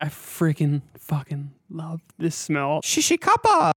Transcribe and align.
I 0.00 0.06
freaking 0.06 0.82
fucking 0.96 1.50
love 1.68 2.00
this 2.18 2.36
smell. 2.36 2.80
Shishikapa. 2.82 3.72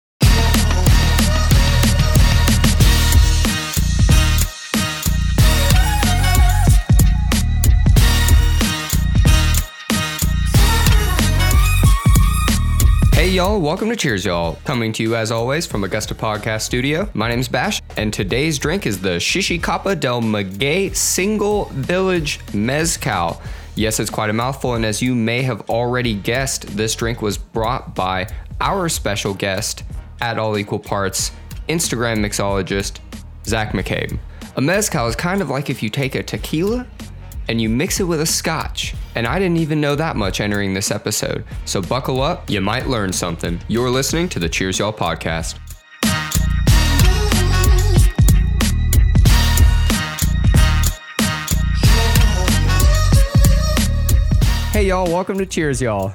Hey 13.13 13.29
y'all, 13.29 13.61
welcome 13.61 13.89
to 13.89 13.95
Cheers 13.95 14.25
Y'all. 14.25 14.55
Coming 14.65 14.91
to 14.93 15.03
you 15.03 15.15
as 15.15 15.31
always 15.31 15.65
from 15.65 15.85
Augusta 15.85 16.15
Podcast 16.15 16.63
Studio. 16.63 17.09
My 17.13 17.29
name's 17.29 17.47
Bash, 17.47 17.81
and 17.95 18.11
today's 18.11 18.59
drink 18.59 18.85
is 18.85 18.99
the 18.99 19.19
Shishikapa 19.19 19.97
del 19.97 20.21
Maguey 20.21 20.93
Single 20.93 21.65
Village 21.65 22.41
Mezcal. 22.53 23.41
Yes, 23.79 23.97
it's 24.01 24.09
quite 24.09 24.29
a 24.29 24.33
mouthful, 24.33 24.73
and 24.73 24.85
as 24.85 25.01
you 25.01 25.15
may 25.15 25.41
have 25.43 25.69
already 25.69 26.13
guessed, 26.13 26.63
this 26.75 26.93
drink 26.95 27.21
was 27.21 27.37
brought 27.37 27.95
by 27.95 28.27
our 28.59 28.89
special 28.89 29.33
guest 29.33 29.83
at 30.19 30.37
All 30.37 30.57
Equal 30.57 30.79
Parts, 30.79 31.31
Instagram 31.69 32.17
mixologist 32.17 32.99
Zach 33.45 33.71
McCabe. 33.71 34.19
A 34.57 34.61
mezcal 34.61 35.07
is 35.07 35.15
kind 35.15 35.41
of 35.41 35.49
like 35.49 35.69
if 35.69 35.81
you 35.81 35.89
take 35.89 36.15
a 36.15 36.21
tequila 36.21 36.85
and 37.47 37.61
you 37.61 37.69
mix 37.69 38.01
it 38.01 38.03
with 38.03 38.19
a 38.19 38.25
scotch. 38.25 38.95
And 39.15 39.25
I 39.25 39.39
didn't 39.39 39.59
even 39.59 39.79
know 39.79 39.95
that 39.95 40.17
much 40.17 40.41
entering 40.41 40.73
this 40.73 40.91
episode. 40.91 41.45
So 41.63 41.81
buckle 41.81 42.21
up, 42.21 42.49
you 42.49 42.59
might 42.59 42.87
learn 42.87 43.13
something. 43.13 43.61
You're 43.69 43.89
listening 43.89 44.27
to 44.29 44.39
the 44.39 44.49
Cheers 44.49 44.79
Y'all 44.79 44.91
podcast. 44.91 45.57
Hey 54.79 54.87
y'all, 54.87 55.07
welcome 55.07 55.37
to 55.37 55.45
Cheers 55.45 55.81
Y'all. 55.81 56.13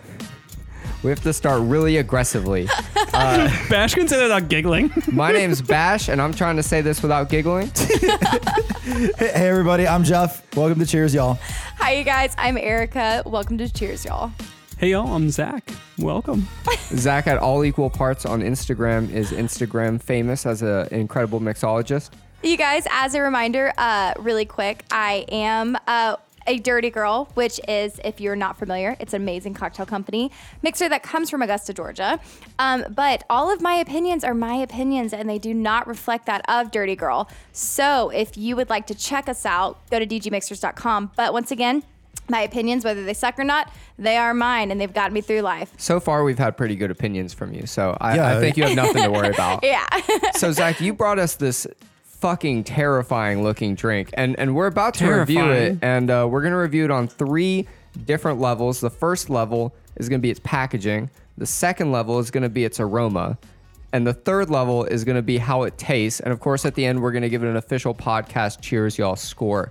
We 1.03 1.11
have 1.11 1.23
to 1.25 1.35
start 1.35 1.61
really 1.61 1.99
aggressively. 1.99 2.65
Bash 3.13 3.95
can 3.95 4.09
say 4.09 4.17
that 4.17 4.23
without 4.23 4.49
giggling. 4.49 4.91
My 5.13 5.33
name's 5.33 5.61
Bash, 5.61 6.09
and 6.09 6.19
I'm 6.19 6.33
trying 6.33 6.57
to 6.57 6.63
say 6.63 6.81
this 6.81 7.03
without 7.03 7.29
giggling. 7.29 7.71
Hey, 7.77 9.11
hey, 9.19 9.33
everybody, 9.35 9.87
I'm 9.87 10.03
Jeff. 10.03 10.43
Welcome 10.57 10.79
to 10.79 10.87
Cheers, 10.87 11.13
y'all. 11.13 11.35
Hi, 11.77 11.93
you 11.93 12.05
guys. 12.05 12.35
I'm 12.39 12.57
Erica. 12.57 13.23
Welcome 13.27 13.59
to 13.59 13.71
Cheers, 13.71 14.07
y'all. 14.07 14.33
hey 14.79 14.93
y'all, 14.93 15.15
I'm 15.15 15.29
Zach. 15.29 15.71
Welcome. 15.99 16.49
Zach 16.87 17.27
at 17.27 17.37
All 17.37 17.67
Equal 17.67 17.91
Parts 17.91 18.25
on 18.25 18.41
Instagram 18.41 19.13
is 19.13 19.31
Instagram 19.31 20.03
famous 20.03 20.47
as 20.47 20.63
an 20.63 20.89
incredible 20.91 21.39
mixologist. 21.39 22.13
You 22.43 22.57
guys, 22.57 22.87
as 22.91 23.15
a 23.15 23.21
reminder, 23.21 23.75
uh, 23.77 24.15
really 24.19 24.45
quick, 24.45 24.85
I 24.91 25.25
am 25.31 25.77
uh, 25.87 26.17
a 26.47 26.59
Dirty 26.59 26.91
Girl, 26.91 27.29
which 27.35 27.59
is, 27.69 28.01
if 28.05 28.21
you're 28.21 28.37
not 28.37 28.59
familiar, 28.59 28.97
it's 29.01 29.15
an 29.15 29.23
amazing 29.23 29.55
cocktail 29.55 29.87
company 29.87 30.31
mixer 30.63 30.89
that 30.89 31.03
comes 31.03 31.31
from 31.31 31.43
Augusta, 31.43 31.73
Georgia. 31.73 32.21
Um, 32.59 32.85
but 32.91 33.25
all 33.31 33.53
of 33.53 33.61
my 33.61 33.75
opinions 33.75 34.25
are 34.25 34.35
my 34.35 34.55
opinions, 34.57 35.13
and 35.13 35.29
they 35.29 35.39
do 35.39 35.55
not 35.55 35.87
reflect 35.87 36.27
that 36.27 36.45
of 36.49 36.71
Dirty 36.71 36.97
Girl. 36.97 37.29
So 37.53 38.11
if 38.11 38.37
you 38.37 38.57
would 38.57 38.69
like 38.71 38.87
to 38.89 38.95
check 38.95 39.29
us 39.29 39.47
out, 39.47 39.79
go 39.91 39.99
to 39.99 40.07
dgmixers.com. 40.07 41.13
But 41.17 41.33
once 41.33 41.51
again, 41.51 41.83
my 42.29 42.41
opinions, 42.41 42.85
whether 42.85 43.05
they 43.05 43.13
suck 43.15 43.39
or 43.39 43.45
not, 43.45 43.71
they 43.99 44.17
are 44.17 44.33
mine, 44.33 44.71
and 44.71 44.81
they've 44.81 44.93
gotten 44.93 45.13
me 45.13 45.21
through 45.21 45.41
life. 45.43 45.73
So 45.77 46.01
far, 46.01 46.25
we've 46.25 46.39
had 46.39 46.57
pretty 46.57 46.75
good 46.77 46.91
opinions 46.91 47.35
from 47.35 47.53
you, 47.53 47.67
so 47.67 47.97
I, 48.01 48.17
Yeah. 48.17 48.37
I 48.37 48.41
think 48.41 48.57
you 48.57 48.65
have 48.65 48.75
nothing 48.77 49.03
to 49.03 49.11
worry 49.11 49.29
about. 49.29 49.63
Yeah. 49.65 49.87
So 50.37 50.51
Zach, 50.53 50.81
you 50.81 50.95
brought 50.95 51.19
us 51.19 51.37
this 51.37 51.67
fucking 52.25 52.65
terrifying 52.65 53.43
looking 53.43 53.75
drink, 53.75 54.09
and 54.15 54.35
and 54.39 54.55
we're 54.55 54.67
about 54.67 54.95
to 54.95 55.07
review 55.07 55.51
it, 55.51 55.77
and 55.83 56.11
uh, 56.11 56.27
we're 56.27 56.41
gonna 56.41 56.57
review 56.57 56.87
it 56.87 56.91
on 56.91 57.07
three 57.07 57.69
different 58.07 58.41
levels. 58.41 58.81
The 58.81 58.89
first 58.89 59.29
level 59.29 59.75
is 59.97 60.09
gonna 60.09 60.21
be 60.21 60.31
its 60.31 60.41
packaging. 60.43 61.11
The 61.37 61.45
second 61.45 61.93
level 61.93 62.19
is 62.19 62.31
gonna 62.31 62.49
be 62.49 62.65
its 62.65 62.81
aroma. 62.81 63.37
And 63.93 64.07
the 64.07 64.15
third 64.15 64.49
level 64.49 64.85
is 64.85 65.05
going 65.05 65.15
to 65.15 65.23
be 65.23 65.39
how 65.39 65.63
it 65.63 65.79
tastes. 65.79 66.19
And 66.19 66.33
of 66.33 66.41
course, 66.41 66.65
at 66.65 66.75
the 66.75 66.85
end, 66.85 67.01
we're 67.01 67.13
going 67.13 67.23
to 67.23 67.29
give 67.29 67.45
it 67.45 67.49
an 67.49 67.57
official 67.57 67.95
podcast 67.95 68.61
Cheers 68.61 68.99
Y'all 68.99 69.15
score. 69.15 69.71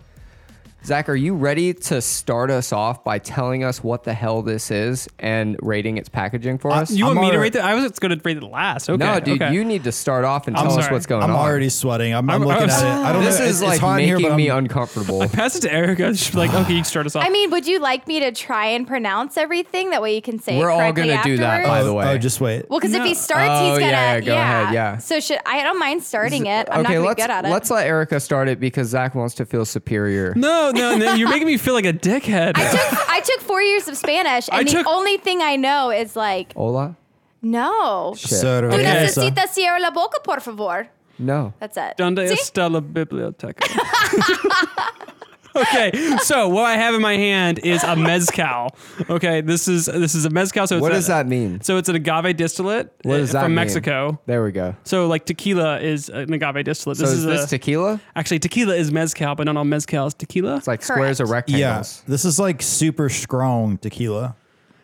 Zach, 0.86 1.08
are 1.08 1.16
you 1.16 1.34
ready 1.34 1.74
to 1.74 2.02
start 2.02 2.52
us 2.52 2.74
off 2.74 3.06
by 3.06 3.18
telling 3.18 3.64
us 3.64 3.82
what 3.82 4.04
the 4.04 4.14
hell 4.14 4.42
this 4.42 4.70
is 4.70 5.08
and 5.18 5.56
rating 5.62 5.98
its 5.98 6.10
packaging 6.10 6.58
for 6.58 6.72
uh, 6.72 6.82
us? 6.82 6.92
You 6.92 7.08
I'm 7.08 7.16
want 7.16 7.28
me 7.28 7.32
to 7.32 7.38
alre- 7.38 7.42
rate 7.42 7.54
that? 7.54 7.64
I 7.64 7.74
was 7.76 7.98
going 8.00 8.12
to 8.18 8.22
rate 8.22 8.36
it 8.36 8.44
last. 8.44 8.90
Okay. 8.90 8.98
no, 9.02 9.18
dude, 9.22 9.42
okay. 9.42 9.54
you 9.54 9.64
need 9.64 9.86
to 9.86 9.94
start 9.94 10.26
off 10.26 10.46
and 10.48 10.58
I'm 10.58 10.68
tell 10.68 10.78
us 10.78 10.84
sorry. 10.84 10.94
what's 10.94 11.06
going 11.06 11.24
on. 11.24 11.30
I'm 11.30 11.38
on. 11.38 11.42
already 11.42 11.70
sweating. 11.70 12.14
I'm, 12.14 12.30
I'm, 12.30 12.42
I'm- 12.42 12.46
looking 12.46 12.70
I'm- 12.70 12.70
at 12.70 12.84
it. 12.84 13.06
I 13.06 13.14
don't 13.14 13.24
This 13.34 13.40
know. 13.40 13.46
is 13.46 13.52
it's, 13.62 13.62
like 13.62 13.72
it's 13.76 13.80
hot 13.82 14.02
in 14.02 14.08
making 14.08 14.20
here, 14.20 14.30
but 14.32 14.36
me 14.36 14.50
I'm- 14.50 14.58
uncomfortable. 14.58 15.26
Pass 15.30 15.56
it 15.56 15.62
to 15.62 15.72
Erica. 15.74 16.14
She's 16.18 16.36
like, 16.36 16.54
okay, 16.54 16.74
you 16.74 16.84
start 16.84 17.06
us 17.06 17.16
off. 17.16 17.24
I 17.24 17.30
mean, 17.30 17.50
would 17.52 17.66
you 17.66 17.80
like 17.80 18.06
me 18.06 18.20
to 18.20 18.34
try 18.34 18.66
and 18.66 18.86
pronounce 18.86 19.38
everything? 19.38 19.92
That 19.92 20.02
way 20.02 20.16
you 20.16 20.22
can 20.22 20.38
say 20.40 20.60
We're 20.60 20.68
it 20.70 20.74
all 20.74 20.80
correctly 20.80 21.08
gonna 21.08 21.24
do 21.24 21.38
that, 21.38 21.66
by 21.66 21.84
the 21.84 21.94
way. 21.94 22.08
Oh, 22.08 22.18
just 22.18 22.42
wait. 22.42 22.70
Well, 22.70 22.82
because 22.82 22.94
if 22.94 23.06
he 23.06 23.14
starts, 23.14 23.50
Oh, 23.54 23.70
he's 23.70 23.80
gonna. 23.80 23.90
yeah, 23.92 24.14
yeah, 24.16 24.20
go 24.20 24.34
ahead, 24.36 24.74
yeah. 24.74 24.98
So 24.98 25.22
should 25.22 25.40
I 25.46 25.64
don't 25.64 25.80
mind 25.80 26.04
starting 26.04 26.46
it. 26.48 26.68
I'm 26.70 26.84
not 26.84 26.88
okay, 26.88 26.96
gonna 26.96 27.08
let's 27.08 27.16
be 27.16 27.22
good 27.22 27.32
at 27.32 27.46
it. 27.46 27.50
let's 27.52 27.70
let 27.72 27.88
Erica 27.88 28.20
start 28.20 28.50
it 28.50 28.60
because 28.60 28.90
Zach 28.90 29.16
wants 29.16 29.34
to 29.36 29.46
feel 29.46 29.64
superior. 29.64 30.34
no, 30.36 30.73
no, 30.74 30.98
no. 30.98 31.14
You're 31.14 31.30
making 31.30 31.48
me 31.48 31.58
feel 31.58 31.74
like 31.74 31.86
a 31.86 31.94
dickhead. 31.94 32.54
I 32.56 32.70
took 32.72 33.10
I 33.10 33.20
took 33.22 33.42
four 33.42 33.62
years 33.62 33.88
of 33.88 33.96
Spanish, 33.98 34.48
and 34.50 34.58
I 34.60 34.64
the 34.64 34.72
took- 34.72 34.88
only 34.88 35.18
thing 35.18 35.42
I 35.42 35.56
know 35.56 35.90
is 35.92 36.16
like 36.16 36.54
Hola? 36.54 36.96
no. 37.42 38.14
Shit. 38.18 38.30
Soda 38.40 38.68
Tú 38.70 38.74
Okay. 38.74 38.84
Vanessa. 38.84 39.22
necesitas 39.22 39.50
cierra 39.54 39.80
la 39.80 39.92
boca, 39.92 40.20
por 40.24 40.40
favor. 40.42 40.88
No. 41.20 41.54
That's 41.60 41.78
it. 41.78 41.96
Donde 41.98 42.28
See? 42.28 42.36
está 42.36 42.70
la 42.72 42.80
biblioteca? 42.82 43.64
okay, 45.56 46.18
so 46.24 46.50
what 46.50 46.66
I 46.66 46.76
have 46.78 46.96
in 46.96 47.02
my 47.02 47.16
hand 47.18 47.60
is 47.60 47.84
a 47.84 47.96
mezcal. 47.96 48.76
Okay, 49.10 49.42
this 49.42 49.68
is 49.68 49.86
this 49.86 50.16
is 50.16 50.26
a 50.26 50.30
mezcal. 50.30 50.68
So 50.68 50.78
it's 50.78 50.82
What 50.82 50.92
a- 50.92 50.96
does 50.96 51.08
that 51.08 51.28
mean? 51.28 51.62
So 51.62 51.78
it's 51.78 51.90
an 51.90 51.96
agave 51.96 52.36
distillate 52.38 52.94
What 53.04 53.18
does 53.18 53.30
uh, 53.32 53.34
that 53.34 53.44
from 53.44 53.52
mean? 53.52 53.56
Mexico. 53.56 54.20
There 54.26 54.44
we 54.44 54.52
go. 54.52 54.76
So 54.84 55.08
like 55.08 55.26
tequila 55.26 55.80
is 55.80 56.10
an 56.10 56.34
agave 56.34 56.64
distillate. 56.66 56.98
So 56.98 57.04
This 57.04 57.14
is 57.14 57.20
is, 57.20 57.26
this 57.26 57.46
a, 57.46 57.48
tequila? 57.48 58.02
actually 58.16 58.40
tequila 58.40 58.76
is 58.76 58.92
mezcal, 58.92 59.36
but 59.36 59.46
not 59.46 59.58
all 59.58 59.64
mezcal 59.66 60.08
is 60.08 60.14
tequila. 60.14 60.58
It's 60.58 60.68
like 60.68 60.84
squares 60.84 61.20
or 61.22 61.26
Correct. 61.26 61.50
Yeah, 61.50 61.84
this 62.08 62.26
is 62.26 62.40
like 62.40 62.62
super 62.62 63.10
strong 63.10 63.78
tequila. 63.78 64.36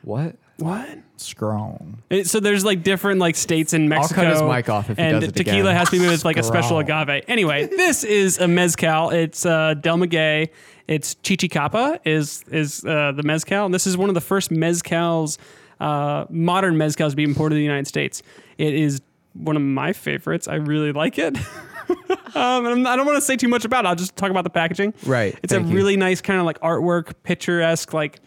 What? 0.04 0.36
what? 0.58 0.88
Strong. 1.22 2.02
It- 2.10 2.28
so 2.28 2.40
there's 2.40 2.64
like 2.66 2.84
different 2.84 3.20
like 3.20 3.36
states 3.36 3.74
in 3.74 3.84
I'll 3.84 4.00
Mexico. 4.00 4.22
cut 4.24 4.32
his 4.34 4.42
mic 4.42 4.70
off 4.70 4.90
if 4.90 4.98
he 4.98 5.04
and 5.04 5.20
does 5.22 5.30
it 5.30 5.36
tequila 5.36 5.70
again. 5.70 5.76
has 5.76 5.90
to 5.90 5.98
be 5.98 6.00
made 6.00 6.10
with 6.12 6.26
like 6.26 6.38
a 6.38 6.44
special 6.44 6.80
Scrawl. 6.82 7.02
agave. 7.02 7.24
Anyway, 7.28 7.68
this 7.76 8.04
is 8.04 8.38
a 8.40 8.48
mezcal. 8.48 9.10
It's 9.10 9.46
uh, 9.46 9.74
Del 9.76 9.98
Maguey. 9.98 10.50
It's 10.88 11.16
Chichicapa 11.16 12.00
is 12.06 12.44
is 12.52 12.84
uh, 12.86 13.12
the 13.16 13.24
mezcal. 13.24 13.66
And 13.66 13.74
this 13.74 13.86
is 13.86 13.96
one 13.98 14.10
of 14.10 14.16
the 14.16 14.22
first 14.22 14.50
mezcals, 14.50 15.38
uh, 15.80 16.26
modern 16.30 16.76
mezcals 16.76 17.12
to 17.12 17.16
be 17.16 17.24
imported 17.24 17.54
to 17.56 17.58
the 17.60 17.64
United 17.64 17.88
States. 17.88 18.22
It 18.58 18.74
is 18.74 19.02
one 19.34 19.56
of 19.56 19.62
my 19.62 19.94
favorites. 19.94 20.48
I 20.48 20.56
really 20.56 20.92
like 20.92 21.18
it. 21.20 21.38
um, 22.36 22.66
and 22.66 22.68
I'm- 22.68 22.88
I 22.88 22.96
don't 22.96 23.06
want 23.06 23.18
to 23.18 23.22
say 23.22 23.36
too 23.36 23.48
much 23.48 23.66
about 23.66 23.86
it. 23.86 23.88
I'll 23.88 23.96
just 23.96 24.16
talk 24.16 24.32
about 24.32 24.44
the 24.44 24.50
packaging. 24.50 24.94
Right, 25.06 25.38
It's 25.44 25.54
a 25.54 25.58
thank 25.58 25.70
you. 25.70 25.76
really 25.76 25.96
nice 25.98 26.22
kind 26.22 26.40
of 26.40 26.46
like 26.46 26.60
artwork, 26.62 27.14
picturesque. 27.24 27.94
Like 27.94 28.20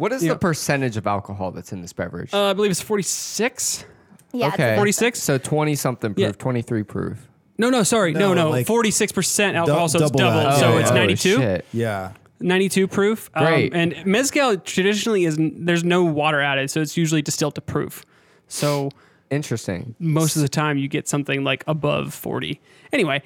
What 0.00 0.12
is 0.12 0.24
Yeah. 0.24 0.32
the 0.32 0.38
percentage 0.38 0.96
of 0.96 1.06
alcohol 1.06 1.50
that's 1.50 1.72
in 1.72 1.82
this 1.82 1.92
beverage? 1.92 2.32
uh, 2.32 2.44
I 2.46 2.52
believe 2.54 2.70
it's 2.70 2.80
46. 2.80 3.84
Yeah. 4.32 4.46
it's 4.46 4.54
okay. 4.54 4.74
46? 4.76 5.20
So 5.22 5.36
20 5.36 5.74
something 5.74 6.14
proof, 6.14 6.26
Yeah. 6.26 6.32
23 6.32 6.82
proof. 6.84 7.28
No, 7.58 7.68
no, 7.68 7.82
sorry. 7.82 8.14
No, 8.14 8.32
No, 8.32 8.44
no. 8.44 8.50
like 8.50 8.66
46% 8.66 9.56
alcohol, 9.56 9.88
so 9.88 9.98
it's 9.98 10.10
double 10.10 10.18
double. 10.20 10.40
that. 10.50 10.58
so 10.58 10.72
Oh, 10.72 10.78
it's 10.78 10.90
oh, 10.90 10.94
92. 10.94 11.36
shit. 11.36 11.66
Yeah. 11.74 12.12
92 12.40 12.88
proof. 12.88 13.28
Um, 13.34 13.44
Great. 13.44 13.74
and 13.74 13.94
mezcal 14.06 14.56
traditionally 14.56 15.26
is 15.26 15.36
there's 15.38 15.84
no 15.84 16.02
water 16.04 16.40
added, 16.40 16.70
so 16.70 16.80
it's 16.80 16.96
usually 16.96 17.20
distilled 17.20 17.54
to 17.56 17.60
proof. 17.60 18.02
So 18.48 18.88
Interesting. 19.30 19.94
most 19.98 20.34
of 20.36 20.40
the 20.40 20.48
time 20.48 20.78
you 20.78 20.88
get 20.88 21.08
something 21.08 21.44
like 21.44 21.62
above 21.66 22.14
40. 22.14 22.58
Anyway, 22.94 23.22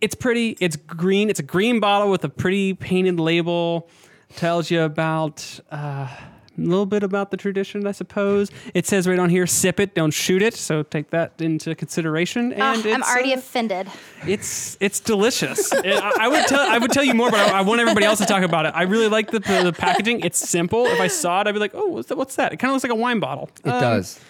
it's 0.00 0.14
pretty. 0.14 0.56
It's 0.60 0.76
green. 0.76 1.28
It's 1.28 1.40
a 1.40 1.42
green 1.44 1.80
bottle 1.80 2.08
with 2.10 2.22
a 2.22 2.28
pretty 2.28 2.74
painted 2.74 3.18
label 3.18 3.88
tells 4.36 4.70
you 4.70 4.82
about 4.82 5.60
uh, 5.70 6.08
a 6.56 6.60
little 6.60 6.86
bit 6.86 7.02
about 7.02 7.30
the 7.30 7.36
tradition, 7.36 7.86
I 7.86 7.92
suppose. 7.92 8.50
It 8.74 8.86
says 8.86 9.08
right 9.08 9.18
on 9.18 9.28
here, 9.28 9.46
sip 9.46 9.80
it, 9.80 9.94
don't 9.94 10.12
shoot 10.12 10.42
it. 10.42 10.54
So 10.54 10.82
take 10.82 11.10
that 11.10 11.32
into 11.40 11.74
consideration. 11.74 12.54
Ah, 12.56 12.74
and 12.74 12.86
uh, 12.86 12.90
I'm 12.90 13.02
already 13.02 13.34
uh, 13.34 13.38
offended. 13.38 13.88
It's 14.26 14.76
it's 14.80 15.00
delicious. 15.00 15.72
it, 15.72 16.02
I, 16.02 16.26
I, 16.26 16.28
would 16.28 16.46
tell 16.46 16.60
I 16.60 16.78
would 16.78 16.92
tell 16.92 17.04
you 17.04 17.14
more, 17.14 17.30
but 17.30 17.40
I, 17.40 17.58
I, 17.58 17.60
want 17.62 17.80
everybody 17.80 18.06
else 18.06 18.18
to 18.20 18.26
talk 18.26 18.42
about 18.42 18.66
it. 18.66 18.72
I 18.74 18.82
really 18.82 19.08
like 19.08 19.30
the, 19.30 19.40
the, 19.40 19.64
the, 19.64 19.72
packaging. 19.72 20.20
It's 20.20 20.38
simple. 20.38 20.86
If 20.86 21.00
I 21.00 21.08
saw 21.08 21.40
it, 21.40 21.46
I'd 21.46 21.52
be 21.52 21.58
like, 21.58 21.74
oh, 21.74 21.86
what's 21.86 22.08
that? 22.08 22.16
What's 22.16 22.36
that? 22.36 22.52
It 22.52 22.58
kind 22.58 22.70
of 22.70 22.74
looks 22.74 22.84
like 22.84 22.92
a 22.92 23.00
wine 23.00 23.20
bottle. 23.20 23.50
It 23.64 23.70
um, 23.70 23.80
does. 23.80 24.20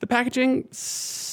The 0.00 0.06
packaging. 0.06 0.68
So 0.72 1.25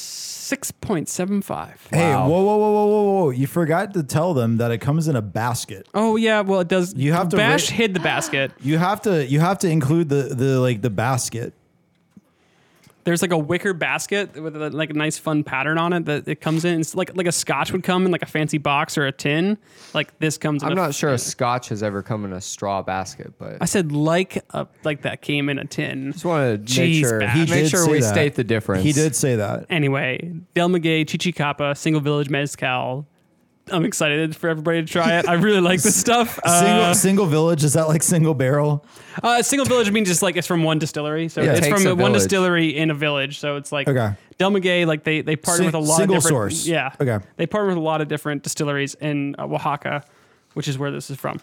6.75. 0.44 1.70
Hey, 1.90 2.14
whoa, 2.14 2.28
whoa, 2.28 2.42
whoa, 2.44 2.58
whoa, 2.58 2.86
whoa, 2.86 3.04
whoa! 3.04 3.30
You 3.30 3.48
forgot 3.48 3.94
to 3.94 4.04
tell 4.04 4.34
them 4.34 4.58
that 4.58 4.72
it 4.72 4.80
comes 4.80 5.08
in 5.08 5.16
a 5.16 5.22
basket. 5.22 5.88
Oh 5.94 6.18
yeah, 6.18 6.42
well 6.42 6.60
it 6.60 6.68
does. 6.68 6.94
You 6.96 7.14
have 7.14 7.30
to 7.30 7.38
Bash 7.38 7.72
ra- 7.72 7.78
hid 7.78 7.94
the 7.94 8.02
basket. 8.02 8.52
You 8.62 8.78
have 8.78 9.02
to 9.04 9.26
you 9.26 9.40
have 9.40 9.60
to 9.60 9.70
include 9.70 10.10
the 10.10 10.24
the 10.36 10.60
like 10.60 10.82
the 10.82 10.90
basket 10.90 11.54
there's 13.06 13.22
like 13.22 13.32
a 13.32 13.38
wicker 13.38 13.74
basket 13.74 14.36
with 14.42 14.56
a, 14.56 14.70
like 14.70 14.90
a 14.90 14.94
nice 14.94 15.18
fun 15.18 15.44
pattern 15.44 15.78
on 15.78 15.92
it 15.94 16.06
that 16.06 16.28
it 16.28 16.42
comes 16.42 16.64
in. 16.66 16.80
It's 16.80 16.96
like 16.96 17.16
like 17.16 17.28
a 17.28 17.32
Scotch 17.32 17.72
would 17.72 17.84
come 17.84 18.06
in 18.06 18.12
like 18.12 18.22
a 18.22 18.26
fancy 18.28 18.58
box 18.58 18.98
or 18.98 19.06
a 19.06 19.12
tin. 19.12 19.58
Like 19.94 20.18
this 20.20 20.38
comes. 20.38 20.64
in 20.64 20.68
I'm 20.68 20.74
a- 20.74 20.76
not 20.76 20.94
sure 20.96 21.10
a 21.12 21.18
Scotch 21.18 21.70
has 21.70 21.84
ever 21.84 22.02
come 22.02 22.24
in 22.26 22.34
a 22.34 22.42
straw 22.42 22.82
basket, 22.82 23.34
but 23.38 23.58
I 23.62 23.66
said 23.66 23.92
like 23.92 24.44
a, 24.52 24.68
like 24.84 25.02
that 25.02 25.22
came 25.22 25.50
in 25.50 25.60
a 25.60 25.66
tin. 25.66 26.12
just 26.14 26.26
want 26.26 26.66
to 26.66 26.74
Jeez, 26.74 26.78
make 26.78 27.06
sure 27.06 27.20
Bash. 27.20 27.36
He 27.38 27.46
make 27.54 27.70
sure 27.70 27.90
we 27.90 28.00
that. 28.00 28.14
state 28.14 28.36
the 28.36 28.44
difference. 28.44 28.84
He 28.84 28.94
did 28.94 29.16
say 29.16 29.36
that. 29.36 29.66
Anyway, 29.70 30.32
Del 30.54 30.70
Maguey, 30.70 31.06
Chichicapa, 31.06 31.76
Single 31.78 32.02
Village 32.02 32.30
Mezcal. 32.30 33.06
I'm 33.74 33.86
excited 33.86 34.36
for 34.36 34.50
everybody 34.50 34.82
to 34.82 34.88
try 34.88 35.18
it. 35.20 35.28
I 35.28 35.34
really 35.34 35.60
like 35.62 35.82
this 35.82 35.96
stuff. 35.96 36.40
Single 36.46 36.84
Uh, 36.84 36.94
single 36.94 37.26
village 37.26 37.64
is 37.64 37.74
that 37.74 37.88
like 37.88 38.04
single 38.04 38.34
barrel? 38.34 38.86
uh, 39.24 39.42
single 39.42 39.66
village 39.66 39.90
means 39.92 40.08
just 40.08 40.22
like 40.22 40.36
it's 40.38 40.48
from 40.48 40.64
one 40.64 40.80
distillery, 40.80 41.28
so 41.30 41.42
Yeah. 41.42 41.52
it's 41.54 41.62
Takes 41.68 41.82
from 41.82 41.92
a 41.92 41.96
one 41.96 42.12
village. 42.12 42.22
distillery 42.24 42.78
in 42.78 42.92
a 42.92 42.94
village. 42.94 43.40
So 43.40 43.58
it's 43.58 43.72
like 43.72 43.88
Okay. 43.88 44.14
Del 44.38 44.52
Maguey, 44.52 44.86
like 44.86 45.04
they 45.04 45.22
they 45.22 45.36
partner 45.36 45.58
Sing- 45.58 45.66
with 45.66 45.76
a 45.76 45.80
lot 45.80 45.98
single 45.98 46.18
of 46.18 46.24
different 46.24 46.54
source. 46.54 46.68
Yeah, 46.68 46.92
Okay. 47.02 47.20
They 47.38 47.48
partner 47.48 47.70
with 47.70 47.78
a 47.78 47.82
lot 47.82 48.02
of 48.02 48.08
different 48.08 48.44
distilleries 48.44 48.96
in 48.96 49.36
uh, 49.40 49.46
Oaxaca, 49.46 50.04
which 50.54 50.68
is 50.68 50.78
where 50.78 50.92
this 50.92 51.10
is 51.10 51.18
from. 51.18 51.40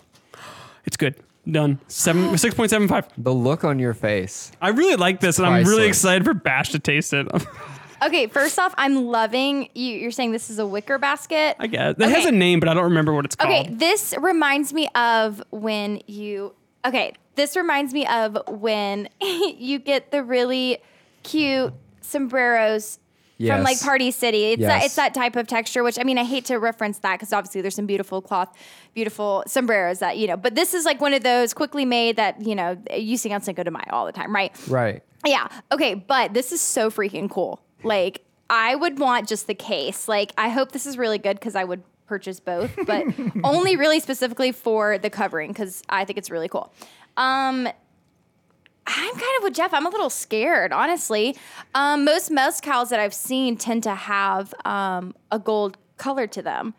It's 0.87 0.97
good. 0.97 1.15
Done. 1.51 1.79
Seven 1.89 2.37
six 2.45 2.55
point 2.55 2.71
seven 2.71 2.87
five. 2.87 3.07
the 3.19 3.33
look 3.35 3.65
on 3.65 3.79
your 3.79 3.95
face. 3.95 4.53
I 4.61 4.69
really 4.71 4.97
like 4.97 5.21
this, 5.21 5.39
and 5.39 5.47
I'm 5.47 5.65
really 5.65 5.87
Priceless. 5.89 5.89
excited 5.89 6.25
for 6.25 6.35
Bash 6.35 6.71
to 6.71 6.79
taste 6.79 7.13
it. 7.13 7.27
Okay, 8.03 8.27
first 8.27 8.59
off, 8.59 8.75
I'm 8.79 9.07
loving 9.07 9.69
you. 9.75 9.95
You're 9.97 10.11
saying 10.11 10.33
this 10.33 10.49
is 10.51 10.59
a 10.59 10.67
wicker 10.67 10.99
basket. 10.99 11.57
I 11.59 11.67
guess 11.67 11.95
it 11.99 12.09
has 12.09 12.25
a 12.27 12.33
name, 12.33 12.61
but 12.61 12.69
I 12.69 12.75
don't 12.75 12.85
remember 12.85 13.13
what 13.13 13.25
it's 13.25 13.37
called. 13.37 13.51
Okay, 13.53 13.69
this 13.73 14.15
reminds 14.19 14.73
me 14.73 14.89
of 14.95 15.43
when 15.51 16.01
you. 16.07 16.55
Okay, 16.85 17.13
this 17.35 17.57
reminds 17.57 17.93
me 17.93 18.07
of 18.07 18.39
when 18.49 19.09
you 19.21 19.79
get 19.79 20.11
the 20.13 20.23
really 20.23 20.79
cute 21.23 21.75
sombreros 22.01 22.99
from 23.39 23.63
like 23.63 23.81
Party 23.81 24.11
City. 24.11 24.53
It's 24.53 24.61
that 24.63 24.77
Yes. 24.77 24.85
it's 24.87 24.95
that 24.97 25.15
type 25.15 25.37
of 25.37 25.47
texture. 25.47 25.83
Which 25.83 25.99
I 25.99 26.03
mean, 26.03 26.19
I 26.19 26.25
hate 26.25 26.45
to 26.47 26.57
reference 26.57 26.99
that 27.01 27.19
because 27.19 27.33
obviously 27.33 27.61
there's 27.63 27.75
some 27.75 27.87
beautiful 27.87 28.21
cloth, 28.21 28.55
beautiful 28.95 29.45
sombreros 29.47 29.99
that 30.01 30.19
you 30.19 30.27
know. 30.27 30.37
But 30.37 30.55
this 30.55 30.75
is 30.75 30.85
like 30.85 31.01
one 31.01 31.15
of 31.15 31.23
those 31.23 31.55
quickly 31.55 31.85
made 31.85 32.17
that 32.17 32.41
you 32.45 32.55
know 32.55 32.77
you 32.97 33.17
see 33.17 33.33
on 33.33 33.41
Cinco 33.41 33.63
de 33.63 33.71
Mayo 33.71 33.85
all 33.91 34.07
the 34.07 34.13
time, 34.13 34.35
right? 34.35 34.53
Right. 34.69 35.03
Yeah. 35.27 35.49
Okay, 35.73 35.95
but 35.95 36.33
this 36.35 36.53
is 36.53 36.61
so 36.61 36.91
freaking 36.91 37.31
cool. 37.31 37.61
Like, 37.83 38.25
I 38.49 38.75
would 38.75 38.99
want 38.99 39.29
just 39.29 39.47
the 39.47 39.55
case. 39.55 40.09
Like, 40.09 40.33
I 40.37 40.49
hope 40.49 40.73
this 40.73 40.87
is 40.87 40.99
really 40.99 41.19
good 41.19 41.39
because 41.39 41.55
I 41.55 41.65
would 41.65 41.83
purchase 42.07 42.41
both, 42.41 42.73
but 42.87 43.05
only 43.45 43.77
really 43.77 44.01
specifically 44.01 44.53
for 44.53 44.99
the 44.99 45.11
covering 45.11 45.51
because 45.53 45.83
I 45.89 46.05
think 46.05 46.19
it's 46.19 46.31
really 46.31 46.49
cool. 46.49 46.73
Um, 47.17 47.69
I'm 48.87 49.13
kind 49.13 49.37
of 49.39 49.45
with 49.45 49.55
Jeff. 49.55 49.73
I'm 49.73 49.87
a 49.87 49.91
little 49.91 50.11
scared, 50.11 50.73
honestly. 50.73 51.37
Um, 51.75 52.05
most 52.05 52.31
mezcals 52.31 52.89
that 52.89 52.99
I've 52.99 53.15
seen 53.15 53.57
tend 53.57 53.85
to 53.85 53.95
have 53.95 54.53
um, 54.65 55.15
a 55.31 55.39
gold 55.39 55.77
color 55.97 56.27
to 56.27 56.43
them. 56.43 56.75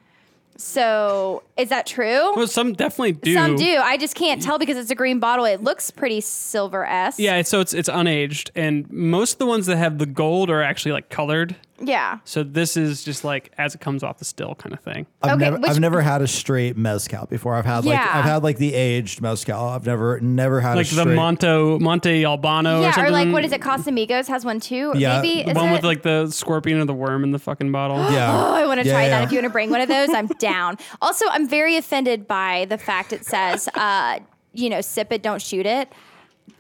So, 0.62 1.42
is 1.58 1.70
that 1.70 1.88
true? 1.88 2.36
Well, 2.36 2.46
some 2.46 2.74
definitely 2.74 3.14
do. 3.14 3.34
Some 3.34 3.56
do. 3.56 3.78
I 3.78 3.98
just 3.98 4.16
can't 4.16 4.42
tell 4.42 4.60
because 4.60 4.78
it's 4.78 4.92
a 4.92 4.96
green 4.96 5.20
bottle. 5.20 5.46
It 5.46 5.64
looks 5.64 5.90
pretty 5.90 6.22
silver 6.22 6.86
esque. 6.86 7.20
Yeah, 7.20 7.42
so 7.42 7.62
it's 7.62 7.74
it's 7.74 7.90
unaged, 7.90 8.52
and 8.56 8.90
most 8.92 9.34
of 9.34 9.40
the 9.40 9.48
ones 9.48 9.66
that 9.66 9.78
have 9.78 9.98
the 9.98 10.06
gold 10.06 10.50
are 10.50 10.62
actually 10.62 10.92
like 10.92 11.10
colored. 11.10 11.56
Yeah. 11.84 12.20
So 12.26 12.44
this 12.44 12.78
is 12.78 13.04
just 13.04 13.24
like 13.24 13.52
as 13.58 13.74
it 13.76 13.82
comes 13.82 14.04
off 14.04 14.20
the 14.20 14.26
still 14.26 14.56
kind 14.56 14.74
of 14.74 14.80
thing. 14.82 15.08
I've 15.22 15.32
Okay, 15.34 15.40
never 15.46 15.58
which- 15.58 15.70
I've 15.72 15.80
never 15.80 16.02
had 16.02 16.22
a 16.22 16.28
straight 16.28 16.78
mezcal 16.78 17.26
before. 17.26 17.56
I've 17.56 17.66
had 17.66 17.86
like 17.86 17.98
Yeah. 17.98 18.10
I've 18.14 18.26
had 18.26 18.44
like 18.44 18.58
the 18.58 18.74
aged 18.74 19.22
mezcal. 19.22 19.60
I've 19.70 19.86
never 19.86 20.20
never 20.20 20.62
had 20.62 20.76
Like 20.76 20.92
a 20.92 20.96
the 20.96 21.02
straight. 21.02 21.18
Monto 21.18 21.80
Monte 21.80 22.24
Albano 22.26 22.80
or 22.80 22.82
Yeah, 22.84 22.92
something. 22.92 23.10
or 23.10 23.12
like 23.12 23.32
what 23.32 23.44
is 23.46 23.52
it? 23.52 23.62
Casamigos 23.62 24.28
has 24.28 24.46
one 24.46 24.60
too. 24.60 24.94
Yeah, 24.96 25.22
maybe 25.22 25.44
the 25.44 25.52
is 25.52 25.56
one 25.58 25.70
it? 25.70 25.72
with 25.74 25.84
like 25.84 26.04
the 26.04 26.30
scorpion 26.30 26.80
or 26.80 26.86
the 26.86 26.94
worm 26.94 27.24
in 27.24 27.32
the 27.32 27.40
fucking 27.40 27.72
bottle. 27.72 27.98
yeah. 28.12 28.32
Oh, 28.32 28.54
I 28.54 28.66
want 28.68 28.80
to 28.82 28.86
Yeah, 28.86 28.94
try 28.94 29.04
yeah. 29.04 29.10
that. 29.20 29.24
If 29.26 29.32
you 29.32 29.38
want 29.38 29.46
to 29.46 29.50
bring 29.52 29.70
one 29.70 29.82
of 29.82 29.88
those, 29.90 30.10
I'm 30.10 30.28
down. 30.40 30.78
Also, 31.02 31.26
I'm 31.30 31.48
very 31.48 31.78
offended 31.78 32.28
by 32.28 32.66
the 32.70 32.78
fact 32.78 33.12
it 33.14 33.26
says, 33.26 33.68
uh, 33.76 34.20
you 34.54 34.70
know, 34.70 34.82
sip 34.82 35.12
it, 35.12 35.24
don't 35.24 35.42
shoot 35.42 35.66
it. 35.66 35.92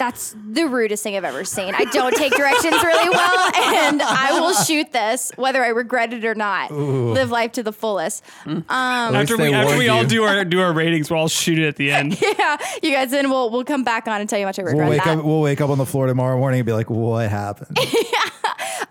That's 0.01 0.35
the 0.49 0.65
rudest 0.65 1.03
thing 1.03 1.15
I've 1.15 1.23
ever 1.23 1.43
seen. 1.43 1.75
I 1.75 1.85
don't 1.85 2.15
take 2.15 2.33
directions 2.35 2.73
really 2.83 3.09
well, 3.09 3.51
and 3.85 4.01
I 4.01 4.31
will 4.39 4.53
shoot 4.55 4.91
this 4.91 5.31
whether 5.35 5.63
I 5.63 5.67
regret 5.67 6.11
it 6.11 6.25
or 6.25 6.33
not. 6.33 6.71
Live 6.71 7.29
life 7.29 7.51
to 7.51 7.61
the 7.61 7.71
fullest. 7.71 8.23
Um, 8.47 8.65
after 8.67 9.37
we 9.37 9.53
after 9.53 9.77
we 9.77 9.89
all 9.89 10.03
do 10.03 10.23
our 10.23 10.43
do 10.43 10.59
our 10.59 10.73
ratings, 10.73 11.11
we'll 11.11 11.19
all 11.19 11.27
shoot 11.27 11.59
it 11.59 11.67
at 11.67 11.75
the 11.75 11.91
end. 11.91 12.19
yeah, 12.39 12.57
you 12.81 12.91
guys, 12.91 13.11
then 13.11 13.29
we'll 13.29 13.51
we'll 13.51 13.63
come 13.63 13.83
back 13.83 14.07
on 14.07 14.19
and 14.19 14.27
tell 14.27 14.39
you 14.39 14.45
how 14.45 14.49
much 14.49 14.57
I 14.57 14.63
regret 14.63 14.79
We'll 14.87 14.89
wake 14.89 15.03
that. 15.03 15.19
up. 15.19 15.23
We'll 15.23 15.41
wake 15.41 15.61
up 15.61 15.69
on 15.69 15.77
the 15.77 15.85
floor 15.85 16.07
tomorrow 16.07 16.35
morning 16.39 16.61
and 16.61 16.65
be 16.65 16.73
like, 16.73 16.89
"What 16.89 17.29
happened?" 17.29 17.77
yeah. 17.93 18.19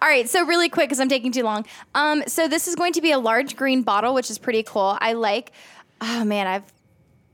All 0.01 0.09
right, 0.09 0.29
so 0.29 0.47
really 0.47 0.69
quick 0.69 0.91
because 0.91 1.01
I'm 1.01 1.09
taking 1.09 1.33
too 1.33 1.43
long. 1.43 1.67
Um, 1.97 2.23
so 2.29 2.47
this 2.47 2.69
is 2.69 2.77
going 2.77 2.93
to 2.93 3.01
be 3.01 3.11
a 3.11 3.19
large 3.19 3.57
green 3.57 3.83
bottle, 3.83 4.15
which 4.15 4.31
is 4.31 4.39
pretty 4.39 4.63
cool. 4.63 4.97
I 5.01 5.15
like. 5.15 5.51
Oh 6.01 6.25
man, 6.25 6.47
I've. 6.47 6.63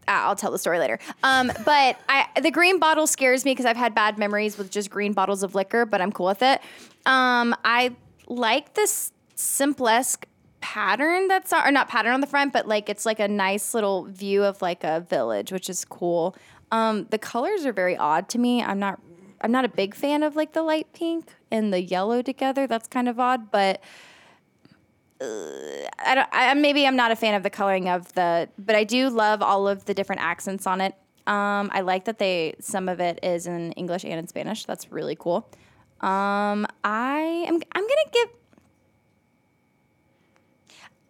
Ah, 0.09 0.27
I'll 0.27 0.37
tell 0.37 0.51
the 0.51 0.59
story 0.59 0.79
later. 0.79 0.99
Um, 1.23 1.53
but 1.65 1.99
I, 2.09 2.27
the 2.41 2.51
green 2.51 2.79
bottle 2.79 3.07
scares 3.07 3.45
me 3.45 3.53
because 3.53 3.67
I've 3.67 3.77
had 3.77 3.95
bad 3.95 4.19
memories 4.19 4.59
with 4.59 4.71
just 4.71 4.91
green 4.91 5.13
bottles 5.13 5.43
of 5.43 5.55
liquor, 5.55 5.87
but 5.87 6.01
I'm 6.01 6.13
cool 6.13 6.27
with 6.27 6.43
it. 6.43 6.61
Um, 7.05 7.55
I 7.65 7.95
like 8.27 8.75
this 8.75 9.13
simplesque 9.35 10.27
pattern 10.61 11.29
that's 11.29 11.53
on, 11.53 11.67
or 11.67 11.71
not 11.71 11.89
pattern 11.89 12.13
on 12.13 12.21
the 12.21 12.27
front, 12.27 12.53
but 12.53 12.67
like 12.67 12.89
it's 12.89 13.07
like 13.07 13.21
a 13.21 13.29
nice 13.29 13.75
little 13.75 14.05
view 14.05 14.43
of 14.43 14.61
like 14.63 14.85
a 14.85 15.01
village, 15.01 15.53
which 15.53 15.71
is 15.71 15.85
cool. 15.85 16.35
Um, 16.73 17.07
the 17.11 17.19
colors 17.19 17.65
are 17.65 17.73
very 17.73 17.97
odd 17.97 18.29
to 18.31 18.39
me. 18.39 18.63
I'm 18.63 18.79
not 18.79 19.01
I'm 19.41 19.53
not 19.53 19.65
a 19.65 19.69
big 19.69 19.95
fan 19.95 20.23
of 20.23 20.35
like 20.35 20.55
the 20.55 20.63
light 20.63 20.93
pink 20.93 21.29
and 21.51 21.73
the 21.73 21.83
yellow 21.83 22.23
together. 22.23 22.67
That's 22.67 22.89
kind 22.89 23.09
of 23.09 23.21
odd, 23.21 23.51
but 23.51 23.81
I 25.21 26.15
don't. 26.15 26.29
I, 26.33 26.53
maybe 26.55 26.87
I'm 26.87 26.97
not 26.97 27.11
a 27.11 27.17
fan 27.17 27.35
of 27.35 27.43
the 27.43 27.51
coloring 27.51 27.89
of 27.89 28.13
the, 28.15 28.49
but 28.59 28.75
I 28.75 28.85
do 28.85 29.09
love 29.09 29.43
all 29.43 29.67
of 29.67 29.85
the 29.87 29.95
different 29.95 30.23
accents 30.23 30.67
on 30.67 30.81
it. 30.81 30.95
Um, 31.27 31.71
I 31.73 31.81
like 31.81 32.05
that 32.05 32.19
they 32.19 32.55
some 32.61 32.89
of 32.89 33.01
it 33.01 33.19
is 33.23 33.47
in 33.47 33.73
English 33.73 34.05
and 34.05 34.15
in 34.15 34.27
Spanish. 34.29 34.65
That's 34.65 34.93
really 34.93 35.17
cool. 35.17 35.49
Um, 36.01 36.67
I 36.85 37.45
am. 37.49 37.55
I'm 37.55 37.83
gonna 37.83 38.11
give. 38.13 38.29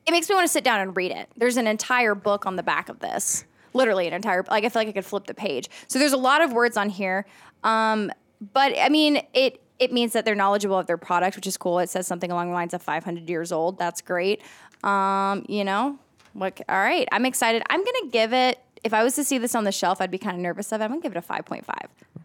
It 0.07 0.13
makes 0.13 0.29
me 0.29 0.37
want 0.37 0.47
to 0.47 0.53
sit 0.53 0.63
down 0.63 0.81
and 0.81 0.97
read 0.97 1.11
it. 1.11 1.29
There's 1.37 1.57
an 1.57 1.67
entire 1.67 2.15
book 2.15 2.47
on 2.47 2.55
the 2.55 2.63
back 2.63 2.89
of 2.89 3.01
this. 3.01 3.45
Literally 3.73 4.07
an 4.07 4.15
entire 4.15 4.45
like 4.49 4.65
I 4.65 4.69
feel 4.69 4.81
like 4.81 4.89
I 4.89 4.93
could 4.93 5.05
flip 5.05 5.27
the 5.27 5.35
page. 5.35 5.69
So 5.89 5.99
there's 5.99 6.13
a 6.13 6.19
lot 6.19 6.43
of 6.43 6.53
words 6.53 6.77
on 6.77 6.89
here. 6.89 7.27
Um, 7.65 8.13
but 8.53 8.73
I 8.79 8.89
mean 8.89 9.23
it 9.35 9.61
it 9.79 9.93
means 9.93 10.13
that 10.15 10.25
they're 10.25 10.35
knowledgeable 10.35 10.79
of 10.79 10.87
their 10.87 10.97
product, 10.97 11.37
which 11.37 11.47
is 11.47 11.57
cool. 11.57 11.79
It 11.81 11.91
says 11.91 12.07
something 12.07 12.31
along 12.31 12.49
the 12.49 12.55
lines 12.55 12.73
of 12.75 12.83
500 12.83 13.29
years 13.29 13.53
old. 13.53 13.79
That's 13.79 14.01
great. 14.01 14.41
Um, 14.85 15.45
you 15.49 15.65
know, 15.65 15.99
like 16.35 16.63
all 16.69 16.79
right, 16.79 17.09
I'm 17.13 17.25
excited. 17.27 17.63
I'm 17.71 17.85
gonna 17.85 18.11
give 18.11 18.33
it. 18.33 18.59
If 18.85 18.93
I 18.95 19.03
was 19.03 19.15
to 19.17 19.25
see 19.25 19.39
this 19.39 19.55
on 19.55 19.65
the 19.65 19.73
shelf, 19.73 20.01
I'd 20.01 20.11
be 20.11 20.19
kind 20.19 20.37
of 20.37 20.43
nervous 20.43 20.71
of 20.73 20.81
it. 20.81 20.85
I'm 20.85 20.91
gonna 20.91 21.01
give 21.03 21.13
it 21.13 21.19
a 21.19 21.23
5.5. 21.23 21.65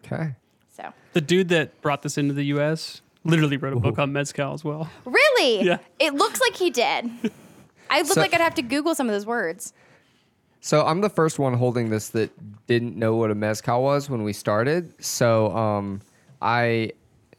Okay. 0.06 0.36
So 0.75 0.94
The 1.13 1.21
dude 1.21 1.50
that 1.50 1.81
brought 1.81 2.01
this 2.01 2.18
into 2.18 2.33
the 2.33 2.45
U.S. 2.45 3.01
literally 3.24 3.57
wrote 3.57 3.73
a 3.73 3.80
book 3.80 3.97
on 3.99 4.14
mezcal 4.14 4.54
as 4.54 4.64
well. 4.64 4.90
really, 5.06 5.64
Yeah. 5.64 5.78
it 5.99 6.14
looks 6.14 6.40
like 6.42 6.56
he 6.56 6.69
did. 6.69 7.09
I 7.90 7.99
look 8.02 8.14
So- 8.14 8.21
like 8.21 8.33
I'd 8.33 8.42
have 8.42 8.56
to 8.56 8.61
Google 8.61 8.95
some 8.95 9.07
of 9.07 9.14
those 9.14 9.25
words. 9.25 9.73
So 10.64 10.85
I'm 10.85 11.02
the 11.02 11.09
first 11.09 11.40
one 11.40 11.56
holding 11.56 11.90
this 11.90 12.09
that 12.09 12.31
didn't 12.68 12.95
know 12.95 13.16
what 13.16 13.31
a 13.31 13.35
mezcal 13.35 13.81
was 13.81 14.09
when 14.09 14.23
we 14.23 14.31
started. 14.31 14.94
So 15.04 15.56
um, 15.57 16.02
I, 16.42 16.92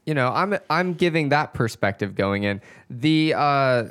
you 0.07 0.15
know, 0.15 0.29
I'm 0.33 0.59
I'm 0.71 0.95
giving 0.95 1.29
that 1.31 1.55
perspective 1.55 2.15
going 2.15 2.45
in. 2.45 2.61
The 2.91 3.35
uh, 3.37 3.85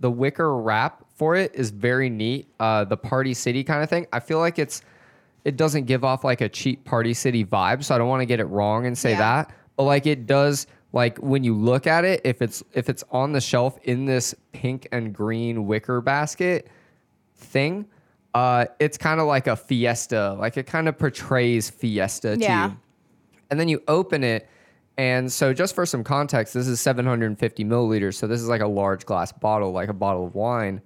the 0.00 0.10
wicker 0.10 0.56
wrap 0.56 1.04
for 1.14 1.36
it 1.36 1.54
is 1.54 1.70
very 1.70 2.08
neat. 2.10 2.48
Uh, 2.58 2.84
the 2.84 2.96
Party 2.96 3.34
City 3.34 3.62
kind 3.64 3.82
of 3.82 3.90
thing. 3.90 4.06
I 4.12 4.20
feel 4.20 4.38
like 4.38 4.58
it's 4.58 4.82
it 5.44 5.56
doesn't 5.56 5.84
give 5.84 6.04
off 6.04 6.24
like 6.24 6.40
a 6.40 6.48
cheap 6.48 6.84
Party 6.84 7.14
City 7.14 7.44
vibe. 7.44 7.84
So 7.84 7.94
I 7.94 7.98
don't 7.98 8.08
want 8.08 8.20
to 8.22 8.26
get 8.26 8.40
it 8.40 8.44
wrong 8.46 8.86
and 8.86 8.96
say 8.96 9.10
Yeah. 9.10 9.18
that. 9.18 9.54
But 9.76 9.84
like 9.84 10.06
it 10.06 10.26
does. 10.26 10.66
Like 10.94 11.16
when 11.18 11.42
you 11.42 11.54
look 11.54 11.86
at 11.86 12.04
it, 12.04 12.20
if 12.24 12.42
it's 12.42 12.62
if 12.74 12.88
it's 12.90 13.02
on 13.10 13.32
the 13.32 13.40
shelf 13.40 13.78
in 13.84 14.04
this 14.04 14.34
pink 14.52 14.86
and 14.92 15.12
green 15.14 15.66
wicker 15.66 16.00
basket, 16.00 16.68
thing. 17.36 17.86
Uh, 18.34 18.64
it's 18.80 18.96
kind 18.96 19.20
of 19.20 19.26
like 19.26 19.46
a 19.46 19.54
fiesta, 19.56 20.34
like 20.40 20.56
it 20.56 20.66
kind 20.66 20.88
of 20.88 20.98
portrays 20.98 21.68
fiesta 21.68 22.36
Yeah. 22.38 22.68
to 22.68 22.70
you. 22.72 22.76
And 23.50 23.60
then 23.60 23.68
you 23.68 23.82
open 23.88 24.24
it, 24.24 24.48
and 24.98 25.32
so 25.32 25.54
just 25.54 25.74
for 25.74 25.86
some 25.86 26.04
context, 26.04 26.54
this 26.54 26.68
is 26.68 26.80
750 26.80 27.64
milliliters, 27.64 28.14
so 28.14 28.26
this 28.26 28.40
is 28.40 28.48
like 28.48 28.60
a 28.60 28.66
large 28.66 29.06
glass 29.06 29.32
bottle, 29.32 29.72
like 29.72 29.88
a 29.88 29.94
bottle 29.94 30.26
of 30.26 30.34
wine. 30.34 30.82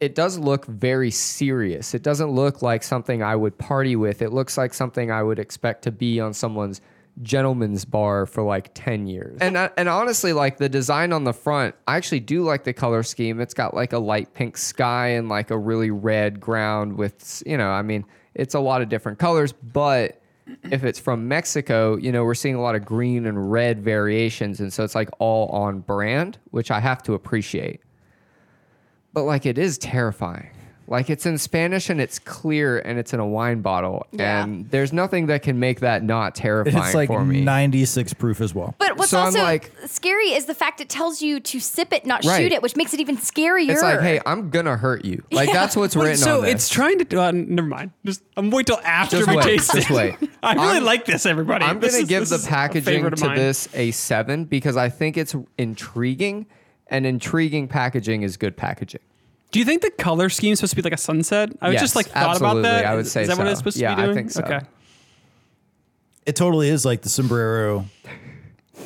It 0.00 0.14
does 0.14 0.38
look 0.38 0.66
very 0.66 1.10
serious. 1.10 1.94
It 1.94 2.02
doesn't 2.02 2.30
look 2.30 2.62
like 2.62 2.82
something 2.82 3.22
I 3.22 3.34
would 3.34 3.58
party 3.58 3.96
with. 3.96 4.22
It 4.22 4.32
looks 4.32 4.56
like 4.56 4.72
something 4.74 5.10
I 5.10 5.22
would 5.22 5.38
expect 5.38 5.82
to 5.82 5.92
be 5.92 6.20
on 6.20 6.32
someone's 6.32 6.80
gentleman's 7.22 7.84
bar 7.84 8.26
for 8.26 8.42
like 8.42 8.70
10 8.74 9.06
years. 9.06 9.38
And 9.40 9.56
and 9.56 9.88
honestly 9.88 10.32
like 10.32 10.58
the 10.58 10.68
design 10.68 11.12
on 11.12 11.24
the 11.24 11.32
front, 11.32 11.74
I 11.86 11.96
actually 11.96 12.20
do 12.20 12.42
like 12.42 12.64
the 12.64 12.72
color 12.72 13.02
scheme. 13.02 13.40
It's 13.40 13.54
got 13.54 13.74
like 13.74 13.92
a 13.92 13.98
light 13.98 14.34
pink 14.34 14.56
sky 14.56 15.08
and 15.08 15.28
like 15.28 15.50
a 15.50 15.58
really 15.58 15.90
red 15.90 16.40
ground 16.40 16.96
with, 16.96 17.42
you 17.46 17.56
know, 17.56 17.70
I 17.70 17.82
mean, 17.82 18.04
it's 18.34 18.54
a 18.54 18.60
lot 18.60 18.82
of 18.82 18.88
different 18.88 19.18
colors, 19.18 19.52
but 19.52 20.20
if 20.70 20.84
it's 20.84 20.98
from 20.98 21.28
Mexico, 21.28 21.96
you 21.96 22.12
know, 22.12 22.24
we're 22.24 22.34
seeing 22.34 22.54
a 22.54 22.60
lot 22.60 22.74
of 22.74 22.84
green 22.84 23.26
and 23.26 23.50
red 23.50 23.82
variations. 23.82 24.60
And 24.60 24.72
so 24.72 24.84
it's 24.84 24.94
like 24.94 25.08
all 25.18 25.48
on 25.48 25.80
brand, 25.80 26.38
which 26.50 26.70
I 26.70 26.80
have 26.80 27.02
to 27.04 27.14
appreciate. 27.14 27.80
But 29.12 29.24
like 29.24 29.46
it 29.46 29.58
is 29.58 29.78
terrifying. 29.78 30.50
Like 30.90 31.10
it's 31.10 31.26
in 31.26 31.36
Spanish 31.36 31.90
and 31.90 32.00
it's 32.00 32.18
clear 32.18 32.78
and 32.78 32.98
it's 32.98 33.12
in 33.12 33.20
a 33.20 33.26
wine 33.26 33.60
bottle. 33.60 34.06
Yeah. 34.10 34.42
And 34.42 34.70
there's 34.70 34.90
nothing 34.92 35.26
that 35.26 35.42
can 35.42 35.60
make 35.60 35.80
that 35.80 36.02
not 36.02 36.34
terrifying 36.34 36.76
It's 36.82 36.94
like 36.94 37.08
for 37.08 37.22
me. 37.24 37.42
96 37.42 38.14
proof 38.14 38.40
as 38.40 38.54
well. 38.54 38.74
But 38.78 38.96
what's 38.96 39.10
So 39.10 39.18
I'm 39.18 39.26
also 39.26 39.42
like- 39.42 39.70
scary 39.86 40.32
is 40.32 40.46
the 40.46 40.54
fact 40.54 40.80
it 40.80 40.88
tells 40.88 41.20
you 41.20 41.40
to 41.40 41.60
sip 41.60 41.92
it, 41.92 42.06
not 42.06 42.24
Right. 42.24 42.40
shoot 42.42 42.52
it, 42.52 42.62
which 42.62 42.74
makes 42.74 42.94
it 42.94 43.00
even 43.00 43.18
scarier. 43.18 43.68
it's 43.70 43.82
like, 43.82 44.00
hey, 44.00 44.18
I'm 44.24 44.48
gonna 44.48 44.76
hurt 44.78 45.04
you. 45.04 45.22
Like 45.30 45.52
that's 45.52 45.76
what's 45.76 45.94
Wait, 45.94 46.04
written 46.04 46.16
so 46.18 46.36
on 46.38 46.44
this. 46.44 46.54
it's 46.54 46.68
trying 46.70 46.98
to. 47.04 47.22
Uh, 47.22 47.32
never 47.32 47.68
mind. 47.68 47.90
Just 48.06 48.22
I'm 48.36 48.50
wait 48.50 48.66
till 48.66 48.80
after 48.82 49.18
Just 49.18 49.28
we 49.28 49.36
wait, 49.36 49.42
taste 49.44 49.72
just 49.74 49.90
it. 49.90 49.94
wait. 49.94 50.30
I 50.42 50.54
really 50.54 50.66
I'm- 50.78 50.84
like 50.84 51.04
this, 51.04 51.26
everybody. 51.26 51.64
I'm 51.66 51.80
This 51.80 51.92
gonna 51.92 52.02
is- 52.04 52.08
give 52.08 52.20
this 52.20 52.30
the 52.30 52.36
is 52.36 52.46
a 52.46 52.48
packaging 52.48 52.82
favorite 52.94 53.12
of 53.12 53.18
to 53.18 53.26
mine. 53.26 53.36
this 53.36 53.68
a 53.74 53.90
seven 53.90 54.46
because 54.46 54.76
I 54.78 54.88
think 54.88 55.16
it's 55.18 55.34
intriguing, 55.58 56.46
and 56.86 57.04
intriguing 57.04 57.68
packaging 57.68 58.22
is 58.22 58.36
good 58.38 58.56
packaging. 58.56 59.00
Do 59.50 59.58
you 59.58 59.64
think 59.64 59.82
the 59.82 59.90
color 59.90 60.28
scheme 60.28 60.52
is 60.52 60.58
supposed 60.58 60.72
to 60.72 60.76
be 60.76 60.82
like 60.82 60.92
a 60.92 60.96
sunset? 60.98 61.50
I 61.62 61.70
Yes, 61.70 61.80
just 61.80 61.96
like 61.96 62.06
thought 62.06 62.36
about 62.36 62.56
absolutely, 62.58 62.62
that. 62.70 62.84
I 62.86 62.94
would 62.94 63.06
Is 63.06 63.12
say 63.12 63.26
that 63.26 63.38
what 63.38 63.46
it's 63.46 63.58
supposed 63.58 63.78
Yeah, 63.78 63.90
to 63.90 63.96
be 63.96 64.02
doing? 64.02 64.10
I 64.10 64.14
think 64.20 64.30
so. 64.30 64.42
Okay, 64.42 64.60
It 66.26 66.36
totally 66.36 66.68
is 66.68 66.84
like 66.84 67.00
the 67.02 67.08
sombrero, 67.08 67.86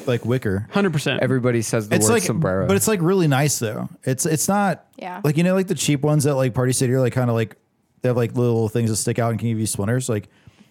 like 0.06 0.24
wicker. 0.24 0.68
hundred 0.70 0.92
percent. 0.92 1.20
Everybody 1.22 1.62
says 1.62 1.88
the 1.88 1.96
It's 1.96 2.06
word 2.06 2.12
like, 2.14 2.22
sombrero, 2.22 2.66
but 2.68 2.76
it's 2.76 2.86
like 2.86 3.00
really 3.02 3.26
nice 3.26 3.58
though. 3.58 3.88
It's 4.04 4.24
it's 4.26 4.46
not 4.48 4.86
Yeah. 4.96 5.20
like 5.24 5.36
you 5.36 5.42
know 5.42 5.54
like 5.54 5.66
the 5.66 5.74
cheap 5.74 6.02
ones 6.02 6.24
that 6.24 6.36
like 6.36 6.54
Party 6.54 6.72
City 6.72 6.92
are 6.92 7.00
like 7.00 7.12
kind 7.12 7.28
of 7.28 7.34
like 7.34 7.56
they 8.02 8.08
have 8.08 8.16
like 8.16 8.34
little 8.36 8.68
things 8.68 8.90
that 8.90 8.96
stick 8.96 9.18
out 9.18 9.30
and 9.30 9.40
can 9.40 9.48
give 9.48 9.58
you 9.58 9.66
splinters. 9.66 10.08
Like 10.08 10.28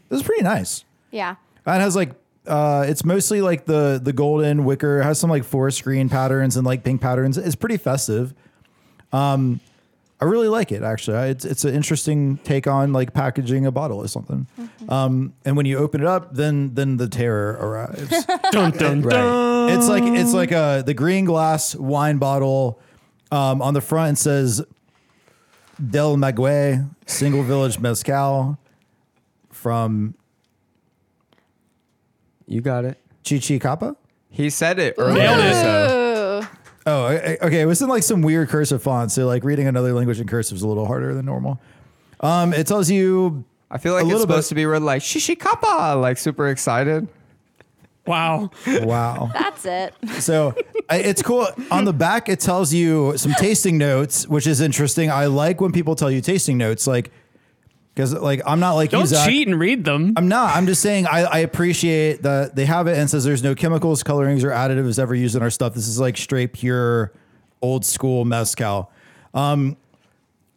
this 0.10 0.22
is 0.22 0.26
pretty 0.26 0.44
nice. 0.44 0.86
yeah. 1.12 1.36
And 1.66 1.76
it 1.76 1.82
has 1.82 1.96
like 1.98 2.12
uh 2.48 2.86
it's 2.88 3.04
mostly 3.04 3.42
like 3.42 3.66
the 3.66 4.00
the 4.02 4.14
golden 4.14 4.64
wicker. 4.64 5.02
It 5.02 5.04
has 5.04 5.20
some 5.20 5.30
like 5.30 5.44
forest 5.44 5.84
green 5.84 6.08
patterns 6.08 6.56
and 6.56 6.66
like 6.66 6.84
pink 6.86 7.02
patterns. 7.02 7.38
It's 7.38 7.56
pretty 7.56 7.78
festive. 7.78 8.34
Um 9.12 9.60
I 10.22 10.26
really 10.26 10.48
like 10.50 10.72
it 10.72 10.84
actually. 10.84 11.18
I- 11.18 11.26
It's 11.28 11.46
it's 11.46 11.66
an 11.66 11.74
interesting 11.74 12.38
take 12.44 12.68
on 12.68 12.94
like 12.94 13.14
packaging 13.14 13.66
a 13.66 13.72
bottle 13.72 13.98
or 13.98 14.08
something. 14.08 14.46
Um 14.88 15.34
and 15.46 15.58
when 15.58 15.66
you 15.66 15.78
open 15.80 16.00
it 16.02 16.08
up, 16.08 16.36
then 16.36 16.74
then 16.76 16.98
the 16.98 17.08
terror 17.08 17.58
arrives. 17.60 18.26
dun 18.52 18.72
dun 18.72 19.02
dun. 19.02 19.70
It's 19.70 19.88
like 19.90 20.04
it's 20.04 20.34
like 20.34 20.52
a 20.52 20.84
the 20.86 20.94
green 20.94 21.26
glass 21.26 21.76
wine 21.76 22.18
bottle. 22.20 22.80
Um, 23.32 23.62
on 23.62 23.74
the 23.74 23.80
front 23.82 24.18
it 24.18 24.22
says 24.22 24.62
Del 25.90 26.18
Maguey 26.18 26.86
Single 27.06 27.44
Village 27.44 27.80
Mezcal 27.80 28.60
from 29.50 30.16
you 32.48 32.62
got 32.62 32.86
it. 32.86 32.98
Chichicapa. 33.24 33.96
He 34.30 34.50
said 34.50 34.80
it 34.80 34.96
earlier. 34.98 35.16
Nailed 35.24 35.40
it. 35.40 35.54
So 35.54 36.01
Oh, 36.86 37.06
I- 37.06 37.14
I- 37.14 37.38
okay. 37.46 37.62
It 37.62 37.66
was 37.66 37.82
in 37.82 37.90
like 37.90 38.04
some 38.04 38.22
weird 38.22 38.50
cursive 38.50 38.82
font, 38.82 39.12
so 39.12 39.26
like 39.28 39.44
reading 39.44 39.68
another 39.68 39.94
language 39.94 40.20
in 40.20 40.28
cursive 40.28 40.56
is 40.58 40.62
a 40.64 40.68
little 40.68 40.86
harder 40.88 41.14
than 41.14 41.26
normal. 41.26 41.60
Um, 42.22 42.54
it 42.54 42.68
tells 42.68 42.90
you 42.90 43.44
I 43.70 43.78
feel 43.78 43.94
like 43.94 44.02
A 44.04 44.06
it's 44.06 44.12
little 44.12 44.22
supposed 44.22 44.46
bit. 44.50 44.50
to 44.50 44.56
be 44.56 44.66
read 44.66 44.82
like 44.82 45.02
shishikapa, 45.02 46.00
like 46.02 46.18
super 46.18 46.48
excited. 46.50 47.08
Wow. 48.08 48.50
wow. 48.68 49.30
That's 49.34 49.66
it. 49.66 49.94
So 50.22 50.56
I, 50.90 50.98
it's 50.98 51.22
cool. 51.22 51.48
On 51.70 51.86
the 51.86 51.94
back, 51.94 52.30
it 52.30 52.40
tells 52.40 52.74
you 52.74 53.16
some 53.16 53.34
tasting 53.34 53.78
notes, 53.78 54.28
which 54.28 54.48
is 54.48 54.60
interesting. 54.60 55.12
I 55.12 55.28
like 55.28 55.62
when 55.62 55.72
people 55.72 55.96
tell 55.96 56.10
you 56.10 56.20
tasting 56.20 56.58
notes, 56.58 56.88
like 56.88 57.12
because 57.94 58.14
like 58.14 58.42
I'm 58.46 58.60
not 58.60 58.74
like 58.74 58.90
Don't 58.92 59.02
you, 59.02 59.08
Zach. 59.08 59.28
cheat 59.30 59.48
and 59.48 59.60
read 59.60 59.84
them. 59.84 60.14
I'm 60.18 60.28
not. 60.28 60.56
I'm 60.56 60.66
just 60.66 60.82
saying 60.82 61.08
I, 61.08 61.24
I 61.24 61.38
appreciate 61.40 62.24
that 62.24 62.56
they 62.56 62.66
have 62.66 62.88
it 62.88 62.98
and 62.98 63.10
says 63.10 63.24
there's 63.24 63.44
no 63.44 63.56
chemicals, 63.56 64.04
colorings, 64.04 64.44
or 64.44 64.50
additives 64.50 64.98
ever 65.00 65.14
used 65.16 65.36
in 65.36 65.42
our 65.42 65.50
stuff. 65.50 65.74
This 65.74 65.88
is 65.88 66.00
like 66.00 66.18
straight 66.18 66.54
pure 66.54 67.12
old 67.62 67.86
school 67.86 68.26
mezcal. 68.26 68.92
Um, 69.34 69.78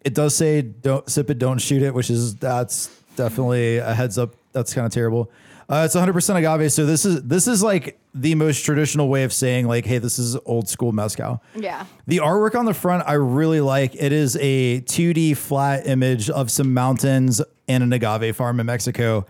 it 0.05 0.15
does 0.15 0.35
say 0.35 0.63
don't 0.63 1.09
sip 1.09 1.31
it, 1.31 1.39
don't 1.39 1.59
shoot 1.59 1.83
it, 1.83 1.95
which 1.95 2.11
is 2.11 2.37
that's 2.37 2.89
definitely 3.17 3.79
a 3.79 3.95
heads 3.95 4.19
up. 4.19 4.35
That's 4.53 4.73
kind 4.75 4.87
of 4.87 4.93
terrible. 4.93 5.31
Uh, 5.69 5.83
it's 5.87 5.97
100% 5.97 6.37
agave, 6.37 6.71
so 6.73 6.85
this 6.85 7.05
is 7.05 7.23
this 7.23 7.49
is 7.49 7.63
like 7.63 7.99
the 8.15 8.35
most 8.35 8.65
traditional 8.65 9.09
way 9.09 9.25
of 9.25 9.33
saying 9.33 9.67
like, 9.67 9.87
hey, 9.87 9.99
this 9.99 10.19
is 10.19 10.37
old 10.45 10.69
school 10.69 10.93
mezcal. 10.93 11.43
Yeah. 11.55 11.87
The 12.07 12.19
artwork 12.19 12.55
on 12.55 12.65
the 12.65 12.75
front, 12.75 13.05
I 13.07 13.15
really 13.15 13.61
like. 13.61 13.95
It 13.97 14.13
is 14.13 14.37
a 14.41 14.83
2D 14.83 15.37
flat 15.37 15.87
image 15.87 16.31
of 16.31 16.51
some 16.51 16.75
mountains 16.75 17.41
and 17.67 17.83
an 17.83 17.93
agave 17.93 18.37
farm 18.37 18.61
in 18.61 18.67
Mexico. 18.67 19.27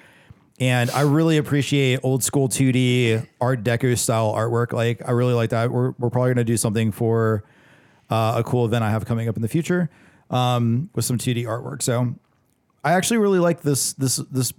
And 0.61 0.91
I 0.91 1.01
really 1.01 1.37
appreciate 1.37 2.01
old 2.03 2.23
school 2.23 2.49
2D 2.49 3.27
Art 3.41 3.65
Deco 3.65 3.97
style 3.99 4.33
artwork. 4.35 4.73
Like, 4.73 5.03
I 5.07 5.13
really 5.13 5.35
like 5.35 5.51
that. 5.51 5.71
We're, 5.71 5.95
we're 5.99 6.11
probably 6.11 6.29
going 6.29 6.37
to 6.37 6.45
do 6.45 6.57
something 6.57 6.93
for 6.93 7.45
uh, 8.11 8.35
a 8.37 8.45
cool 8.45 8.65
event 8.65 8.85
I 8.85 8.91
have 8.91 9.05
coming 9.05 9.29
up 9.29 9.37
in 9.37 9.43
the 9.43 9.49
future 9.49 9.91
um, 10.31 10.91
with 10.95 11.05
some 11.05 11.19
2D 11.19 11.45
artwork. 11.45 11.83
So 11.83 12.15
I 12.85 12.93
actually 12.93 13.17
really 13.19 13.39
like 13.39 13.63
this 13.63 13.95
this 13.95 14.17
this 14.31 14.53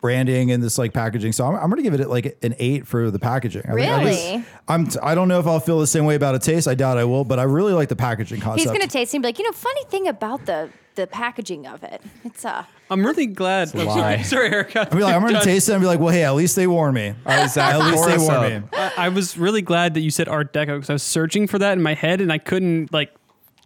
branding 0.00 0.50
and 0.52 0.62
this 0.62 0.78
like 0.78 0.92
packaging. 0.92 1.32
So 1.32 1.44
I'm, 1.46 1.54
I'm 1.56 1.70
going 1.70 1.82
to 1.82 1.82
give 1.82 1.98
it 1.98 2.08
like 2.08 2.38
an 2.42 2.54
eight 2.58 2.86
for 2.86 3.10
the 3.10 3.18
packaging. 3.18 3.62
I 3.68 3.74
think 3.74 3.90
I 3.90 4.04
just- 4.04 4.24
Really? 4.28 4.44
I'm. 4.68 4.86
T- 4.86 4.98
I 5.02 5.14
don't 5.14 5.28
know 5.28 5.40
if 5.40 5.46
I'll 5.46 5.60
feel 5.60 5.78
the 5.80 5.86
same 5.86 6.04
way 6.04 6.14
about 6.14 6.34
a 6.34 6.38
taste. 6.38 6.68
I 6.68 6.74
doubt 6.74 6.98
I 6.98 7.04
will, 7.04 7.24
but 7.24 7.38
I 7.38 7.44
really 7.44 7.72
like 7.72 7.88
the 7.88 7.96
packaging 7.96 8.40
concept. 8.40 8.68
He's 8.68 8.70
gonna 8.78 8.86
taste 8.90 9.14
and 9.14 9.22
be 9.22 9.28
like, 9.28 9.38
you 9.38 9.44
know, 9.44 9.52
funny 9.52 9.84
thing 9.84 10.08
about 10.08 10.46
the 10.46 10.68
the 10.94 11.06
packaging 11.06 11.66
of 11.66 11.82
it. 11.84 12.02
It's 12.24 12.44
uh 12.44 12.64
I'm 12.90 13.04
really 13.06 13.26
glad. 13.26 13.74
a 13.74 13.80
I'm 13.80 13.86
lie. 13.86 13.94
sorry, 14.16 14.24
sorry, 14.24 14.50
Erica. 14.50 14.80
I'll 14.90 14.96
be 14.96 15.02
like, 15.02 15.14
I'm 15.14 15.22
gonna 15.22 15.42
taste 15.42 15.68
it 15.68 15.72
and 15.72 15.80
be 15.80 15.86
like, 15.86 16.00
well, 16.00 16.12
hey, 16.12 16.24
at 16.24 16.32
least 16.34 16.56
they 16.56 16.66
warned 16.66 16.94
me. 16.94 17.14
Zach, 17.26 17.74
At 17.74 17.78
least 17.80 18.06
they 18.06 18.14
us 18.14 18.20
warned 18.28 18.64
me. 18.64 18.68
I, 18.72 18.92
I 18.96 19.08
was 19.08 19.38
really 19.38 19.62
glad 19.62 19.94
that 19.94 20.00
you 20.00 20.10
said 20.10 20.28
Art 20.28 20.52
Deco 20.52 20.76
because 20.76 20.90
I 20.90 20.94
was 20.94 21.02
searching 21.02 21.46
for 21.46 21.58
that 21.60 21.72
in 21.74 21.82
my 21.82 21.94
head 21.94 22.20
and 22.20 22.32
I 22.32 22.38
couldn't 22.38 22.92
like 22.92 23.14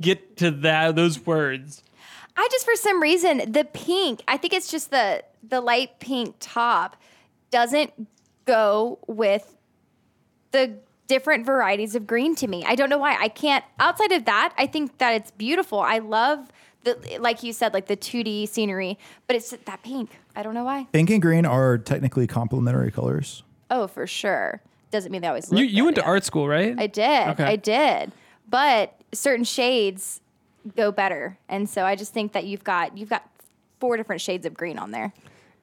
get 0.01 0.37
to 0.39 0.51
that 0.51 0.95
those 0.95 1.25
words. 1.27 1.83
I 2.37 2.49
just 2.53 2.65
for 2.65 2.77
some 2.77 3.01
reason 3.03 3.51
the 3.51 3.65
pink, 3.65 4.23
I 4.29 4.37
think 4.37 4.53
it's 4.53 4.71
just 4.71 4.91
the 4.91 5.23
the 5.47 5.61
light 5.61 5.99
pink 6.01 6.37
top 6.41 6.97
doesn't 7.51 7.93
go 8.45 8.99
with 9.07 9.57
the 10.53 10.79
different 11.09 11.45
varieties 11.45 11.95
of 11.95 12.07
green 12.07 12.35
to 12.37 12.47
me. 12.47 12.65
I 12.67 12.75
don't 12.75 12.89
know 12.89 12.99
why. 12.99 13.17
I 13.19 13.29
can't 13.29 13.65
outside 13.79 14.13
of 14.13 14.25
that, 14.25 14.55
I 14.57 14.67
think 14.67 14.99
that 14.99 15.15
it's 15.15 15.31
beautiful. 15.31 15.81
I 15.81 15.99
love 15.99 16.51
the 16.85 17.19
like 17.21 17.43
you 17.43 17.53
said 17.53 17.75
like 17.75 17.87
the 17.87 17.97
2D 17.97 18.49
scenery, 18.49 18.99
but 19.27 19.37
it's 19.37 19.51
that 19.51 19.83
pink. 19.83 20.11
I 20.35 20.43
don't 20.43 20.55
know 20.55 20.65
why. 20.65 20.87
Pink 20.93 21.11
and 21.11 21.21
green 21.21 21.47
are 21.47 21.79
technically 21.79 22.27
complementary 22.27 22.91
colors. 22.91 23.43
Oh, 23.71 23.87
for 23.87 24.07
sure. 24.07 24.61
Doesn't 24.91 25.11
mean 25.11 25.23
they 25.23 25.29
always 25.29 25.51
look 25.51 25.61
You 25.61 25.67
you 25.67 25.85
went 25.85 25.97
to 25.97 26.03
yeah. 26.03 26.09
art 26.09 26.25
school, 26.25 26.49
right? 26.49 26.75
I 26.79 26.87
did. 26.87 27.29
Okay. 27.29 27.45
I 27.45 27.57
did. 27.57 28.13
But 28.49 28.95
certain 29.13 29.45
shades 29.45 30.21
go 30.77 30.93
better. 30.93 31.39
And 31.49 31.69
so 31.69 31.85
I 31.85 31.97
just 31.97 32.13
think 32.13 32.33
that 32.33 32.45
you've 32.45 32.65
got 32.65 32.97
you've 32.97 33.11
got 33.11 33.29
four 33.81 33.97
different 33.97 34.21
shades 34.21 34.47
of 34.47 34.55
green 34.55 34.79
on 34.79 34.91
there. 34.93 35.13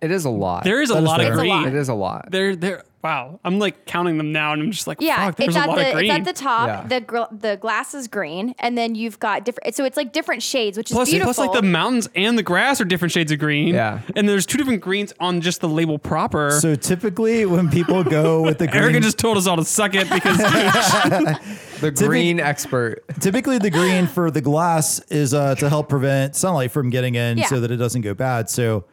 It 0.01 0.11
is 0.11 0.23
a 0.25 0.29
lot. 0.29 0.63
there 0.63 0.81
is 0.81 0.91
a 0.91 0.93
That 0.93 0.99
is 1.03 1.05
lot 1.07 1.19
of. 1.21 1.27
It's 1.27 1.35
a 1.35 1.39
green. 1.39 1.49
lot. 1.49 1.67
It 1.67 1.75
is 1.75 1.89
a 1.89 1.93
lot. 1.93 2.31
There, 2.31 2.55
there. 2.55 2.83
Wow, 3.01 3.39
I'm 3.45 3.59
like 3.59 3.85
counting 3.85 4.17
them 4.17 4.33
now, 4.33 4.51
and 4.51 4.61
I'm 4.61 4.71
just 4.71 4.85
like, 4.85 4.99
Yeah, 4.99 5.27
fuck, 5.27 5.37
there's 5.37 5.47
it's 5.49 5.55
a 5.55 5.59
at 5.61 5.67
lot 5.69 5.77
the 5.77 5.87
of 5.87 5.93
green. 5.93 6.11
it's 6.11 6.19
at 6.19 6.25
the 6.25 6.33
top. 6.33 6.67
Yeah. 6.67 6.87
The 6.99 6.99
gr- 7.05 7.33
the 7.33 7.55
glass 7.55 7.93
is 7.93 8.09
green, 8.09 8.53
and 8.59 8.77
then 8.77 8.93
you've 8.93 9.19
got 9.19 9.45
different. 9.45 9.73
So 9.75 9.85
it's 9.85 9.95
like 9.95 10.11
different 10.11 10.43
shades, 10.43 10.77
which 10.77 10.89
Plus, 10.91 11.07
is 11.07 11.13
beautiful. 11.13 11.33
plus, 11.33 11.47
like 11.47 11.55
the 11.61 11.65
mountains 11.65 12.09
and 12.13 12.37
the 12.37 12.43
grass 12.43 12.81
are 12.81 12.85
different 12.85 13.13
shades 13.13 13.31
of 13.31 13.39
green. 13.39 13.69
Yeah. 13.69 14.01
and 14.17 14.27
there's 14.27 14.45
two 14.45 14.57
different 14.57 14.81
greens 14.81 15.13
on 15.21 15.39
just 15.39 15.61
the 15.61 15.69
label 15.69 15.97
proper. 15.97 16.51
So 16.59 16.75
typically, 16.75 17.45
when 17.45 17.69
people 17.69 18.03
go 18.03 18.41
with 18.41 18.57
the 18.57 18.67
green, 18.71 18.83
Erica 18.83 18.99
just 18.99 19.17
told 19.17 19.37
us 19.37 19.47
all 19.47 19.55
to 19.55 19.63
suck 19.65 19.95
it 19.95 20.09
because 20.09 20.37
The 21.79 21.91
green 21.95 22.39
expert. 22.41 23.03
typically 23.21 23.59
the 23.59 23.69
green 23.69 24.07
for 24.07 24.29
the 24.29 24.41
glass 24.41 24.99
is 25.09 25.33
uh, 25.33 25.55
to 25.55 25.69
help 25.69 25.87
prevent 25.87 26.35
sunlight 26.35 26.71
from 26.71 26.89
getting 26.89 27.15
in, 27.15 27.37
Yeah. 27.37 27.45
so 27.47 27.61
that 27.61 27.71
it 27.71 27.77
doesn't 27.77 28.01
go 28.01 28.13
bad. 28.13 28.49
So, 28.49 28.83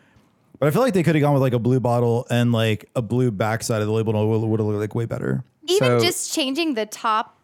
but 0.59 0.67
I 0.67 0.71
feel 0.71 0.83
like 0.83 0.95
they 0.95 1.03
could 1.03 1.15
have 1.15 1.23
gone 1.23 1.33
with 1.33 1.43
like 1.43 1.53
a 1.53 1.59
blue 1.59 1.81
bottle 1.81 2.27
and 2.31 2.53
like 2.53 2.89
a 2.97 3.03
blue 3.03 3.31
backside 3.31 3.81
of 3.81 3.87
the 3.87 3.93
label, 3.93 4.15
and 4.15 4.23
it 4.43 4.47
would 4.47 4.61
have 4.61 4.67
looked 4.67 4.81
like 4.81 4.95
way 4.95 5.05
better. 5.07 5.45
Even 5.67 5.99
So- 5.99 6.01
just 6.01 6.33
changing 6.33 6.75
the 6.75 6.87
top, 6.87 7.37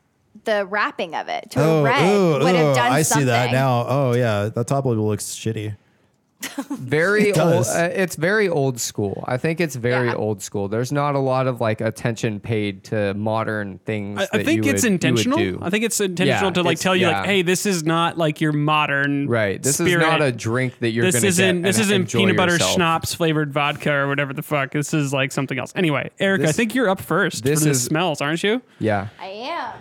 the 0.44 0.64
wrapping 0.66 1.14
of 1.14 1.28
it 1.28 1.50
to 1.50 1.60
Oh, 1.62 1.80
a 1.80 1.82
red 1.82 2.16
ooh, 2.16 2.32
would 2.44 2.54
have 2.54 2.72
ooh, 2.72 2.74
done 2.74 2.92
I 2.92 3.02
something. 3.02 3.22
see 3.26 3.30
that 3.30 3.52
now. 3.52 3.84
Oh 3.88 4.14
yeah, 4.14 4.48
that 4.48 4.66
top 4.66 4.84
label 4.86 5.06
looks 5.06 5.24
shitty. 5.34 5.76
Very 6.70 7.30
It 7.30 7.38
old. 7.38 7.66
Uh, 7.66 7.88
it's 7.92 8.16
very 8.16 8.48
old 8.48 8.80
school. 8.80 9.24
I 9.26 9.36
think 9.36 9.60
it's 9.60 9.76
very 9.76 10.08
Yeah. 10.08 10.14
old 10.14 10.42
school. 10.42 10.68
There's 10.68 10.92
not 10.92 11.14
a 11.14 11.18
lot 11.18 11.46
of 11.46 11.60
like 11.60 11.80
attention 11.80 12.40
paid 12.40 12.84
to 12.84 13.14
modern 13.14 13.78
things. 13.86 14.20
I, 14.20 14.38
I 14.38 14.44
think 14.44 14.64
you 14.64 14.72
it's 14.72 14.82
would- 14.82 14.90
you 15.02 15.12
would 15.12 15.20
intentional. 15.20 15.38
do. 15.38 15.58
I 15.62 15.70
think 15.70 15.84
it's 15.84 16.00
intentional 16.00 16.48
Yeah, 16.48 16.54
to 16.54 16.62
like 16.62 16.78
tell 16.78 16.94
you 16.96 17.06
yeah. 17.08 17.18
like, 17.20 17.26
hey, 17.26 17.42
this 17.42 17.66
is 17.66 17.84
not 17.84 18.18
like 18.18 18.40
your 18.40 18.52
modern 18.52 19.28
right. 19.28 19.62
This 19.62 19.76
spirit. 19.76 20.02
is 20.02 20.06
not 20.08 20.22
a 20.22 20.32
drink 20.32 20.78
that 20.80 20.90
you're 20.90 21.04
this 21.06 21.14
gonna 21.16 21.26
isn't 21.28 21.62
get 21.62 21.66
this 21.68 21.76
and 21.78 22.04
isn't 22.06 22.12
peanut 22.20 22.36
butter 22.36 22.52
yourself. 22.52 22.72
schnapps 22.74 23.14
flavored 23.14 23.52
vodka 23.52 23.92
or 23.92 24.08
whatever 24.08 24.32
the 24.32 24.42
fuck. 24.42 24.72
This 24.72 24.92
is 24.94 25.12
like 25.12 25.32
something 25.32 25.58
else. 25.58 25.72
Anyway, 25.76 26.10
Erica, 26.18 26.48
I 26.48 26.52
think 26.52 26.74
you're 26.74 26.88
up 26.88 27.00
first 27.00 27.44
this 27.44 27.60
for 27.60 27.64
the 27.66 27.70
is- 27.70 27.82
smells, 27.84 28.20
aren't 28.20 28.42
you? 28.42 28.62
Yeah. 28.78 29.08
I 29.20 29.26
am. 29.26 29.72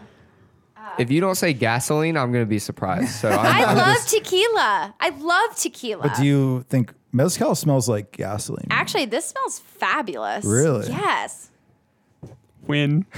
If 1.00 1.10
you 1.12 1.22
don't 1.22 1.36
say 1.36 1.54
gasoline, 1.54 2.18
I'm 2.18 2.32
gonna 2.32 2.46
be 2.46 2.60
surprised. 2.60 3.10
So 3.12 3.30
I'm, 3.30 3.40
I 3.46 3.66
I'm 3.66 3.78
love 3.78 3.96
just- 3.96 4.10
tequila. 4.10 4.94
I 5.00 5.10
love 5.18 5.56
tequila. 5.56 6.04
But 6.04 6.18
do 6.18 6.26
you 6.26 6.66
think 6.70 6.94
Mezcal 7.14 7.56
smells 7.56 7.90
like 7.90 8.12
gasoline. 8.14 8.68
Actually, 8.72 9.06
this 9.06 9.26
smells 9.26 9.60
fabulous. 9.60 10.46
Really? 10.46 10.88
Yes. 10.90 11.50
Win. 12.68 13.06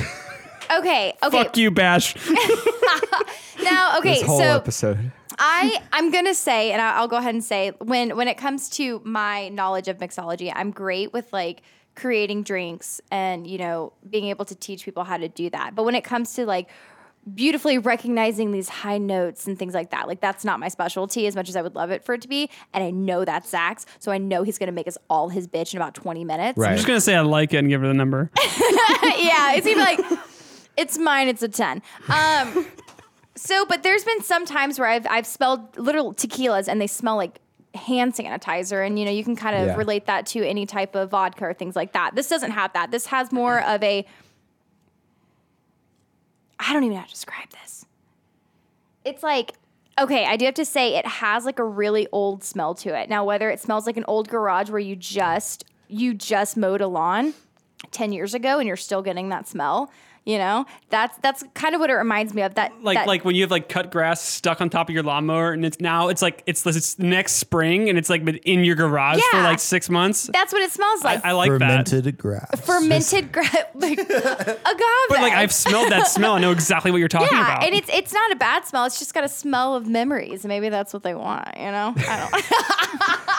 Okay. 0.71 1.13
Okay. 1.21 1.43
Fuck 1.43 1.57
you, 1.57 1.69
Bash. 1.71 2.15
Now, 3.63 3.97
okay. 3.99 4.15
This 4.15 4.23
whole 4.23 4.39
so 4.39 4.43
episode. 4.45 5.11
I 5.37 5.77
I'm 5.91 6.09
gonna 6.11 6.33
say, 6.33 6.71
and 6.71 6.81
I- 6.81 6.95
I'll 6.95 7.07
go 7.07 7.17
ahead 7.17 7.33
and 7.33 7.43
say, 7.43 7.71
when 7.79 8.15
when 8.15 8.27
it 8.27 8.37
comes 8.37 8.69
to 8.71 9.01
my 9.03 9.49
knowledge 9.49 9.87
of 9.87 9.97
mixology, 9.97 10.51
I'm 10.55 10.71
great 10.71 11.13
with 11.13 11.31
like 11.33 11.61
creating 11.95 12.43
drinks 12.43 13.01
and 13.11 13.45
you 13.45 13.57
know 13.57 13.93
being 14.09 14.25
able 14.25 14.45
to 14.45 14.55
teach 14.55 14.85
people 14.85 15.03
how 15.03 15.17
to 15.17 15.27
do 15.27 15.49
that. 15.51 15.75
But 15.75 15.83
when 15.83 15.95
it 15.95 16.03
comes 16.03 16.33
to 16.35 16.45
like 16.45 16.69
beautifully 17.35 17.77
recognizing 17.77 18.51
these 18.51 18.67
high 18.69 18.97
notes 18.97 19.47
and 19.47 19.57
things 19.57 19.73
like 19.73 19.91
that, 19.91 20.07
like 20.07 20.19
that's 20.21 20.43
not 20.43 20.59
my 20.59 20.67
specialty 20.67 21.25
as 21.27 21.35
much 21.35 21.47
as 21.49 21.55
I 21.55 21.61
would 21.61 21.75
love 21.75 21.89
it 21.91 22.03
for 22.03 22.13
it 22.15 22.21
to 22.21 22.27
be. 22.27 22.49
And 22.73 22.83
I 22.83 22.91
know 22.91 23.23
that's 23.25 23.49
Zach's, 23.49 23.85
so 23.99 24.11
I 24.11 24.17
know 24.17 24.43
he's 24.43 24.57
gonna 24.57 24.71
make 24.71 24.87
us 24.87 24.97
all 25.09 25.29
his 25.29 25.47
bitch 25.47 25.73
in 25.73 25.77
about 25.77 25.93
20 25.95 26.25
minutes. 26.25 26.57
Right. 26.57 26.71
I'm 26.71 26.75
just 26.75 26.87
gonna 26.87 27.01
say 27.01 27.15
I 27.15 27.21
like 27.21 27.53
it 27.53 27.57
and 27.57 27.69
give 27.69 27.81
her 27.81 27.87
the 27.87 27.93
number. 27.93 28.29
yeah, 29.03 29.53
it's 29.53 29.67
even 29.67 29.83
like 29.83 29.99
it's 30.77 30.97
mine. 30.97 31.27
It's 31.27 31.43
a 31.43 31.47
ten. 31.49 31.81
Um, 32.09 32.65
so, 33.35 33.65
but 33.65 33.83
there's 33.83 34.03
been 34.03 34.21
some 34.21 34.45
times 34.45 34.79
where 34.79 34.87
I've 34.89 35.07
I've 35.07 35.25
smelled 35.27 35.77
little 35.77 36.13
tequilas 36.13 36.67
and 36.67 36.79
they 36.81 36.87
smell 36.87 37.15
like 37.15 37.39
hand 37.75 38.13
sanitizer, 38.13 38.85
and 38.85 38.99
you 38.99 39.05
know 39.05 39.11
you 39.11 39.23
can 39.23 39.35
kind 39.35 39.55
of 39.55 39.67
Yeah. 39.67 39.75
relate 39.75 40.05
that 40.07 40.25
to 40.27 40.47
any 40.47 40.65
type 40.65 40.93
of 40.95 41.09
vodka 41.11 41.45
or 41.45 41.53
things 41.53 41.75
like 41.75 41.93
that. 41.93 42.15
This 42.15 42.27
doesn't 42.29 42.51
have 42.51 42.73
that. 42.73 42.91
This 42.91 43.05
has 43.07 43.31
more 43.31 43.61
of 43.63 43.81
a. 43.83 44.05
I 46.65 46.73
don't 46.73 46.83
even 46.83 46.95
know 46.95 47.01
how 47.01 47.05
to 47.05 47.11
describe 47.11 47.49
this. 47.49 47.85
It's 49.05 49.23
like. 49.23 49.53
Okay, 49.99 50.25
I 50.25 50.37
do 50.37 50.45
have 50.45 50.55
to 50.55 50.65
say 50.65 50.95
it 50.95 51.05
has 51.05 51.45
like 51.45 51.59
a 51.59 51.63
really 51.63 52.07
old 52.11 52.43
smell 52.43 52.73
to 52.75 52.99
it. 52.99 53.09
Now, 53.09 53.23
whether 53.23 53.51
it 53.51 53.59
smells 53.59 53.85
like 53.85 53.95
an 53.95 54.05
old 54.07 54.27
garage 54.27 54.71
where 54.71 54.79
you 54.79 54.95
just 54.95 55.65
you 55.87 56.15
just 56.15 56.57
mowed 56.57 56.81
a 56.81 56.87
lawn, 56.87 57.35
10 57.91 58.11
years 58.11 58.33
ago 58.33 58.59
and 58.59 58.67
you're 58.67 58.77
still 58.77 59.01
getting 59.01 59.29
that 59.29 59.47
smell 59.47 59.91
you 60.25 60.37
know 60.37 60.65
that's 60.89 61.17
that's 61.19 61.43
kind 61.53 61.75
of 61.75 61.81
what 61.81 61.89
it 61.89 61.93
reminds 61.95 62.33
me 62.33 62.41
of 62.43 62.55
that 62.55 62.71
Like 62.81 62.97
that- 62.97 63.07
like 63.07 63.25
when 63.25 63.35
you 63.35 63.41
have 63.43 63.51
like 63.51 63.67
cut 63.67 63.91
grass 63.91 64.21
stuck 64.21 64.61
on 64.61 64.69
top 64.69 64.87
of 64.89 64.93
your 64.93 65.03
lawnmower 65.03 65.51
and 65.51 65.65
it's 65.65 65.79
now 65.81 66.07
it's 66.07 66.21
like 66.21 66.43
it's 66.45 66.61
this 66.61 66.97
next 66.97 67.33
spring 67.33 67.89
and 67.89 67.97
it's 67.97 68.09
like 68.09 68.23
been 68.23 68.37
in 68.37 68.63
your 68.63 68.75
garage 68.75 69.19
for 69.31 69.41
like 69.41 69.59
six 69.59 69.89
months. 69.89 70.29
that's 70.31 70.53
what 70.53 70.61
it 70.61 70.71
smells 70.71 71.03
like 71.03 71.23
I 71.25 71.33
like 71.33 71.49
that. 71.51 71.59
Fermented 71.59 72.17
grass. 72.17 72.61
fermented 72.65 73.31
grass, 73.31 73.55
like 73.75 73.99
agave 73.99 75.07
But 75.09 75.21
like 75.21 75.33
I've 75.33 75.51
smelled 75.53 75.91
that 75.91 76.07
smell. 76.07 76.33
I 76.33 76.39
know 76.39 76.51
exactly 76.51 76.91
what 76.91 76.97
you're 76.97 77.07
talking 77.09 77.27
yeah 77.31 77.55
about. 77.55 77.63
and 77.65 77.75
it's 77.75 77.89
it's 77.91 78.13
not 78.13 78.31
a 78.31 78.35
bad 78.35 78.65
smell 78.65 78.85
it's 78.85 78.99
just 78.99 79.13
got 79.13 79.23
a 79.23 79.29
smell 79.29 79.75
of 79.75 79.87
memories 79.87 80.45
maybe 80.45 80.69
that's 80.69 80.93
what 80.93 81.03
they 81.03 81.13
want 81.15 81.47
you 81.57 81.65
know 81.71 81.93
i 81.97 82.29
don't 82.31 82.43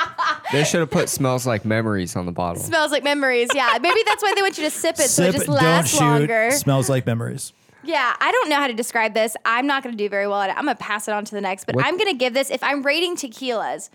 They 0.53 0.63
should 0.63 0.81
have 0.81 0.91
put 0.91 1.09
smells 1.09 1.47
like 1.47 1.65
memories 1.65 2.15
on 2.15 2.27
the 2.27 2.33
bottle. 2.33 2.63
smells 2.63 2.93
like 2.93 3.03
memories 3.03 3.49
yeah 3.55 3.77
maybe 3.81 4.01
that's 4.07 4.23
why 4.23 4.35
they 4.37 4.43
want 4.43 4.57
you 4.59 4.65
to 4.65 4.71
sip 4.71 4.97
it 5.01 5.09
so 5.09 5.23
it 5.25 5.27
Sip, 5.27 5.35
just 5.35 5.47
don't 5.47 5.57
lasts 5.57 5.93
shoot. 5.95 6.01
longer 6.01 6.51
Smells 6.75 6.89
like 6.89 7.07
memories. 7.07 7.53
Yeah, 7.85 8.15
I 8.19 8.33
don't 8.33 8.49
know 8.49 8.57
how 8.57 8.67
to 8.67 8.73
describe 8.73 9.15
this. 9.15 9.37
I'm 9.45 9.67
not 9.67 9.83
going 9.85 9.97
to 9.97 10.03
do 10.03 10.09
very 10.09 10.27
well 10.27 10.41
at 10.41 10.51
it. 10.51 10.57
I'm 10.57 10.65
going 10.65 10.77
to 10.77 10.83
pass 10.83 11.07
it 11.07 11.13
on 11.13 11.25
to 11.27 11.35
the 11.35 11.41
next, 11.41 11.67
but 11.67 11.77
What- 11.77 11.85
I'm 11.87 11.97
going 11.97 12.11
to 12.11 12.17
give 12.19 12.35
this, 12.35 12.51
if 12.51 12.63
I'm 12.65 12.83
rating 12.83 13.15
tequilas, 13.17 13.91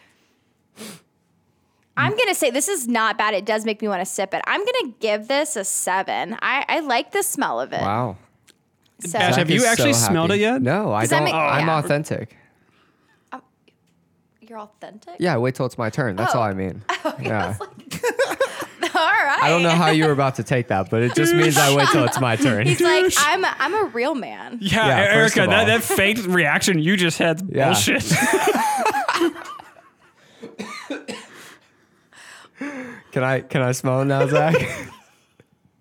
I'm 1.97 2.11
going 2.15 2.29
to 2.29 2.35
say 2.35 2.51
this 2.51 2.69
is 2.69 2.87
not 2.87 3.17
bad. 3.17 3.33
It 3.33 3.45
does 3.45 3.65
make 3.65 3.81
me 3.81 3.87
want 3.89 3.99
to 4.01 4.05
sip 4.05 4.33
it. 4.33 4.41
I'm 4.47 4.61
going 4.63 4.91
to 4.91 4.93
give 5.01 5.27
this 5.27 5.55
a 5.57 5.65
seven. 5.65 6.37
I, 6.41 6.63
I 6.69 6.79
like 6.79 7.11
the 7.11 7.21
smell 7.23 7.59
of 7.59 7.73
it. 7.73 7.81
Wow. 7.81 8.15
So, 9.01 9.17
Bash, 9.19 9.35
have 9.35 9.49
you 9.49 9.57
is 9.57 9.65
actually 9.65 9.93
so 9.93 10.07
smelled 10.07 10.31
it 10.31 10.39
yet? 10.39 10.61
No, 10.61 10.93
I 10.93 11.01
Does 11.01 11.09
that 11.09 11.17
don't. 11.17 11.25
make- 11.25 11.33
I'm 11.33 11.67
yeah. 11.67 11.79
authentic. 11.79 12.37
Oh, 13.33 13.41
you're 14.41 14.59
authentic? 14.59 15.15
Yeah, 15.19 15.35
wait 15.37 15.55
till 15.55 15.65
it's 15.65 15.77
my 15.77 15.89
turn. 15.89 16.15
That's 16.15 16.33
Oh. 16.35 16.39
all 16.39 16.43
I 16.45 16.53
mean. 16.53 16.81
yeah. 17.21 17.57
All 18.99 19.05
right. 19.25 19.39
I 19.41 19.49
don't 19.49 19.63
know 19.63 19.69
how 19.69 19.89
you 19.91 20.05
were 20.05 20.11
about 20.11 20.35
to 20.35 20.43
take 20.43 20.67
that, 20.67 20.89
but 20.89 21.01
it 21.03 21.15
just 21.15 21.33
means 21.33 21.57
I 21.57 21.75
wait 21.75 21.87
till 21.89 22.03
it's 22.05 22.19
my 22.19 22.35
turn. 22.35 22.67
He's 22.67 22.81
like, 22.81 23.11
I'm 23.17 23.43
a, 23.45 23.55
I'm 23.59 23.73
a 23.73 23.83
real 23.89 24.15
man. 24.15 24.57
yeah, 24.61 24.87
Yeah, 24.87 25.13
first 25.13 25.37
Erica, 25.37 25.43
of 25.45 25.49
that, 25.51 25.59
all. 25.61 25.65
that 25.79 25.83
fake 25.83 26.17
reaction 26.27 26.79
you 26.79 26.97
just 26.97 27.17
had 27.17 27.41
Yeah. 27.49 27.65
bullshit. 27.67 28.03
Can 33.11 33.23
I 33.23 33.39
can 33.41 33.61
I 33.61 33.71
smell 33.71 34.01
it 34.01 34.05
now, 34.05 34.27
Zach? 34.27 34.55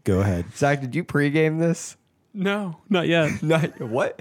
Go 0.05 0.21
ahead. 0.21 0.47
Zach, 0.57 0.81
did 0.81 0.95
you 0.95 1.05
pregame 1.05 1.59
this? 1.59 1.97
no, 2.33 2.77
not 2.89 3.09
yet. 3.09 3.31
No, 3.43 3.59
what? 3.81 4.21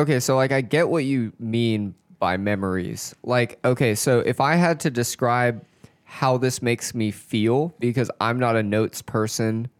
Okay, 0.00 0.20
so 0.20 0.36
like 0.36 0.52
I 0.52 0.60
get 0.60 0.88
what 0.88 1.04
you 1.04 1.32
mean 1.38 1.94
by 2.18 2.36
memories. 2.36 3.14
Like, 3.22 3.58
okay, 3.64 3.94
so 3.94 4.20
if 4.20 4.40
I 4.40 4.56
had 4.56 4.80
to 4.80 4.90
describe 4.90 5.64
how 6.04 6.36
this 6.36 6.60
makes 6.60 6.94
me 6.94 7.10
feel, 7.10 7.74
because 7.78 8.10
I'm 8.20 8.38
not 8.38 8.56
a 8.56 8.62
notes 8.62 9.00
person, 9.00 9.70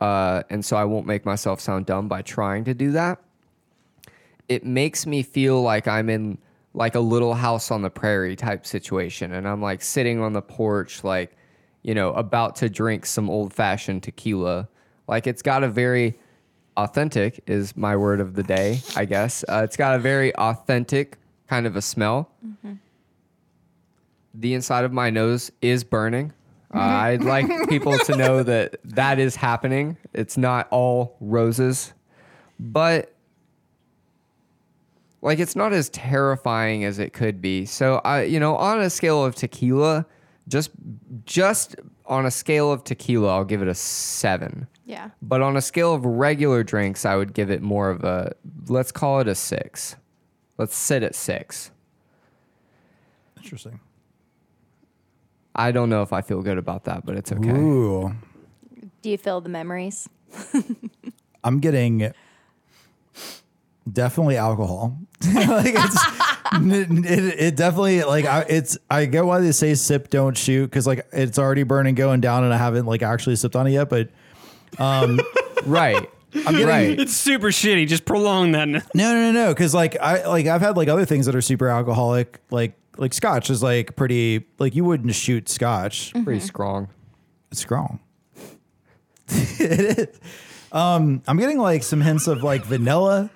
uh, 0.00 0.42
and 0.48 0.64
so 0.64 0.76
I 0.76 0.84
won't 0.84 1.06
make 1.06 1.26
myself 1.26 1.60
sound 1.60 1.86
dumb 1.86 2.08
by 2.08 2.22
trying 2.22 2.64
to 2.64 2.74
do 2.74 2.92
that 2.92 3.20
it 4.50 4.66
makes 4.66 5.06
me 5.06 5.22
feel 5.22 5.62
like 5.62 5.86
I'm 5.86 6.10
in 6.10 6.36
like 6.74 6.96
a 6.96 7.00
little 7.00 7.34
house 7.34 7.70
on 7.70 7.82
the 7.82 7.88
prairie 7.88 8.34
type 8.34 8.66
situation. 8.66 9.32
And 9.32 9.46
I'm 9.46 9.62
like 9.62 9.80
sitting 9.80 10.20
on 10.20 10.32
the 10.32 10.42
porch, 10.42 11.04
like, 11.04 11.36
you 11.84 11.94
know, 11.94 12.12
about 12.14 12.56
to 12.56 12.68
drink 12.68 13.06
some 13.06 13.30
old 13.30 13.54
fashioned 13.54 14.02
tequila. 14.02 14.68
Like 15.06 15.28
it's 15.28 15.40
got 15.40 15.62
a 15.62 15.68
very 15.68 16.18
authentic, 16.84 17.42
is 17.46 17.76
my 17.76 17.96
word 17.96 18.20
of 18.20 18.34
the 18.34 18.42
day, 18.42 18.80
I 18.96 19.04
guess. 19.04 19.44
Uh, 19.48 19.62
it's 19.64 19.76
got 19.76 19.96
a 19.96 19.98
very 19.98 20.34
authentic 20.36 21.18
kind 21.48 21.66
of 21.66 21.76
a 21.76 21.82
smell. 21.82 22.30
The 24.34 24.54
inside 24.54 24.84
of 24.84 24.92
my 24.92 25.10
nose 25.10 25.50
is 25.60 25.82
burning. 25.84 26.32
Uh, 26.72 26.78
I'd 26.78 27.24
like 27.24 27.46
people 27.68 27.98
to 27.98 28.16
know 28.16 28.42
that 28.44 28.76
that 28.84 29.18
is 29.18 29.34
happening. 29.36 29.96
It's 30.12 30.36
not 30.36 30.68
all 30.70 31.16
roses, 31.20 31.92
but 32.60 33.12
like 35.22 35.38
it's 35.38 35.56
not 35.56 35.72
as 35.72 35.88
terrifying 35.90 36.84
as 36.84 36.98
it 36.98 37.12
could 37.12 37.42
be. 37.42 37.66
So 37.66 38.00
I, 38.04 38.22
you 38.22 38.40
know, 38.40 38.56
on 38.56 38.80
a 38.80 38.88
scale 38.88 39.24
of 39.24 39.34
tequila, 39.34 40.06
just 40.48 40.70
just 41.24 41.76
on 42.06 42.26
a 42.26 42.30
scale 42.30 42.72
of 42.72 42.84
tequila, 42.84 43.28
I'll 43.34 43.44
give 43.44 43.62
it 43.62 43.68
a 43.68 43.74
seven. 43.74 44.66
Yeah. 44.90 45.10
But 45.22 45.40
on 45.40 45.56
a 45.56 45.60
scale 45.60 45.94
of 45.94 46.04
regular 46.04 46.64
drinks, 46.64 47.06
I 47.06 47.14
would 47.14 47.32
give 47.32 47.48
it 47.48 47.62
more 47.62 47.90
of 47.90 48.02
a 48.02 48.34
let's 48.66 48.90
call 48.90 49.20
it 49.20 49.28
a 49.28 49.36
six. 49.36 49.94
Let's 50.58 50.74
sit 50.74 51.04
at 51.04 51.14
six. 51.14 51.70
Interesting. 53.36 53.78
I 55.54 55.70
don't 55.70 55.90
know 55.90 56.02
if 56.02 56.12
I 56.12 56.22
feel 56.22 56.42
good 56.42 56.58
about 56.58 56.84
that, 56.84 57.06
but 57.06 57.16
it's 57.16 57.30
okay. 57.30 57.50
Ooh. 57.50 58.12
Do 59.02 59.10
you 59.10 59.16
feel 59.16 59.40
the 59.40 59.48
memories? 59.48 60.08
I'm 61.44 61.60
getting 61.60 62.12
definitely 63.90 64.38
alcohol. 64.38 64.98
like 65.34 65.74
it's, 65.76 66.04
it, 66.52 67.40
it 67.40 67.56
definitely 67.56 68.02
like 68.02 68.24
I, 68.24 68.40
it's 68.48 68.76
I 68.90 69.04
get 69.04 69.24
why 69.24 69.38
they 69.38 69.52
say 69.52 69.74
sip 69.76 70.10
don't 70.10 70.36
shoot 70.36 70.66
because 70.66 70.84
like 70.84 71.06
it's 71.12 71.38
already 71.38 71.62
burning 71.62 71.94
going 71.94 72.20
down 72.20 72.42
and 72.42 72.52
I 72.52 72.56
haven't 72.56 72.86
like 72.86 73.02
actually 73.02 73.36
sipped 73.36 73.54
on 73.54 73.68
it 73.68 73.70
yet. 73.70 73.88
But 73.88 74.10
Right. 74.78 76.10
I'm 76.34 76.44
getting 76.54 76.66
right. 76.66 77.00
It's 77.00 77.16
super 77.16 77.48
shitty. 77.48 77.88
Just 77.88 78.04
prolong 78.04 78.52
that. 78.52 78.68
no 78.68 78.80
no 78.94 79.14
no 79.14 79.32
no 79.32 79.48
because 79.48 79.74
like 79.74 79.96
I 80.00 80.26
like 80.26 80.46
I've 80.46 80.60
had 80.60 80.76
like 80.76 80.88
other 80.88 81.04
things 81.04 81.26
that 81.26 81.34
are 81.34 81.42
super 81.42 81.68
alcoholic 81.68 82.40
like 82.50 82.78
like 82.96 83.14
scotch 83.14 83.50
is 83.50 83.62
like 83.62 83.96
pretty 83.96 84.46
like 84.58 84.74
you 84.74 84.84
wouldn't 84.84 85.14
shoot 85.14 85.48
scotch. 85.48 86.12
Pretty 86.24 86.40
strong. 86.40 86.88
It's 87.50 87.60
strong. 87.60 88.00
it 89.28 89.98
is. 89.98 90.20
Um, 90.72 91.22
I'm 91.26 91.36
getting 91.38 91.58
like 91.58 91.82
some 91.82 92.00
hints 92.00 92.28
of 92.28 92.42
like 92.44 92.64
vanilla. 92.64 93.30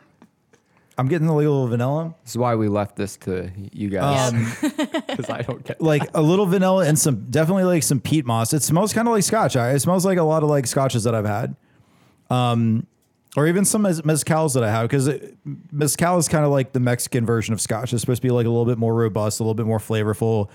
I'm 0.96 1.08
getting 1.08 1.26
a 1.26 1.34
little 1.34 1.66
vanilla. 1.66 2.14
This 2.22 2.32
is 2.32 2.38
why 2.38 2.54
we 2.54 2.68
left 2.68 2.96
this 2.96 3.16
to 3.18 3.50
you 3.72 3.88
guys. 3.88 4.32
Because 4.60 5.28
I 5.30 5.42
don't 5.42 5.64
get 5.64 5.80
like 5.80 6.08
a 6.14 6.22
little 6.22 6.46
vanilla 6.46 6.86
and 6.86 6.98
some 6.98 7.30
definitely 7.30 7.64
like 7.64 7.82
some 7.82 8.00
peat 8.00 8.24
moss. 8.24 8.52
It 8.52 8.62
smells 8.62 8.92
kind 8.92 9.08
of 9.08 9.14
like 9.14 9.24
scotch. 9.24 9.56
It 9.56 9.80
smells 9.80 10.04
like 10.04 10.18
a 10.18 10.22
lot 10.22 10.42
of 10.42 10.48
like 10.48 10.66
scotches 10.66 11.04
that 11.04 11.14
I've 11.14 11.26
had, 11.26 11.56
um, 12.30 12.86
or 13.36 13.48
even 13.48 13.64
some 13.64 13.82
mez- 13.82 14.02
mezcals 14.02 14.54
that 14.54 14.62
I 14.62 14.70
have 14.70 14.88
because 14.88 15.10
mezcal 15.72 16.18
is 16.18 16.28
kind 16.28 16.44
of 16.44 16.52
like 16.52 16.72
the 16.72 16.80
Mexican 16.80 17.26
version 17.26 17.52
of 17.52 17.60
scotch. 17.60 17.92
It's 17.92 18.02
supposed 18.02 18.22
to 18.22 18.26
be 18.26 18.32
like 18.32 18.46
a 18.46 18.50
little 18.50 18.66
bit 18.66 18.78
more 18.78 18.94
robust, 18.94 19.40
a 19.40 19.42
little 19.42 19.54
bit 19.54 19.66
more 19.66 19.80
flavorful, 19.80 20.48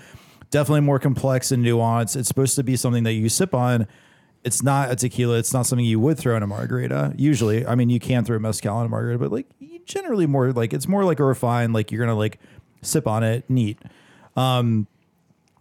definitely 0.50 0.80
more 0.80 0.98
complex 0.98 1.52
and 1.52 1.62
nuanced. 1.64 2.16
It's 2.16 2.28
supposed 2.28 2.56
to 2.56 2.62
be 2.62 2.76
something 2.76 3.04
that 3.04 3.12
you 3.12 3.28
sip 3.28 3.54
on. 3.54 3.86
It's 4.42 4.62
not 4.62 4.90
a 4.90 4.96
tequila. 4.96 5.36
It's 5.36 5.52
not 5.52 5.66
something 5.66 5.84
you 5.84 6.00
would 6.00 6.16
throw 6.16 6.34
in 6.34 6.42
a 6.42 6.46
margarita. 6.46 7.12
Usually, 7.18 7.66
I 7.66 7.74
mean, 7.74 7.90
you 7.90 8.00
can 8.00 8.24
throw 8.24 8.38
mezcal 8.38 8.80
in 8.80 8.86
a 8.86 8.88
margarita, 8.88 9.18
but 9.18 9.30
like 9.30 9.46
you 9.58 9.69
generally 9.90 10.26
more 10.26 10.52
like 10.52 10.72
it's 10.72 10.88
more 10.88 11.04
like 11.04 11.20
a 11.20 11.24
refined, 11.24 11.74
like 11.74 11.90
you're 11.90 12.04
gonna 12.04 12.16
like 12.16 12.38
sip 12.82 13.06
on 13.06 13.22
it 13.22 13.48
neat. 13.50 13.78
Um, 14.36 14.86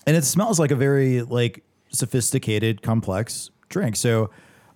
and 0.05 0.15
it 0.15 0.23
smells 0.23 0.59
like 0.59 0.71
a 0.71 0.75
very 0.75 1.21
like 1.21 1.63
sophisticated 1.89 2.81
complex 2.81 3.49
drink. 3.67 3.95
So 3.95 4.29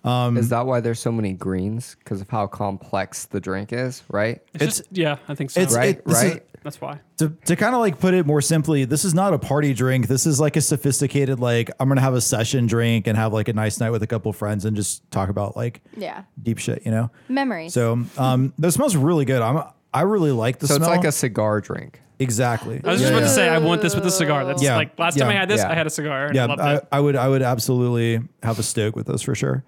is 0.05 0.49
that 0.49 0.65
why 0.65 0.79
there's 0.79 0.99
so 0.99 1.11
many 1.11 1.33
greens? 1.33 1.95
Because 1.99 2.21
of 2.21 2.29
how 2.29 2.47
complex 2.47 3.25
the 3.25 3.39
drink 3.39 3.71
is, 3.73 4.03
right? 4.09 4.41
It's, 4.53 4.63
It's- 4.63 4.77
just, 4.79 4.83
yeah, 4.91 5.17
I 5.27 5.35
think 5.35 5.51
so. 5.51 5.61
it's- 5.61 5.75
Right, 5.75 5.97
it- 5.97 6.05
this 6.05 6.23
is- 6.23 6.31
right. 6.33 6.43
That's 6.63 6.79
why. 6.79 6.99
to, 7.17 7.27
to 7.45 7.57
kind 7.57 7.75
of 7.75 7.81
like 7.81 7.99
put 7.99 8.13
it 8.13 8.25
more 8.25 8.39
simply, 8.41 8.85
this 8.85 9.03
is 9.03 9.13
not 9.13 9.33
a 9.33 9.37
party 9.37 9.73
drink. 9.73 10.07
This 10.07 10.25
is 10.25 10.39
like 10.39 10.55
a 10.55 10.61
sophisticated, 10.61 11.41
like 11.41 11.69
I'm 11.77 11.89
gonna 11.89 11.99
have 11.99 12.13
a 12.13 12.21
session 12.21 12.67
drink 12.67 13.05
and 13.05 13.17
have 13.17 13.33
like 13.33 13.49
a 13.49 13.53
nice 13.53 13.81
night 13.81 13.89
with 13.89 14.01
a 14.01 14.07
couple 14.07 14.31
friends 14.31 14.63
and 14.63 14.73
just 14.73 15.09
talk 15.11 15.27
about 15.27 15.57
like 15.57 15.81
Yeah. 15.97 16.21
deep 16.41 16.59
shit, 16.59 16.83
you 16.85 16.91
know. 16.91 17.11
Memories. 17.27 17.73
So 17.73 18.05
um, 18.17 18.53
that 18.59 18.71
smells 18.71 18.95
really 18.95 19.25
good. 19.25 19.41
I'm 19.41 19.61
I 19.93 20.01
really 20.03 20.31
like 20.31 20.59
the 20.59 20.67
So 20.67 20.75
smell. 20.77 20.89
it's 20.89 20.97
like 20.99 21.05
a 21.05 21.11
cigar 21.11 21.59
drink. 21.59 22.01
exactly. 22.17 22.79
I 22.81 22.91
was 22.91 23.01
just 23.01 23.11
Yeah, 23.11 23.17
about 23.17 23.27
to 23.27 23.33
say 23.33 23.49
I 23.49 23.57
want 23.57 23.81
this 23.81 23.93
with 23.93 24.05
a 24.05 24.11
cigar. 24.11 24.45
That's 24.45 24.63
Yeah, 24.63 24.77
like 24.77 24.97
last 24.97 25.17
time 25.17 25.27
I 25.27 25.33
had 25.33 25.49
this, 25.49 25.59
yeah. 25.59 25.69
I 25.69 25.73
had 25.75 25.85
a 25.85 25.89
cigar. 25.89 26.27
And 26.27 26.35
Yeah, 26.35 26.43
I 26.43 26.47
loved 26.47 26.61
I, 26.61 26.75
it. 26.75 26.87
I 26.93 26.99
would 27.01 27.15
I 27.17 27.27
would 27.27 27.41
absolutely 27.41 28.21
have 28.41 28.57
a 28.57 28.63
stoke 28.63 28.95
with 28.95 29.07
this 29.07 29.21
for 29.21 29.35
sure. 29.35 29.65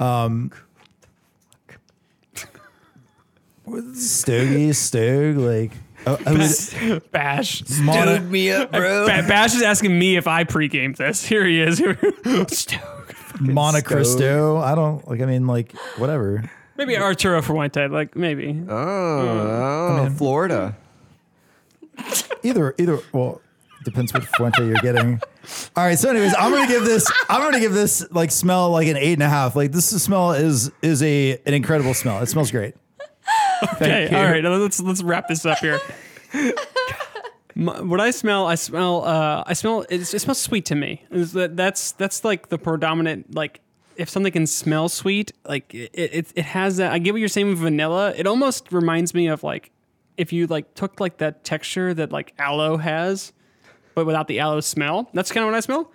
Um, 0.00 0.50
with 3.64 3.96
Stogie, 3.96 4.72
Stoke, 4.72 5.36
like 5.36 5.72
uh, 6.06 6.16
I 6.24 6.32
would, 6.32 7.10
Bash. 7.10 7.62
Mono- 7.80 8.20
me 8.20 8.50
up, 8.52 8.70
bro. 8.70 9.06
Ba- 9.06 9.24
Bash 9.26 9.54
is 9.54 9.62
asking 9.62 9.98
me 9.98 10.16
if 10.16 10.26
I 10.26 10.44
pre-gamed 10.44 10.96
this. 10.96 11.24
Here 11.24 11.44
he 11.44 11.60
is. 11.60 11.80
Monte 13.40 13.82
Cristo. 13.82 14.58
I 14.58 14.74
don't 14.74 15.06
like. 15.08 15.20
I 15.20 15.26
mean, 15.26 15.46
like 15.46 15.72
whatever. 15.98 16.48
maybe 16.76 16.96
Arturo 16.96 17.42
Fuente. 17.42 17.88
Like 17.88 18.14
maybe. 18.16 18.64
Oh, 18.68 20.06
oh, 20.06 20.10
Florida. 20.16 20.76
Either 22.42 22.74
either. 22.78 23.00
Well, 23.12 23.40
depends 23.84 24.12
what 24.14 24.24
Fuente 24.24 24.64
you're 24.64 24.76
getting. 24.76 25.20
All 25.76 25.84
right. 25.84 25.98
So, 25.98 26.10
anyways, 26.10 26.34
I'm 26.38 26.52
gonna 26.52 26.66
give 26.66 26.84
this. 26.84 27.10
I'm 27.28 27.40
gonna 27.42 27.60
give 27.60 27.72
this 27.72 28.06
like 28.10 28.30
smell 28.30 28.70
like 28.70 28.88
an 28.88 28.96
eight 28.96 29.14
and 29.14 29.22
a 29.22 29.28
half. 29.28 29.56
Like 29.56 29.72
this 29.72 29.88
smell 30.02 30.32
is 30.32 30.70
is 30.82 31.02
a 31.02 31.38
an 31.46 31.54
incredible 31.54 31.94
smell. 31.94 32.22
It 32.22 32.26
smells 32.26 32.50
great. 32.50 32.74
Okay, 33.74 34.10
you. 34.10 34.16
all 34.16 34.24
right. 34.24 34.44
Let's 34.44 34.80
let's 34.80 35.02
wrap 35.02 35.28
this 35.28 35.46
up 35.46 35.58
here. 35.58 35.80
My- 37.54 37.80
what 37.80 38.00
I 38.00 38.10
smell, 38.10 38.46
I 38.46 38.54
smell, 38.54 39.04
uh, 39.04 39.42
I 39.46 39.54
smell. 39.54 39.86
It's, 39.88 40.12
it 40.12 40.18
smells 40.20 40.38
sweet 40.38 40.66
to 40.66 40.74
me. 40.74 41.04
Is 41.10 41.32
that 41.32 41.56
that's 41.56 41.92
that's 41.92 42.24
like 42.24 42.48
the 42.48 42.58
predominant 42.58 43.34
like. 43.34 43.60
If 43.96 44.10
something 44.10 44.30
can 44.30 44.46
smell 44.46 44.90
sweet, 44.90 45.32
like 45.48 45.72
it, 45.74 45.90
it, 45.94 46.32
it 46.36 46.44
has 46.44 46.76
that. 46.76 46.92
I 46.92 46.98
get 46.98 47.14
what 47.14 47.18
you're 47.20 47.30
saying 47.30 47.48
with 47.48 47.56
vanilla. 47.58 48.12
It 48.14 48.26
almost 48.26 48.70
reminds 48.70 49.14
me 49.14 49.28
of 49.28 49.42
like 49.42 49.70
if 50.18 50.34
you 50.34 50.46
like 50.46 50.74
took 50.74 51.00
like 51.00 51.16
that 51.18 51.44
texture 51.44 51.94
that 51.94 52.12
like 52.12 52.34
aloe 52.38 52.76
has, 52.76 53.32
but 53.96 54.06
without 54.06 54.28
the 54.28 54.38
aloe 54.38 54.60
smell. 54.60 55.08
That's 55.14 55.32
kind 55.32 55.42
of 55.42 55.48
what 55.50 55.56
I 55.56 55.60
smell. 55.60 55.90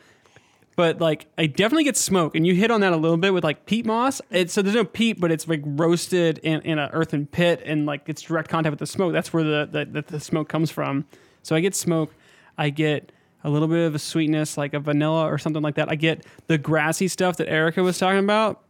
But 0.76 1.00
like 1.00 1.28
I 1.38 1.46
definitely 1.46 1.84
get 1.84 1.96
smoke, 1.96 2.36
and 2.36 2.46
you 2.48 2.56
hit 2.56 2.72
on 2.72 2.82
that 2.82 2.92
a 2.92 2.98
little 2.98 3.18
bit 3.18 3.34
with 3.34 3.44
like 3.44 3.66
peat 3.66 3.86
moss. 3.86 4.22
It's 4.32 4.52
so 4.52 4.62
there's 4.62 4.76
no 4.76 4.84
peat, 4.86 5.20
but 5.20 5.32
it's 5.32 5.48
like 5.48 5.62
roasted 5.64 6.40
in, 6.40 6.62
in 6.62 6.80
an 6.80 6.90
earthen 6.92 7.28
pit, 7.28 7.62
and 7.64 7.86
like 7.86 8.10
it's 8.10 8.22
direct 8.24 8.50
contact 8.50 8.72
with 8.72 8.80
the 8.80 8.88
smoke. 8.88 9.14
That's 9.14 9.32
where 9.32 9.44
the, 9.44 9.70
the 9.72 9.86
the 9.86 10.02
the 10.02 10.20
smoke 10.20 10.50
comes 10.50 10.72
from. 10.72 11.06
So 11.44 11.56
I 11.56 11.60
get 11.60 11.76
smoke. 11.76 12.14
I 12.58 12.70
get 12.70 13.12
a 13.44 13.50
little 13.50 13.68
bit 13.68 13.86
of 13.86 13.96
a 13.96 14.00
sweetness, 14.00 14.58
like 14.58 14.74
a 14.74 14.80
vanilla 14.80 15.26
or 15.32 15.38
something 15.38 15.62
like 15.62 15.76
that. 15.76 15.90
I 15.92 15.96
get 15.96 16.26
the 16.48 16.58
grassy 16.58 17.08
stuff 17.08 17.38
that 17.38 17.50
Erica 17.50 17.84
was 17.84 17.98
talking 18.00 18.20
about. 18.20 18.62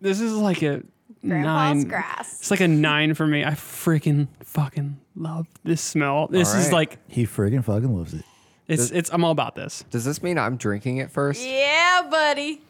This 0.00 0.20
is 0.20 0.32
like 0.34 0.62
a 0.62 0.82
Grandpa's 1.26 1.44
nine. 1.44 1.82
grass. 1.88 2.40
It's 2.40 2.50
like 2.50 2.60
a 2.60 2.68
nine 2.68 3.14
for 3.14 3.26
me. 3.26 3.44
I 3.44 3.50
freaking 3.50 4.28
fucking 4.44 4.98
love 5.16 5.46
this 5.64 5.80
smell. 5.82 6.28
This 6.28 6.54
All 6.54 6.60
is 6.60 6.72
like 6.72 6.98
He 7.08 7.26
freaking 7.26 7.64
fucking 7.64 7.94
loves 7.94 8.14
it. 8.14 8.24
It's 8.70 8.90
it's. 8.90 9.10
I'm 9.12 9.24
all 9.24 9.32
about 9.32 9.54
this. 9.54 9.84
Does 9.90 10.04
this 10.04 10.22
mean 10.22 10.38
I'm 10.38 10.56
drinking 10.56 10.98
it 10.98 11.10
first? 11.10 11.44
Yeah, 11.44 12.06
buddy. 12.10 12.62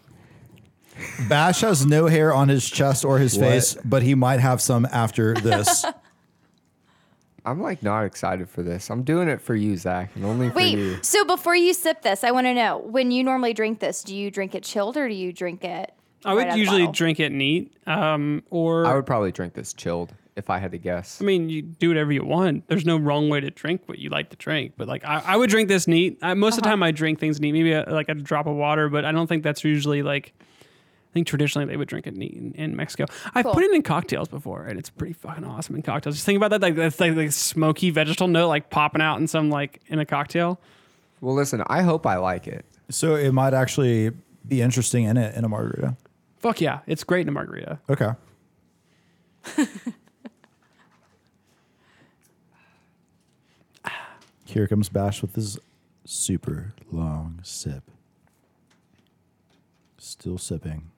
Bash 1.28 1.60
has 1.62 1.86
no 1.86 2.06
hair 2.06 2.34
on 2.34 2.48
his 2.48 2.68
chest 2.68 3.04
or 3.04 3.18
his 3.18 3.36
What? 3.38 3.46
face, 3.48 3.76
but 3.84 4.02
he 4.02 4.14
might 4.14 4.40
have 4.40 4.60
some 4.60 4.86
after 4.90 5.34
this. 5.34 5.84
I'm 7.44 7.62
like 7.62 7.82
not 7.82 8.04
excited 8.04 8.50
for 8.50 8.62
this. 8.62 8.90
I'm 8.90 9.02
doing 9.02 9.28
it 9.28 9.40
for 9.40 9.54
you, 9.54 9.76
Zach, 9.78 10.10
and 10.14 10.24
only 10.26 10.50
for 10.50 10.60
you. 10.60 10.92
Wait, 10.96 11.04
so 11.06 11.24
before 11.24 11.56
you 11.56 11.72
sip 11.72 12.02
this, 12.02 12.22
I 12.22 12.32
want 12.32 12.46
to 12.46 12.52
know 12.54 12.78
when 12.78 13.10
you 13.10 13.24
normally 13.24 13.54
drink 13.54 13.80
this, 13.80 14.02
do 14.02 14.14
you 14.14 14.30
drink 14.30 14.54
it 14.54 14.62
chilled 14.62 14.98
or 14.98 15.08
do 15.08 15.14
you 15.14 15.32
drink 15.32 15.64
it? 15.64 15.90
I 16.22 16.34
would 16.34 16.42
out 16.42 16.48
of 16.48 16.52
the 16.54 16.58
usually 16.58 16.80
bottle? 16.80 16.92
drink 16.92 17.18
it 17.18 17.32
neat, 17.32 17.72
um, 17.86 18.42
or 18.50 18.84
I 18.84 18.94
would 18.94 19.06
probably 19.06 19.32
drink 19.32 19.54
this 19.54 19.72
chilled 19.72 20.12
if 20.36 20.48
I 20.50 20.58
had 20.58 20.72
to 20.72 20.78
guess. 20.78 21.20
I 21.20 21.24
mean, 21.24 21.48
you 21.48 21.62
do 21.62 21.88
whatever 21.88 22.12
you 22.12 22.24
want. 22.24 22.66
There's 22.68 22.84
no 22.86 22.96
wrong 22.96 23.28
way 23.28 23.40
to 23.40 23.50
drink 23.50 23.82
what 23.86 23.98
you 23.98 24.10
like 24.10 24.30
to 24.30 24.36
drink. 24.36 24.74
But 24.76 24.88
like, 24.88 25.04
I, 25.04 25.22
I 25.26 25.36
would 25.36 25.50
drink 25.50 25.68
this 25.68 25.86
neat. 25.88 26.18
I, 26.22 26.34
most 26.34 26.52
Uh-huh. 26.54 26.58
of 26.60 26.62
the 26.64 26.68
time, 26.70 26.82
I 26.82 26.90
drink 26.92 27.18
things 27.18 27.40
neat. 27.40 27.52
Maybe 27.52 27.72
a, 27.72 27.84
like 27.88 28.08
a 28.08 28.14
drop 28.14 28.46
of 28.46 28.54
water, 28.56 28.88
but 28.88 29.04
I 29.04 29.12
don't 29.12 29.26
think 29.26 29.42
that's 29.42 29.64
usually 29.64 30.02
like. 30.02 30.32
I 30.38 31.12
think 31.12 31.26
traditionally 31.26 31.66
they 31.66 31.76
would 31.76 31.88
drink 31.88 32.06
it 32.06 32.14
neat 32.16 32.34
in, 32.34 32.52
in 32.52 32.76
Mexico. 32.76 33.06
I've 33.34 33.44
Cool. 33.44 33.54
put 33.54 33.64
it 33.64 33.74
in 33.74 33.82
cocktails 33.82 34.28
before, 34.28 34.64
and 34.66 34.78
it's 34.78 34.90
pretty 34.90 35.12
fucking 35.12 35.42
awesome 35.44 35.74
in 35.74 35.82
cocktails. 35.82 36.14
Just 36.14 36.24
think 36.24 36.36
about 36.36 36.50
that, 36.50 36.60
like 36.62 36.76
that's 36.76 37.00
like, 37.00 37.16
like 37.16 37.32
smoky 37.32 37.90
vegetable 37.90 38.28
note, 38.28 38.46
like 38.46 38.70
popping 38.70 39.02
out 39.02 39.18
in 39.18 39.26
some 39.26 39.50
like 39.50 39.80
in 39.88 39.98
a 39.98 40.06
cocktail. 40.06 40.60
Well, 41.20 41.34
listen, 41.34 41.64
I 41.66 41.82
hope 41.82 42.06
I 42.06 42.14
like 42.16 42.46
it. 42.46 42.64
so 42.90 43.16
it 43.16 43.32
might 43.32 43.54
actually 43.54 44.12
be 44.46 44.62
interesting 44.62 45.02
in 45.04 45.16
it 45.16 45.34
in 45.34 45.44
a 45.44 45.48
margarita. 45.48 45.96
Fuck 46.38 46.60
yeah, 46.60 46.78
it's 46.86 47.02
great 47.02 47.22
in 47.22 47.28
a 47.28 47.32
margarita. 47.32 47.80
Okay. 47.90 48.10
Here 54.50 54.66
comes 54.66 54.88
Bash 54.88 55.22
with 55.22 55.36
his 55.36 55.60
super 56.04 56.72
long 56.90 57.38
sip. 57.44 57.84
Still 59.96 60.38
sipping. 60.38 60.90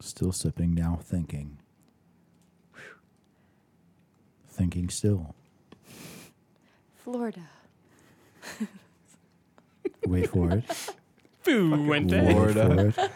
Still 0.00 0.32
sipping, 0.32 0.74
now 0.74 0.98
thinking. 1.02 1.58
Thinking 4.48 4.88
still. 4.88 5.34
Florida. 7.04 7.42
Wait 10.06 10.30
for 10.30 10.52
it. 10.52 10.64
Fuente. 11.42 12.18
Wait 12.18 12.32
Florida. 12.32 12.92
for 12.92 13.02
it. 13.02 13.10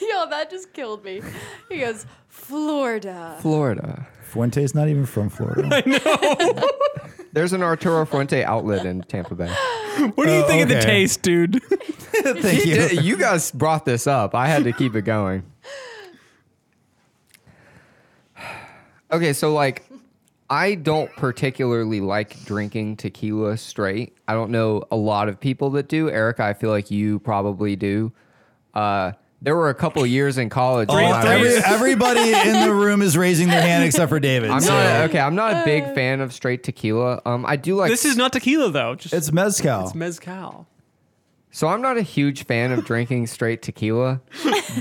Yo, 0.00 0.28
that 0.30 0.50
just 0.50 0.72
killed 0.72 1.04
me. 1.04 1.22
He 1.68 1.78
goes, 1.78 2.06
Florida. 2.26 3.36
Florida. 3.40 4.08
Fuente's 4.24 4.74
not 4.74 4.88
even 4.88 5.06
from 5.06 5.28
Florida. 5.28 5.82
There's 7.38 7.52
an 7.52 7.62
Arturo 7.62 8.04
Fuente 8.04 8.42
outlet 8.42 8.84
in 8.84 9.02
Tampa 9.02 9.36
Bay. 9.36 9.46
What 10.16 10.26
do 10.26 10.32
you 10.32 10.42
Oh, 10.42 10.46
think 10.48 10.62
of 10.64 10.68
the 10.68 10.78
okay. 10.78 10.86
taste, 10.86 11.22
dude? 11.22 11.62
Thank 12.12 12.66
you. 12.66 12.74
Yeah, 12.74 12.90
you 12.90 13.16
guys 13.16 13.52
brought 13.52 13.84
this 13.84 14.08
up. 14.08 14.34
I 14.34 14.48
had 14.48 14.64
to 14.64 14.72
keep 14.72 14.96
it 14.96 15.02
going. 15.02 15.44
Okay, 19.12 19.32
so 19.32 19.52
like 19.54 19.84
I 20.50 20.74
don't 20.74 21.10
particularly 21.12 22.00
like 22.00 22.44
drinking 22.44 22.96
tequila 22.96 23.56
straight. 23.56 24.16
I 24.26 24.34
don't 24.34 24.50
know 24.50 24.82
a 24.90 24.96
lot 24.96 25.28
of 25.28 25.38
people 25.38 25.70
that 25.70 25.86
do. 25.88 26.10
Erica, 26.10 26.42
I 26.42 26.54
feel 26.54 26.70
like 26.70 26.90
you 26.90 27.20
probably 27.20 27.76
do. 27.76 28.12
Uh, 28.74 29.12
there 29.40 29.54
were 29.56 29.68
a 29.68 29.74
couple 29.74 30.04
years 30.04 30.36
in 30.38 30.48
college. 30.48 30.88
when 30.88 31.04
All- 31.04 31.12
I 31.12 31.34
every- 31.34 31.48
was- 31.54 31.62
everybody 31.64 32.32
in 32.32 32.60
the 32.66 32.72
room 32.74 33.02
is 33.02 33.16
raising 33.16 33.48
their 33.48 33.60
hand 33.62 33.84
except 33.84 34.08
for 34.08 34.18
David. 34.20 34.50
I'm 34.50 34.60
so- 34.60 34.72
not 34.72 35.08
okay. 35.10 35.20
I'm 35.20 35.34
not 35.34 35.52
a 35.54 35.64
big 35.64 35.94
fan 35.94 36.20
of 36.20 36.32
straight 36.32 36.62
tequila. 36.64 37.20
Um, 37.24 37.44
I 37.46 37.56
do 37.56 37.76
like 37.76 37.90
This 37.90 38.04
is 38.04 38.16
not 38.16 38.32
tequila 38.32 38.70
though. 38.70 38.94
Just 38.94 39.14
It's 39.14 39.32
mezcal. 39.32 39.84
it's 39.84 39.94
mezcal. 39.94 40.66
So 41.50 41.66
I'm 41.68 41.80
not 41.80 41.96
a 41.96 42.02
huge 42.02 42.44
fan 42.44 42.72
of 42.72 42.84
drinking 42.84 43.26
straight 43.28 43.62
tequila, 43.62 44.20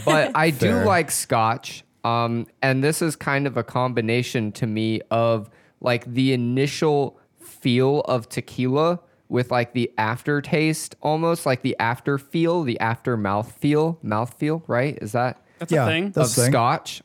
but 0.05 0.31
I 0.35 0.49
do 0.51 0.57
Fair. 0.71 0.85
like 0.85 1.11
scotch. 1.11 1.83
Um, 2.03 2.45
and 2.61 2.83
this 2.83 3.01
is 3.01 3.15
kind 3.15 3.47
of 3.47 3.57
a 3.57 3.63
combination 3.63 4.51
to 4.53 4.67
me 4.67 5.01
of 5.11 5.49
like 5.81 6.05
the 6.11 6.33
initial 6.33 7.19
feel 7.39 8.01
of 8.01 8.27
tequila 8.29 8.99
with 9.29 9.51
like 9.51 9.73
the 9.73 9.91
aftertaste, 9.97 10.95
almost 11.01 11.45
like 11.45 11.61
the 11.61 11.75
after 11.79 12.17
feel, 12.17 12.63
the 12.63 12.79
after 12.79 13.17
mouth 13.17 13.51
feel, 13.51 13.99
mouth 14.01 14.33
feel, 14.33 14.63
right? 14.67 14.97
Is 15.01 15.11
that 15.11 15.41
That's 15.59 15.71
Yeah, 15.71 15.85
a 15.85 15.87
thing. 15.87 16.11
that's- 16.11 16.31
of 16.31 16.35
the 16.35 16.41
thing. 16.43 16.51
scotch? 16.51 17.01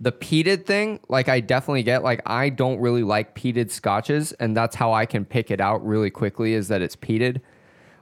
The 0.00 0.12
peated 0.12 0.66
thing, 0.66 1.00
like 1.08 1.28
I 1.28 1.40
definitely 1.40 1.84
get. 1.84 2.02
Like 2.02 2.20
I 2.26 2.48
don't 2.50 2.80
really 2.80 3.02
like 3.04 3.34
peated 3.34 3.70
scotches, 3.70 4.32
and 4.32 4.56
that's 4.56 4.74
how 4.76 4.92
I 4.92 5.06
can 5.06 5.24
pick 5.24 5.50
it 5.50 5.60
out 5.60 5.84
really 5.86 6.10
quickly. 6.10 6.52
Is 6.54 6.68
that 6.68 6.82
it's 6.82 6.96
peated 6.96 7.40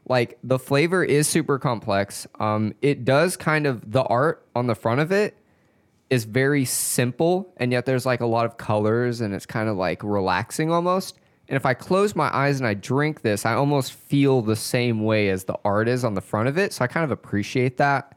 like 0.09 0.38
the 0.42 0.59
flavor 0.59 1.05
is 1.05 1.28
super 1.28 1.59
complex. 1.59 2.26
Um, 2.40 2.74
it 2.83 3.05
does 3.05 3.37
kind 3.37 3.66
of 3.66 3.92
the 3.92 4.02
art 4.05 4.44
on 4.57 4.66
the 4.66 4.74
front 4.74 5.00
of 5.00 5.12
it 5.12 5.37
is 6.11 6.24
very 6.24 6.64
simple, 6.64 7.52
and 7.59 7.70
yet 7.72 7.87
there's 7.87 8.05
like 8.07 8.20
a 8.20 8.26
lot 8.26 8.46
of 8.46 8.57
colors, 8.57 9.20
and 9.20 9.33
it's 9.35 9.46
kind 9.46 9.68
of 9.68 9.76
like 9.76 10.02
relaxing 10.02 10.72
almost. 10.72 11.18
And 11.53 11.57
if 11.59 11.67
I 11.67 11.75
close 11.75 12.17
my 12.17 12.35
eyes 12.35 12.61
and 12.61 12.67
I 12.67 12.73
drink 12.73 13.21
this, 13.21 13.45
I 13.45 13.53
almost 13.53 13.93
feel 13.93 14.41
the 14.41 14.57
same 14.57 15.05
way 15.05 15.29
as 15.29 15.45
the 15.45 15.59
art 15.67 15.87
is 15.87 16.03
on 16.03 16.15
the 16.15 16.23
front 16.23 16.49
of 16.49 16.57
it. 16.57 16.73
So 16.73 16.83
I 16.83 16.87
kind 16.87 17.05
of 17.05 17.11
appreciate 17.11 17.77
that. 17.77 18.17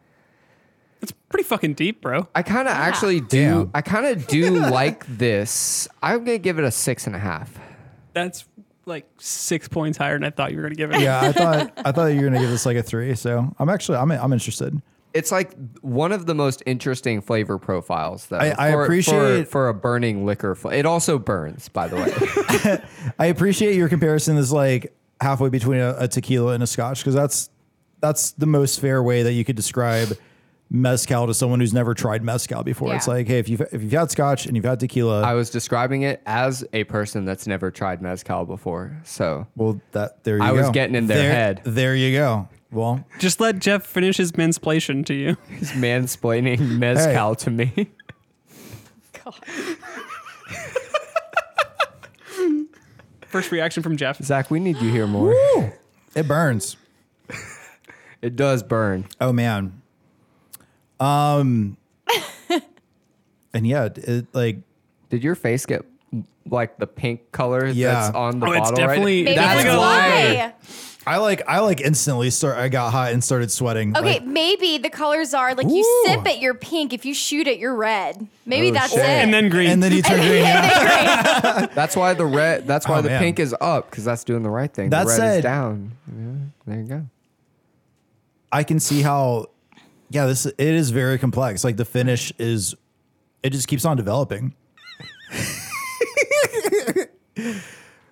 It's 1.01 1.11
pretty 1.27 1.43
fucking 1.43 1.73
deep, 1.73 1.99
bro. 1.99 2.29
I 2.33 2.43
kind 2.43 2.65
of 2.65 2.73
actually 2.73 3.19
do. 3.19 3.65
Damn. 3.65 3.71
I 3.73 3.81
kind 3.81 4.05
of 4.05 4.25
do 4.27 4.51
like 4.71 5.05
this. 5.17 5.85
I'm 6.01 6.23
gonna 6.23 6.37
give 6.37 6.59
it 6.59 6.63
a 6.63 6.71
six 6.71 7.07
and 7.07 7.15
a 7.15 7.19
half. 7.19 7.59
That's 8.13 8.45
like 8.85 9.05
six 9.17 9.67
points 9.67 9.97
higher 9.97 10.13
than 10.13 10.23
I 10.23 10.29
thought 10.29 10.51
you 10.51 10.57
were 10.57 10.63
gonna 10.63 10.75
give 10.75 10.91
it. 10.91 11.01
yeah, 11.01 11.19
I 11.19 11.31
thought 11.33 11.73
I 11.83 11.91
thought 11.91 12.05
you 12.05 12.21
were 12.21 12.27
gonna 12.27 12.39
give 12.39 12.49
this 12.49 12.65
like 12.65 12.77
a 12.77 12.83
three. 12.83 13.15
So 13.15 13.53
I'm 13.59 13.67
actually 13.67 13.97
I'm 13.97 14.11
I'm 14.11 14.31
interested. 14.31 14.81
It's 15.15 15.31
like 15.31 15.55
one 15.81 16.11
of 16.11 16.27
the 16.27 16.35
most 16.35 16.61
interesting 16.67 17.21
flavor 17.21 17.57
profiles 17.57 18.27
though. 18.27 18.37
I- 18.37 18.67
I 18.67 18.71
for, 18.73 18.83
appreciate- 18.83 19.45
for, 19.45 19.51
for 19.51 19.67
a 19.69 19.73
burning 19.73 20.25
liquor. 20.25 20.53
Fl- 20.53 20.69
it 20.69 20.85
also 20.85 21.17
burns, 21.17 21.69
by 21.69 21.87
the 21.87 21.95
way. 21.95 22.77
I 23.19 23.25
appreciate 23.27 23.75
your 23.75 23.89
comparison 23.89 24.37
is 24.37 24.51
like 24.51 24.95
halfway 25.21 25.49
between 25.49 25.79
a, 25.79 25.95
a 25.97 26.07
tequila 26.07 26.53
and 26.53 26.61
a 26.61 26.67
scotch 26.67 26.99
because 26.99 27.15
that's 27.15 27.49
that's 28.01 28.31
the 28.31 28.45
most 28.45 28.79
fair 28.81 29.01
way 29.01 29.23
that 29.23 29.31
you 29.33 29.43
could 29.45 29.55
describe 29.55 30.09
mezcal 30.69 31.27
to 31.27 31.33
someone 31.33 31.59
who's 31.59 31.73
never 31.73 31.93
tried 31.93 32.23
mezcal 32.23 32.63
before. 32.63 32.93
It's 32.95 33.07
like, 33.07 33.27
hey, 33.27 33.39
if 33.39 33.47
you've 33.47 33.61
if 33.61 33.81
you've 33.81 33.91
had 33.91 34.11
scotch 34.11 34.45
and 34.47 34.55
you've 34.55 34.65
had 34.65 34.79
tequila, 34.79 35.21
I 35.21 35.33
was 35.33 35.49
describing 35.49 36.01
it 36.01 36.21
as 36.25 36.65
a 36.73 36.83
person 36.85 37.23
that's 37.23 37.47
never 37.47 37.71
tried 37.71 38.01
mezcal 38.01 38.45
before. 38.45 38.97
So 39.05 39.47
well, 39.55 39.79
that 39.93 40.23
there 40.23 40.37
you 40.37 40.43
I 40.43 40.49
go. 40.51 40.55
was 40.57 40.69
getting 40.71 40.95
in 40.95 41.07
their 41.07 41.17
There- 41.19 41.31
head. 41.31 41.61
There 41.63 41.95
you 41.95 42.17
go. 42.17 42.49
Well, 42.75 43.05
Just 43.19 43.39
let 43.39 43.59
Jeff 43.59 43.85
finish 43.85 44.17
his 44.17 44.33
mansplation 44.33 45.05
to 45.05 45.13
you. 45.13 45.37
he's 45.49 45.71
mansplaining 45.71 46.59
mezcal 46.77 47.33
to 47.35 47.49
me. 47.49 47.89
First 53.27 53.51
reaction 53.51 53.83
from 53.83 53.97
Jeff. 53.97 54.21
Zach, 54.23 54.49
we 54.49 54.59
need 54.59 54.77
you 54.77 54.89
here 54.89 55.07
more. 55.07 55.33
it 56.15 56.27
burns. 56.27 56.77
It 58.21 58.35
does 58.35 58.63
burn. 58.63 59.05
Oh 59.19 59.33
man. 59.33 59.81
Um. 60.99 61.77
and 63.53 63.67
yeah, 63.67 63.89
it 63.95 64.27
like 64.33 64.57
Did 65.09 65.23
your 65.23 65.35
face 65.35 65.65
get 65.65 65.85
like 66.49 66.77
the 66.77 66.87
pink 66.87 67.31
color 67.31 67.67
Yeah. 67.67 67.93
that's 67.93 68.15
on 68.15 68.39
the 68.39 68.45
Oh, 68.47 68.51
it's 68.51 68.59
bottle 68.61 68.75
definitely- 68.77 69.19
right? 69.19 69.25
Maybe 69.25 69.35
That's 69.35 69.63
that's 69.63 69.77
why. 69.77 69.79
why. 70.35 70.53
I 71.07 71.17
like 71.17 71.43
I 71.47 71.59
like 71.59 71.81
instantly 71.81 72.29
start. 72.31 72.57
I 72.57 72.67
got 72.67 72.91
hot 72.91 73.11
and 73.13 73.23
started 73.23 73.51
sweating. 73.51 73.95
Okay, 73.95 74.13
Like, 74.15 74.25
maybe 74.25 74.79
the 74.79 74.89
colors 74.89 75.33
are 75.35 75.53
like 75.53 75.67
you 75.69 75.83
Ooh. 75.83 76.07
sip 76.09 76.25
it, 76.25 76.39
you're 76.39 76.55
pink. 76.55 76.93
If 76.93 77.05
you 77.05 77.13
shoot 77.13 77.45
it, 77.47 77.59
you're 77.59 77.75
red. 77.75 78.27
Maybe 78.45 78.69
Oh, 78.69 78.73
that's 78.73 78.91
shit. 78.91 79.01
it. 79.01 79.05
And 79.05 79.31
then 79.33 79.49
green. 79.49 79.69
and 79.69 79.83
then 79.83 79.91
you 79.91 80.01
turn 80.03 80.19
green. 80.19 80.41
Yeah. 80.43 81.67
That's 81.75 81.95
why 81.95 82.13
the 82.15 82.25
red. 82.25 82.65
That's 82.67 82.87
why 82.87 82.97
Oh, 82.99 83.01
the 83.03 83.09
man. 83.09 83.21
pink 83.21 83.39
is 83.39 83.55
up 83.61 83.89
because 83.91 84.03
that's 84.05 84.23
doing 84.23 84.41
the 84.43 84.49
right 84.49 84.71
thing. 84.73 84.89
That 84.89 85.03
the 85.03 85.09
red 85.09 85.15
said- 85.17 85.37
is 85.37 85.43
down. 85.43 85.91
Yeah, 86.07 86.33
there 86.65 86.77
you 86.81 86.87
go. 86.87 87.05
I 88.51 88.63
can 88.63 88.79
see 88.79 89.01
how. 89.01 89.47
Yeah, 90.09 90.25
this 90.27 90.45
it 90.45 90.57
is 90.59 90.89
very 90.91 91.17
complex. 91.17 91.63
Like 91.63 91.77
the 91.77 91.85
finish 91.85 92.31
is, 92.39 92.73
it 93.43 93.49
just 93.51 93.67
keeps 93.67 93.85
on 93.85 93.97
developing. 93.97 94.53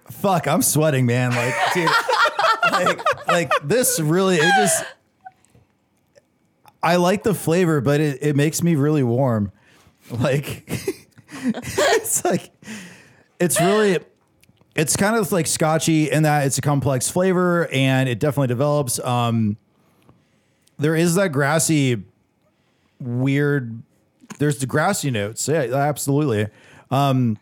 Fuck, 0.09 0.47
I'm 0.47 0.61
sweating, 0.61 1.05
man. 1.05 1.31
Like, 1.31 1.53
dude, 1.73 1.89
like, 2.71 3.27
like 3.27 3.51
this 3.63 3.99
really, 3.99 4.37
it 4.37 4.53
just. 4.57 4.85
I 6.81 6.97
like 6.97 7.23
the 7.23 7.33
flavor, 7.33 7.79
but 7.79 8.01
it, 8.01 8.19
it 8.21 8.35
makes 8.35 8.61
me 8.61 8.75
really 8.75 9.03
warm. 9.03 9.53
Like, 10.11 10.65
it's 11.31 12.25
like, 12.25 12.51
it's 13.39 13.59
really, 13.61 13.99
it's 14.75 14.97
kind 14.97 15.15
of 15.15 15.31
like 15.31 15.47
scotchy 15.47 16.11
in 16.11 16.23
that 16.23 16.45
it's 16.45 16.57
a 16.57 16.61
complex 16.61 17.09
flavor 17.09 17.69
and 17.71 18.09
it 18.09 18.19
definitely 18.19 18.47
develops. 18.47 18.99
Um, 18.99 19.55
there 20.77 20.95
is 20.95 21.15
that 21.15 21.29
grassy, 21.31 22.03
weird. 22.99 23.81
There's 24.39 24.57
the 24.57 24.65
grassy 24.65 25.09
notes. 25.09 25.47
Yeah, 25.47 25.73
absolutely. 25.73 26.47
Um, 26.91 27.37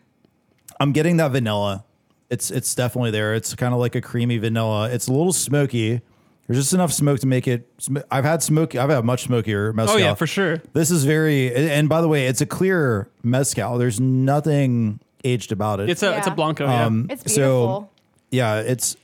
I'm 0.78 0.92
getting 0.92 1.16
that 1.16 1.32
vanilla. 1.32 1.84
It's 2.32 2.50
it's 2.50 2.74
definitely 2.74 3.10
there. 3.12 3.34
It's 3.34 3.54
kind 3.54 3.74
of 3.74 3.78
like 3.80 3.94
a 3.94 4.00
creamy 4.00 4.38
vanilla. 4.38 4.88
It's 4.90 5.06
a 5.06 5.12
little 5.12 5.32
smoky. 5.34 6.00
There's 6.46 6.58
just 6.58 6.72
enough 6.72 6.92
smoke 6.92 7.20
to 7.20 7.26
make 7.26 7.46
it. 7.46 7.68
sm- 7.78 7.98
I've 8.10 8.24
had 8.24 8.42
smoky. 8.42 8.78
I've 8.78 8.90
had 8.90 9.04
much 9.04 9.24
smokier 9.24 9.72
mezcal. 9.72 9.96
oh 9.96 9.98
yeah, 9.98 10.14
for 10.14 10.26
sure. 10.26 10.60
This 10.72 10.90
is 10.90 11.04
very. 11.04 11.54
And 11.54 11.88
by 11.88 12.00
the 12.00 12.08
way, 12.08 12.26
it's 12.26 12.40
a 12.40 12.46
clear 12.46 13.08
mezcal. 13.22 13.78
There's 13.78 14.00
nothing 14.00 14.98
aged 15.24 15.52
about 15.52 15.78
it. 15.80 15.88
It's 15.90 16.02
a 16.02 16.16
it's 16.16 16.26
a 16.26 16.30
Yeah. 16.30 16.34
blanco. 16.34 16.64
Yeah. 16.66 16.86
Um, 16.86 17.06
It's 17.10 17.34
so- 17.34 17.90
yeah, 18.30 18.60
it's 18.60 18.96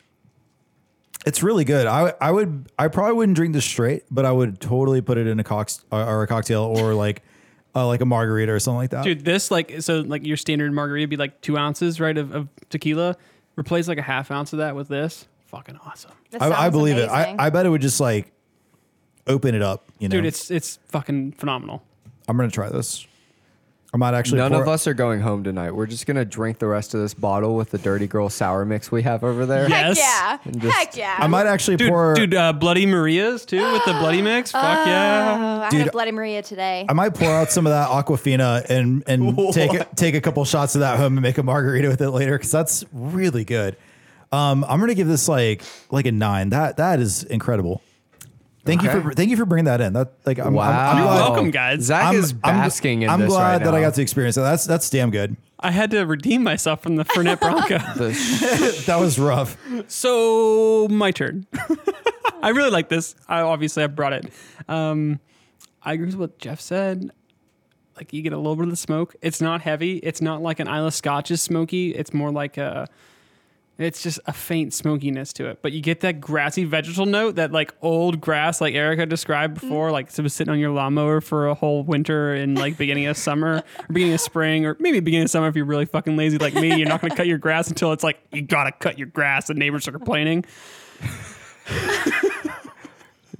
it's 1.26 1.42
really 1.42 1.64
good. 1.64 1.86
I 1.86 2.14
I 2.20 2.30
would 2.30 2.70
I 2.78 2.88
probably 2.88 3.14
wouldn't 3.14 3.36
drink 3.36 3.52
this 3.54 3.64
straight, 3.64 4.04
but 4.10 4.24
I 4.24 4.32
would 4.32 4.60
totally 4.60 5.00
put 5.00 5.18
it 5.18 5.26
in 5.26 5.38
a 5.38 5.44
cox 5.44 5.84
or, 5.92 6.02
or 6.02 6.22
a 6.22 6.26
cocktail 6.26 6.62
or 6.62 6.94
like 6.94 7.22
uh, 7.78 7.86
like 7.86 8.00
a 8.00 8.06
margarita 8.06 8.52
or 8.52 8.60
something 8.60 8.78
like 8.78 8.90
that. 8.90 9.04
Dude, 9.04 9.24
this 9.24 9.50
like 9.50 9.80
so 9.80 10.00
like 10.00 10.26
your 10.26 10.36
standard 10.36 10.72
margarita 10.72 11.04
would 11.04 11.10
be 11.10 11.16
like 11.16 11.40
two 11.40 11.56
ounces, 11.56 12.00
right, 12.00 12.16
of, 12.16 12.34
of 12.34 12.48
tequila. 12.70 13.16
Replace 13.56 13.88
like 13.88 13.98
a 13.98 14.02
half 14.02 14.30
ounce 14.30 14.52
of 14.52 14.58
that 14.60 14.76
with 14.76 14.88
this. 14.88 15.26
Fucking 15.46 15.78
awesome. 15.84 16.12
That 16.30 16.42
I, 16.42 16.46
I 16.46 16.50
sounds 16.50 16.72
believe 16.72 16.96
it. 16.96 17.08
I. 17.08 17.34
I 17.38 17.50
bet 17.50 17.66
it 17.66 17.70
would 17.70 17.80
just 17.80 18.00
like 18.00 18.32
open 19.26 19.54
it 19.54 19.62
up. 19.62 19.90
You 19.98 20.08
know, 20.08 20.16
Dude, 20.16 20.26
it's 20.26 20.50
it's 20.50 20.78
fucking 20.88 21.32
phenomenal. 21.32 21.82
I'm 22.28 22.36
gonna 22.36 22.50
try 22.50 22.68
this. 22.68 23.06
I 23.92 23.96
might 23.96 24.12
actually. 24.12 24.38
None 24.38 24.52
pour- 24.52 24.62
of 24.62 24.68
us 24.68 24.86
are 24.86 24.92
going 24.92 25.20
home 25.20 25.42
tonight. 25.44 25.70
We're 25.70 25.86
just 25.86 26.04
gonna 26.06 26.24
drink 26.26 26.58
the 26.58 26.66
rest 26.66 26.92
of 26.92 27.00
this 27.00 27.14
bottle 27.14 27.56
with 27.56 27.70
the 27.70 27.78
Dirty 27.78 28.06
Girl 28.06 28.28
sour 28.28 28.66
mix 28.66 28.92
we 28.92 29.02
have 29.02 29.24
over 29.24 29.46
there. 29.46 29.66
Yeah. 29.68 29.76
Heck 29.76 29.96
Yes. 29.96 29.98
yeah. 29.98 30.38
And 30.44 30.60
just- 30.60 30.76
Heck 30.76 30.96
yeah. 30.96 31.16
I 31.18 31.26
might 31.26 31.46
actually 31.46 31.78
Dude, 31.78 31.88
pour. 31.88 32.14
dude, 32.14 32.34
uh, 32.34 32.52
Bloody 32.52 32.84
Marias 32.84 33.46
too 33.46 33.72
with 33.72 33.84
the 33.86 33.94
Bloody 33.94 34.20
mix. 34.20 34.52
Fuck 34.52 34.86
yeah. 34.86 35.36
Oh, 35.60 35.62
I 35.62 35.68
Dude, 35.70 35.78
had 35.80 35.88
a 35.88 35.92
Bloody 35.92 36.12
Maria 36.12 36.42
today. 36.42 36.84
I 36.86 36.92
might 36.92 37.14
pour 37.14 37.30
out 37.30 37.50
some 37.50 37.66
of 37.66 37.70
that 37.70 37.88
Aquafina 37.88 38.66
and 38.68 39.02
and 39.06 39.38
take 39.54 39.70
take 39.94 40.14
a 40.14 40.20
couple 40.20 40.44
shots 40.44 40.74
of 40.74 40.80
that 40.82 40.98
home 40.98 41.14
and 41.16 41.22
make 41.22 41.38
a 41.38 41.42
margarita 41.42 41.88
with 41.88 42.02
it 42.02 42.10
later 42.10 42.36
because 42.36 42.52
that's 42.52 42.84
really 42.92 43.44
good. 43.44 43.74
Um, 44.32 44.66
I'm 44.68 44.80
gonna 44.80 44.94
give 44.94 45.08
this 45.08 45.28
like 45.28 45.62
like 45.90 46.04
a 46.04 46.12
nine. 46.12 46.50
That 46.50 46.76
that 46.76 47.00
is 47.00 47.24
incredible. 47.24 47.80
Thank 48.68 48.82
you 48.82 48.90
for 48.90 49.12
thank 49.14 49.30
you 49.30 49.36
for 49.38 49.46
bringing 49.46 49.64
that 49.64 49.80
in. 49.80 49.94
That 49.94 50.12
like 50.26 50.38
I'm, 50.38 50.48
I'm, 50.48 50.58
I'm 50.58 50.96
You're 50.98 51.06
glad, 51.06 51.14
welcome, 51.16 51.50
guys. 51.50 51.82
Zach 51.84 52.04
I'm, 52.04 52.14
is 52.16 52.34
I'm- 52.44 52.70
in 52.70 53.08
I'm 53.08 53.20
this 53.20 53.28
glad 53.30 53.52
right 53.52 53.64
that 53.64 53.74
I 53.74 53.80
got 53.80 53.94
to 53.94 54.02
experience 54.02 54.36
that. 54.36 54.42
That's 54.42 54.66
that's 54.66 54.90
damn 54.90 55.10
good. 55.10 55.36
I 55.58 55.70
had 55.70 55.90
to 55.92 56.02
redeem 56.04 56.42
myself 56.42 56.82
from 56.82 56.96
the 56.96 57.04
Fernet 57.04 57.40
Branca. 57.40 57.82
The 57.96 58.12
sh- 58.12 58.84
That 58.86 59.00
was 59.00 59.18
rough. 59.18 59.56
so 59.88 60.86
my 60.90 61.10
turn. 61.10 61.46
I 62.42 62.50
really 62.50 62.70
like 62.70 62.88
this. 62.90 63.14
I 63.26 63.40
obviously 63.40 63.82
I 63.82 63.86
brought 63.88 64.12
it. 64.12 64.30
Um, 64.68 65.18
I 65.82 65.94
agree 65.94 66.06
with 66.06 66.14
what 66.16 66.38
Jeff 66.38 66.60
said. 66.60 67.10
Like 67.96 68.12
you 68.12 68.22
get 68.22 68.32
a 68.32 68.36
little 68.36 68.54
bit 68.54 68.64
of 68.64 68.70
the 68.70 68.76
smoke. 68.76 69.16
It's 69.22 69.40
not 69.40 69.62
heavy. 69.62 69.96
It's 69.98 70.20
not 70.20 70.42
like 70.42 70.60
an 70.60 70.68
Islay 70.68 70.90
Scotch 70.90 71.30
is 71.32 71.42
smoky. 71.42 71.94
It's 71.94 72.12
more 72.14 72.30
like 72.30 72.56
a. 72.58 72.86
It's 73.78 74.02
just 74.02 74.18
a 74.26 74.32
faint 74.32 74.74
smokiness 74.74 75.32
to 75.34 75.46
it, 75.46 75.60
but 75.62 75.70
you 75.70 75.80
get 75.80 76.00
that 76.00 76.20
grassy 76.20 76.64
vegetal 76.64 77.06
note, 77.06 77.36
that 77.36 77.52
like 77.52 77.72
old 77.80 78.20
grass, 78.20 78.60
like 78.60 78.74
Erica 78.74 79.06
described 79.06 79.56
mm. 79.56 79.60
before, 79.60 79.92
like 79.92 80.08
it 80.10 80.20
was 80.20 80.34
sitting 80.34 80.50
on 80.50 80.58
your 80.58 80.70
lawnmower 80.70 81.20
for 81.20 81.46
a 81.46 81.54
whole 81.54 81.84
winter 81.84 82.34
and 82.34 82.58
like 82.58 82.76
beginning 82.76 83.06
of 83.06 83.16
summer, 83.16 83.62
or 83.78 83.92
beginning 83.92 84.14
of 84.14 84.20
spring, 84.20 84.66
or 84.66 84.76
maybe 84.80 84.98
beginning 84.98 85.26
of 85.26 85.30
summer 85.30 85.46
if 85.46 85.54
you're 85.54 85.64
really 85.64 85.86
fucking 85.86 86.16
lazy 86.16 86.38
like 86.38 86.54
me. 86.54 86.76
You're 86.76 86.88
not 86.88 87.00
going 87.00 87.12
to 87.12 87.16
cut 87.16 87.28
your 87.28 87.38
grass 87.38 87.68
until 87.68 87.92
it's 87.92 88.02
like 88.02 88.18
you 88.32 88.42
gotta 88.42 88.72
cut 88.72 88.98
your 88.98 89.06
grass, 89.06 89.48
and 89.48 89.58
neighbors 89.58 89.86
are 89.86 89.92
complaining. 89.92 90.44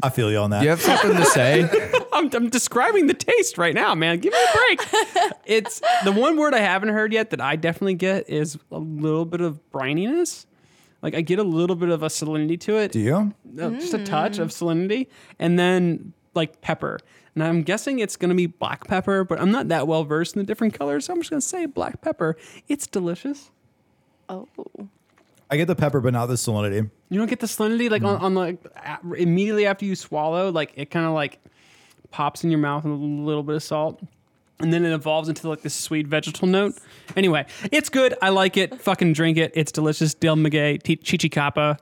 I 0.03 0.11
feel 0.11 0.31
you 0.31 0.39
on 0.39 0.51
that. 0.51 0.63
you 0.63 0.69
have 0.69 0.81
something 0.81 1.17
to 1.17 1.25
say? 1.25 1.69
I'm, 2.13 2.31
I'm 2.33 2.49
describing 2.51 3.07
the 3.09 3.15
taste 3.15 3.59
right 3.59 3.75
now, 3.75 3.95
man. 3.95 4.19
Give 4.21 4.33
me 4.33 4.39
a 4.39 4.57
break. 4.57 4.89
it's 5.45 5.81
the 6.05 6.13
one 6.13 6.37
word 6.37 6.55
I 6.55 6.61
haven't 6.61 6.91
heard 6.91 7.13
yet 7.13 7.31
that 7.31 7.41
I 7.41 7.57
definitely 7.57 7.95
get 7.95 8.29
is 8.31 8.59
a 8.71 8.79
little 8.79 9.25
bit 9.25 9.41
of 9.41 9.59
brininess. 9.73 10.47
Like 11.03 11.15
I 11.15 11.21
get 11.21 11.39
a 11.39 11.45
little 11.45 11.77
bit 11.77 11.89
of 11.91 12.03
a 12.03 12.07
salinity 12.09 12.59
to 12.61 12.77
it, 12.77 12.93
Do 12.93 13.01
you? 13.01 13.35
uh, 13.61 13.71
just 13.71 13.95
a 13.95 14.05
touch 14.05 14.39
of 14.39 14.49
salinity, 14.51 15.07
and 15.39 15.59
then 15.59 16.13
like 16.35 16.61
pepper. 16.61 16.99
And 17.35 17.45
I'm 17.45 17.63
guessing 17.63 18.01
it's 18.01 18.17
gonna 18.17 18.35
be 18.35 18.47
black 18.47 18.87
pepper, 18.89 19.23
but 19.25 19.41
I'm 19.41 19.53
not 19.53 19.69
that 19.69 19.87
well 19.87 20.03
versed 20.05 20.35
in 20.35 20.41
the 20.43 20.47
different 20.47 20.75
colors, 20.75 21.05
so 21.07 21.13
I'm 21.13 21.21
just 21.21 21.31
gonna 21.31 21.41
say 21.41 21.67
black 21.67 22.01
pepper. 22.01 22.37
It's 22.69 22.87
delicious. 22.87 23.51
oh. 24.29 24.49
I 25.51 25.57
get 25.57 25.67
the 25.67 25.77
pepper, 25.77 26.01
but 26.01 26.13
not 26.13 26.27
the 26.27 26.35
salinity. 26.35 26.91
You 27.09 27.19
don't 27.19 27.29
get 27.29 27.41
the 27.41 27.47
salinity 27.47 27.91
like 27.91 28.03
on, 28.03 28.19
mm. 28.19 28.23
on 28.23 28.35
like 28.35 28.59
a- 28.77 29.15
immediately 29.15 29.67
after 29.67 29.85
you 29.85 29.95
swallow, 29.95 30.51
like 30.51 30.73
it 30.77 30.91
kind 30.91 31.07
of 31.07 31.13
like 31.13 31.39
pops 32.11 32.45
in 32.45 32.51
your 32.51 32.61
mouth 32.61 32.85
with 32.85 32.93
a 32.93 32.97
little 32.97 33.43
bit 33.43 33.57
of 33.57 33.63
salt. 33.63 34.01
And 34.61 34.73
then 34.73 34.85
it 34.85 34.93
evolves 34.93 35.29
into 35.29 35.49
like 35.49 35.63
this 35.63 35.75
sweet 35.75 36.09
vegetal 36.09 36.49
note. 36.49 36.75
Anyway, 37.17 37.47
it's 37.71 37.89
good. 37.89 38.15
I 38.21 38.31
like 38.31 38.57
it. 38.57 38.81
Fucking 38.81 39.13
drink 39.13 39.39
it. 39.39 39.53
It's 39.55 39.71
delicious. 39.71 40.15
Del 40.15 40.37
Maguey, 40.37 40.83
T- 40.83 40.97
Chichicapa, 40.97 41.79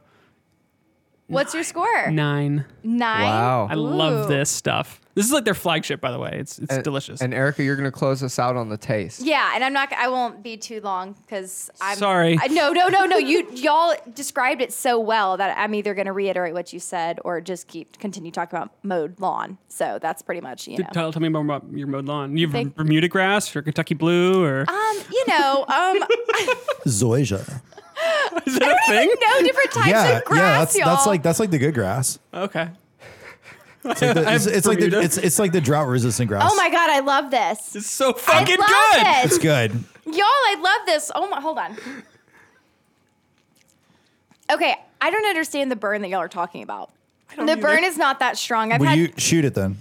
What's 1.29 1.55
your 1.55 1.65
score? 1.65 2.11
nine. 2.11 2.65
Nine. 2.85 3.23
Wow. 3.25 3.67
I 3.71 3.75
love 3.75 4.27
Ooh. 4.27 4.29
this 4.29 4.49
stuff. 4.49 5.01
This 5.17 5.25
is 5.25 5.33
like 5.33 5.45
their 5.47 5.55
flagship, 5.55 6.01
by 6.01 6.11
the 6.13 6.19
way. 6.19 6.31
It's 6.35 6.59
it's 6.59 6.73
And- 6.75 6.85
delicious. 6.85 7.21
And 7.23 7.33
Erica, 7.35 7.65
you're 7.65 7.75
gonna 7.75 7.91
close 7.91 8.23
us 8.23 8.39
out 8.39 8.55
on 8.55 8.69
the 8.69 8.77
taste. 8.77 9.23
Yeah, 9.23 9.53
and 9.55 9.65
I'm 9.65 9.73
not. 9.73 9.91
I 9.95 10.09
won't 10.09 10.43
be 10.43 10.57
too 10.59 10.81
long 10.83 11.15
because 11.23 11.71
I'm 11.81 11.97
Sorry. 11.97 12.39
I, 12.41 12.49
no, 12.49 12.71
no, 12.73 12.89
no, 12.89 13.07
no. 13.07 13.17
You 13.17 13.49
y'all 13.55 13.97
described 14.15 14.61
it 14.61 14.73
so 14.75 15.01
well 15.01 15.37
that 15.39 15.57
I'm 15.59 15.75
either 15.75 15.95
going 15.95 16.05
to 16.07 16.13
reiterate 16.13 16.53
what 16.53 16.73
you 16.75 16.79
said 16.79 17.19
or 17.25 17.41
just 17.41 17.67
keep 17.67 17.99
continue 17.99 18.31
talking 18.31 18.57
about 18.59 18.73
mowed 18.85 19.19
lawn. 19.19 19.57
So 19.69 19.99
that's 20.01 20.21
pretty 20.23 20.43
much 20.43 20.69
you 20.69 20.79
know. 20.79 20.89
tell, 20.93 21.11
tell 21.13 21.23
me 21.23 21.31
more 21.31 21.43
about 21.43 21.65
your 21.73 21.87
mowed 21.89 22.05
lawn. 22.05 22.37
You 22.37 22.47
have 22.47 22.53
Thank- 22.53 22.77
Bermuda 22.77 23.09
grass 23.09 23.57
or 23.57 23.63
Kentucky 23.63 23.95
blue 23.95 24.45
or 24.45 24.67
Um, 24.69 24.97
you 25.11 25.25
know, 25.29 25.65
um, 25.67 25.99
Zoysia. 26.87 27.63
is 28.47 28.59
that 28.59 28.79
a 28.89 28.91
thing? 28.93 29.09
no 29.21 29.43
different 29.43 29.71
types 29.73 29.89
Yeah, 29.89 30.19
of 30.19 30.25
grass, 30.25 30.39
yeah. 30.41 30.59
That's 30.59 30.79
y'all. 30.79 30.89
that's 30.95 31.07
like 31.07 31.23
that's 31.23 31.41
like 31.41 31.51
the 31.51 31.59
good 31.59 31.75
grass. 31.75 32.19
Okay. 32.33 32.69
It's 33.85 34.03
like 34.03 34.15
the, 34.15 34.33
it's, 34.35 34.47
it's 34.47 34.67
like 34.67 34.79
the, 34.81 35.01
it's, 35.01 35.17
it's 35.17 35.39
like 35.39 35.53
the 35.53 35.61
drought 35.61 35.87
resistant 35.89 36.29
grass. 36.29 36.49
Oh 36.51 36.57
my 36.57 36.71
god, 36.71 36.91
I 36.91 37.01
love 37.01 37.31
this. 37.31 37.77
It's 37.77 37.91
so 37.91 38.11
I 38.11 38.19
fucking 38.19 38.59
love 38.59 38.69
good. 38.69 39.07
It's 39.27 39.39
good. 39.39 39.73
Y'all, 40.07 40.23
I 40.23 40.57
love 40.61 40.87
this. 40.87 41.11
Oh 41.15 41.29
my, 41.29 41.41
hold 41.41 41.59
on. 41.59 41.77
Okay, 44.51 44.75
I 45.01 45.11
don't 45.11 45.27
understand 45.27 45.71
the 45.71 45.77
burn 45.77 46.03
that 46.03 46.09
y'all 46.09 46.21
are 46.21 46.29
talking 46.29 46.63
about. 46.63 46.91
The 47.37 47.43
either. 47.43 47.61
burn 47.61 47.85
is 47.85 47.97
not 47.99 48.21
that 48.21 48.39
strong. 48.39 48.73
I've 48.73 48.81
Will 48.81 48.89
had 48.89 48.99
you 48.99 49.13
shoot 49.17 49.45
it 49.45 49.55
then? 49.55 49.79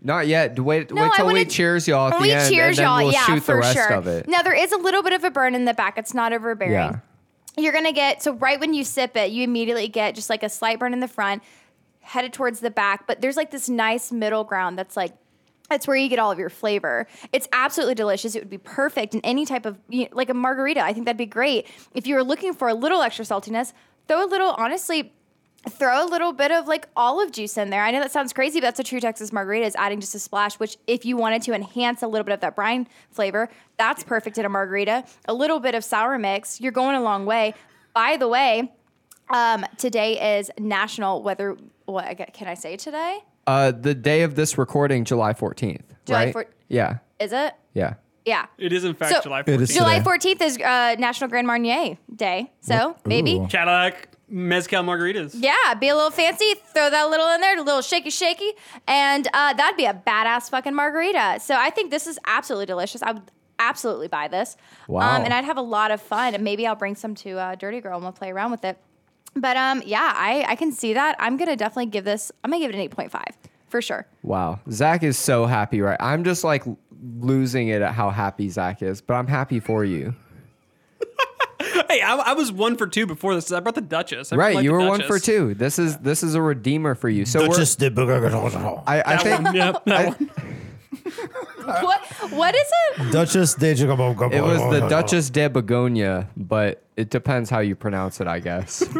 Not 0.00 0.26
yet. 0.26 0.58
Wait, 0.58 0.92
No, 0.92 1.02
wait 1.02 1.12
till 1.14 1.26
we 1.26 1.32
wanna- 1.34 1.44
cheers 1.44 1.86
y'all 1.88 2.08
at 2.08 2.14
When 2.18 2.28
the 2.28 2.34
end, 2.34 2.52
cheers 2.54 2.68
and 2.68 2.76
then 2.78 2.84
y'all, 2.84 3.04
we'll 3.04 3.12
yeah, 3.12 3.26
shoot 3.26 3.40
for 3.42 3.54
the 3.54 3.58
rest 3.60 3.74
sure. 3.76 3.92
of 3.92 4.06
it. 4.06 4.28
Now 4.28 4.42
there 4.42 4.54
is 4.54 4.72
a 4.72 4.76
little 4.78 5.02
bit 5.02 5.12
of 5.12 5.24
a 5.24 5.30
burn 5.30 5.54
in 5.54 5.64
the 5.64 5.74
back. 5.74 5.98
It's 5.98 6.14
not 6.14 6.32
overbearing. 6.32 6.72
Yeah. 6.72 6.98
You're 7.58 7.72
gonna 7.72 7.92
get 7.92 8.22
so 8.22 8.32
right 8.34 8.58
when 8.58 8.74
you 8.74 8.84
sip 8.84 9.16
it, 9.16 9.30
you 9.30 9.44
immediately 9.44 9.88
get 9.88 10.14
just 10.14 10.30
like 10.30 10.42
a 10.42 10.48
slight 10.48 10.78
burn 10.78 10.92
in 10.92 11.00
the 11.00 11.08
front, 11.08 11.42
headed 12.00 12.32
towards 12.32 12.60
the 12.60 12.70
back. 12.70 13.06
But 13.06 13.20
there's 13.20 13.36
like 13.36 13.50
this 13.50 13.68
nice 13.68 14.12
middle 14.12 14.44
ground 14.44 14.78
that's 14.78 14.96
like 14.96 15.14
that's 15.68 15.86
where 15.86 15.96
you 15.96 16.08
get 16.08 16.18
all 16.18 16.30
of 16.30 16.38
your 16.38 16.48
flavor. 16.48 17.06
It's 17.32 17.46
absolutely 17.52 17.94
delicious. 17.94 18.34
It 18.34 18.40
would 18.40 18.50
be 18.50 18.58
perfect 18.58 19.14
in 19.14 19.20
any 19.22 19.44
type 19.44 19.66
of 19.66 19.78
you 19.88 20.04
know, 20.04 20.08
like 20.12 20.30
a 20.30 20.34
margarita. 20.34 20.80
I 20.80 20.92
think 20.92 21.04
that'd 21.06 21.18
be 21.18 21.26
great 21.26 21.66
if 21.94 22.06
you 22.06 22.14
were 22.14 22.24
looking 22.24 22.54
for 22.54 22.68
a 22.68 22.74
little 22.74 23.02
extra 23.02 23.24
saltiness. 23.24 23.72
Throw 24.06 24.24
a 24.24 24.26
little, 24.26 24.52
honestly, 24.56 25.12
throw 25.68 26.04
a 26.04 26.08
little 26.08 26.32
bit 26.32 26.50
of 26.50 26.66
like 26.66 26.88
olive 26.96 27.32
juice 27.32 27.56
in 27.58 27.70
there. 27.70 27.82
I 27.82 27.90
know 27.90 28.00
that 28.00 28.12
sounds 28.12 28.32
crazy, 28.32 28.60
but 28.60 28.66
that's 28.68 28.80
a 28.80 28.84
true 28.84 29.00
Texas 29.00 29.32
margarita 29.32 29.66
is 29.66 29.74
adding 29.76 30.00
just 30.00 30.14
a 30.14 30.18
splash, 30.18 30.54
which 30.58 30.76
if 30.86 31.04
you 31.04 31.16
wanted 31.16 31.42
to 31.42 31.52
enhance 31.52 32.02
a 32.02 32.06
little 32.06 32.24
bit 32.24 32.32
of 32.32 32.40
that 32.40 32.54
brine 32.56 32.86
flavor, 33.10 33.48
that's 33.76 34.02
perfect 34.04 34.38
in 34.38 34.44
a 34.44 34.48
margarita. 34.48 35.04
A 35.26 35.34
little 35.34 35.60
bit 35.60 35.74
of 35.74 35.84
sour 35.84 36.18
mix, 36.18 36.60
you're 36.60 36.72
going 36.72 36.96
a 36.96 37.02
long 37.02 37.26
way. 37.26 37.54
By 37.94 38.16
the 38.16 38.28
way, 38.28 38.72
um, 39.30 39.66
today 39.76 40.38
is 40.38 40.50
National 40.58 41.22
Weather. 41.22 41.56
What 41.86 42.32
can 42.32 42.48
I 42.48 42.54
say 42.54 42.76
today? 42.76 43.18
Uh, 43.46 43.70
the 43.72 43.94
day 43.94 44.22
of 44.22 44.34
this 44.36 44.58
recording, 44.58 45.04
July 45.04 45.32
14th, 45.32 45.82
July 46.06 46.24
right? 46.26 46.32
four- 46.32 46.46
yeah, 46.68 46.98
Is 47.18 47.32
it? 47.32 47.54
yeah. 47.74 47.94
Yeah. 48.24 48.44
It 48.58 48.74
is 48.74 48.84
in 48.84 48.92
fact 48.94 49.14
So- 49.14 49.20
July 49.22 49.40
It 49.40 49.46
14th. 49.46 49.60
is 49.62 49.74
July 49.74 50.00
14th 50.00 50.42
is 50.42 50.58
uh, 50.58 50.96
National 50.98 51.30
Grand 51.30 51.46
Marnier 51.46 51.96
Day. 52.14 52.52
So 52.60 52.94
maybe. 53.06 53.36
Ooh. 53.38 53.46
Cadillac 53.48 54.08
mezcal 54.28 54.82
margaritas. 54.82 55.34
Yeah, 55.34 55.74
be 55.74 55.88
a 55.88 55.94
little 55.94 56.10
fancy, 56.10 56.54
throw 56.72 56.90
that 56.90 57.10
little 57.10 57.28
in 57.28 57.40
there, 57.40 57.58
a 57.58 57.62
little 57.62 57.82
shaky 57.82 58.10
shaky, 58.10 58.52
and 58.86 59.26
uh, 59.32 59.52
that'd 59.54 59.76
be 59.76 59.86
a 59.86 59.94
badass 59.94 60.50
fucking 60.50 60.74
margarita. 60.74 61.38
So 61.40 61.54
I 61.56 61.70
think 61.70 61.90
this 61.90 62.06
is 62.06 62.18
absolutely 62.26 62.66
delicious. 62.66 63.02
I 63.02 63.12
would 63.12 63.30
absolutely 63.58 64.08
buy 64.08 64.28
this. 64.28 64.56
Wow. 64.86 65.16
Um, 65.16 65.24
and 65.24 65.34
I'd 65.34 65.44
have 65.44 65.56
a 65.56 65.62
lot 65.62 65.90
of 65.90 66.00
fun. 66.00 66.34
And 66.34 66.44
maybe 66.44 66.66
I'll 66.66 66.76
bring 66.76 66.94
some 66.94 67.14
to 67.16 67.38
uh, 67.38 67.54
Dirty 67.54 67.80
Girl 67.80 67.96
and 67.96 68.04
we'll 68.04 68.12
play 68.12 68.30
around 68.30 68.50
with 68.50 68.64
it. 68.64 68.78
But 69.34 69.56
um, 69.56 69.82
yeah, 69.84 70.12
I, 70.14 70.44
I 70.48 70.56
can 70.56 70.72
see 70.72 70.94
that. 70.94 71.16
I'm 71.18 71.36
gonna 71.36 71.56
definitely 71.56 71.86
give 71.86 72.04
this. 72.04 72.32
I'm 72.42 72.50
gonna 72.50 72.64
give 72.64 72.74
it 72.74 72.80
an 72.80 73.08
8.5 73.10 73.22
for 73.68 73.82
sure. 73.82 74.06
Wow. 74.22 74.60
Zach 74.70 75.02
is 75.02 75.18
so 75.18 75.46
happy, 75.46 75.80
right? 75.80 75.98
I'm 76.00 76.24
just 76.24 76.44
like 76.44 76.64
losing 77.18 77.68
it 77.68 77.82
at 77.82 77.92
how 77.92 78.10
happy 78.10 78.48
Zach 78.48 78.82
is, 78.82 79.00
but 79.00 79.14
I'm 79.14 79.26
happy 79.26 79.60
for 79.60 79.84
you. 79.84 80.14
Hey, 81.88 82.02
I, 82.02 82.16
I 82.16 82.32
was 82.34 82.52
one 82.52 82.76
for 82.76 82.86
two 82.86 83.06
before 83.06 83.34
this. 83.34 83.50
I 83.50 83.60
brought 83.60 83.74
the 83.74 83.80
Duchess. 83.80 84.32
I 84.32 84.36
Right, 84.36 84.62
you 84.62 84.72
were 84.72 84.86
one 84.86 85.02
for 85.02 85.18
two. 85.18 85.54
This 85.54 85.78
is 85.78 85.96
this 85.98 86.22
is 86.22 86.34
a 86.34 86.42
redeemer 86.42 86.94
for 86.94 87.08
you. 87.08 87.24
So 87.24 87.46
Duchess 87.46 87.76
de 87.76 87.90
Bougainville. 87.90 88.82
I, 88.86 89.00
I 89.00 89.16
That 89.16 89.22
think 89.22 89.42
one, 89.44 89.54
yep, 89.54 89.84
that 89.86 90.18
one. 90.20 90.30
what 91.64 92.00
what 92.30 92.54
is 92.54 92.70
it? 92.98 93.12
Duchess 93.12 93.54
de 93.54 93.70
it 93.70 93.86
was 94.42 94.60
the 94.70 94.86
Duchess 94.88 95.30
de 95.30 95.48
Begonia, 95.48 96.28
but 96.36 96.82
it 96.96 97.10
depends 97.10 97.48
how 97.50 97.60
you 97.60 97.74
pronounce 97.74 98.20
it, 98.20 98.26
I 98.26 98.40
guess. 98.40 98.82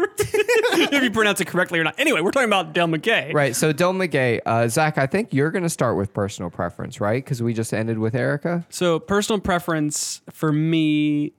if 0.81 1.03
you 1.03 1.11
pronounce 1.11 1.41
it 1.41 1.47
correctly 1.47 1.79
or 1.79 1.83
not. 1.83 1.95
Anyway, 1.99 2.21
we're 2.21 2.31
talking 2.31 2.49
about 2.49 2.73
Del 2.73 2.87
Maguey. 2.87 3.33
right. 3.33 3.55
So 3.55 3.71
Del 3.71 3.93
Maguey, 3.93 4.39
uh, 4.45 4.67
Zach, 4.67 4.97
I 4.97 5.07
think 5.07 5.33
you're 5.33 5.51
going 5.51 5.63
to 5.63 5.69
start 5.69 5.97
with 5.97 6.13
personal 6.13 6.49
preference, 6.49 7.01
right? 7.01 7.23
Because 7.23 7.43
we 7.43 7.53
just 7.53 7.73
ended 7.73 7.99
with 7.99 8.15
Erica. 8.15 8.65
So 8.69 8.99
personal 8.99 9.39
preference 9.41 10.21
for 10.31 10.51
me, 10.51 11.33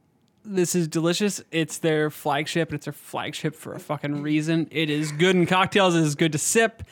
this 0.45 0.75
is 0.75 0.89
delicious. 0.89 1.43
It's 1.51 1.79
their 1.79 2.11
flagship. 2.11 2.73
It's 2.73 2.87
their 2.87 2.93
flagship 2.93 3.55
for 3.55 3.75
a 3.75 3.81
fucking 3.81 4.23
reason. 4.23 4.69
It 4.71 4.91
is 4.91 5.13
good 5.13 5.37
in 5.37 5.47
cocktails. 5.47 5.95
It 5.95 6.03
is 6.03 6.15
good 6.15 6.33
to 6.33 6.39
sip. 6.39 6.83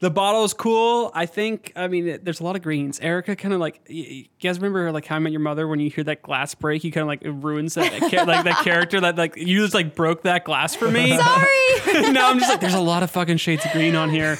The 0.00 0.10
bottle 0.10 0.44
is 0.44 0.52
cool. 0.52 1.10
I 1.14 1.24
think. 1.24 1.72
I 1.76 1.88
mean, 1.88 2.06
it, 2.08 2.24
there's 2.24 2.40
a 2.40 2.44
lot 2.44 2.56
of 2.56 2.62
greens. 2.62 3.00
Erica 3.00 3.36
kind 3.36 3.54
of 3.54 3.60
like. 3.60 3.80
y- 3.88 3.94
y- 3.96 4.04
You 4.10 4.24
guys 4.42 4.58
remember 4.58 4.92
like 4.92 5.06
How 5.06 5.16
I 5.16 5.18
Met 5.20 5.32
Your 5.32 5.40
Mother 5.40 5.66
when 5.66 5.80
you 5.80 5.88
hear 5.88 6.04
that 6.04 6.20
glass 6.20 6.54
break? 6.54 6.84
You 6.84 6.92
kind 6.92 7.02
of 7.02 7.08
like 7.08 7.22
it 7.22 7.30
ruins 7.30 7.74
that, 7.74 7.90
that 8.10 8.26
like 8.26 8.44
that 8.44 8.62
character 8.64 9.00
that 9.00 9.16
like 9.16 9.36
you 9.36 9.62
just 9.62 9.72
like 9.72 9.94
broke 9.94 10.22
that 10.24 10.44
glass 10.44 10.74
for 10.74 10.90
me. 10.90 11.16
Sorry. 11.16 12.10
no, 12.12 12.28
I'm 12.28 12.38
just 12.38 12.50
like, 12.50 12.60
there's 12.60 12.74
a 12.74 12.80
lot 12.80 13.02
of 13.02 13.10
fucking 13.12 13.38
shades 13.38 13.64
of 13.64 13.72
green 13.72 13.94
on 13.96 14.10
here. 14.10 14.36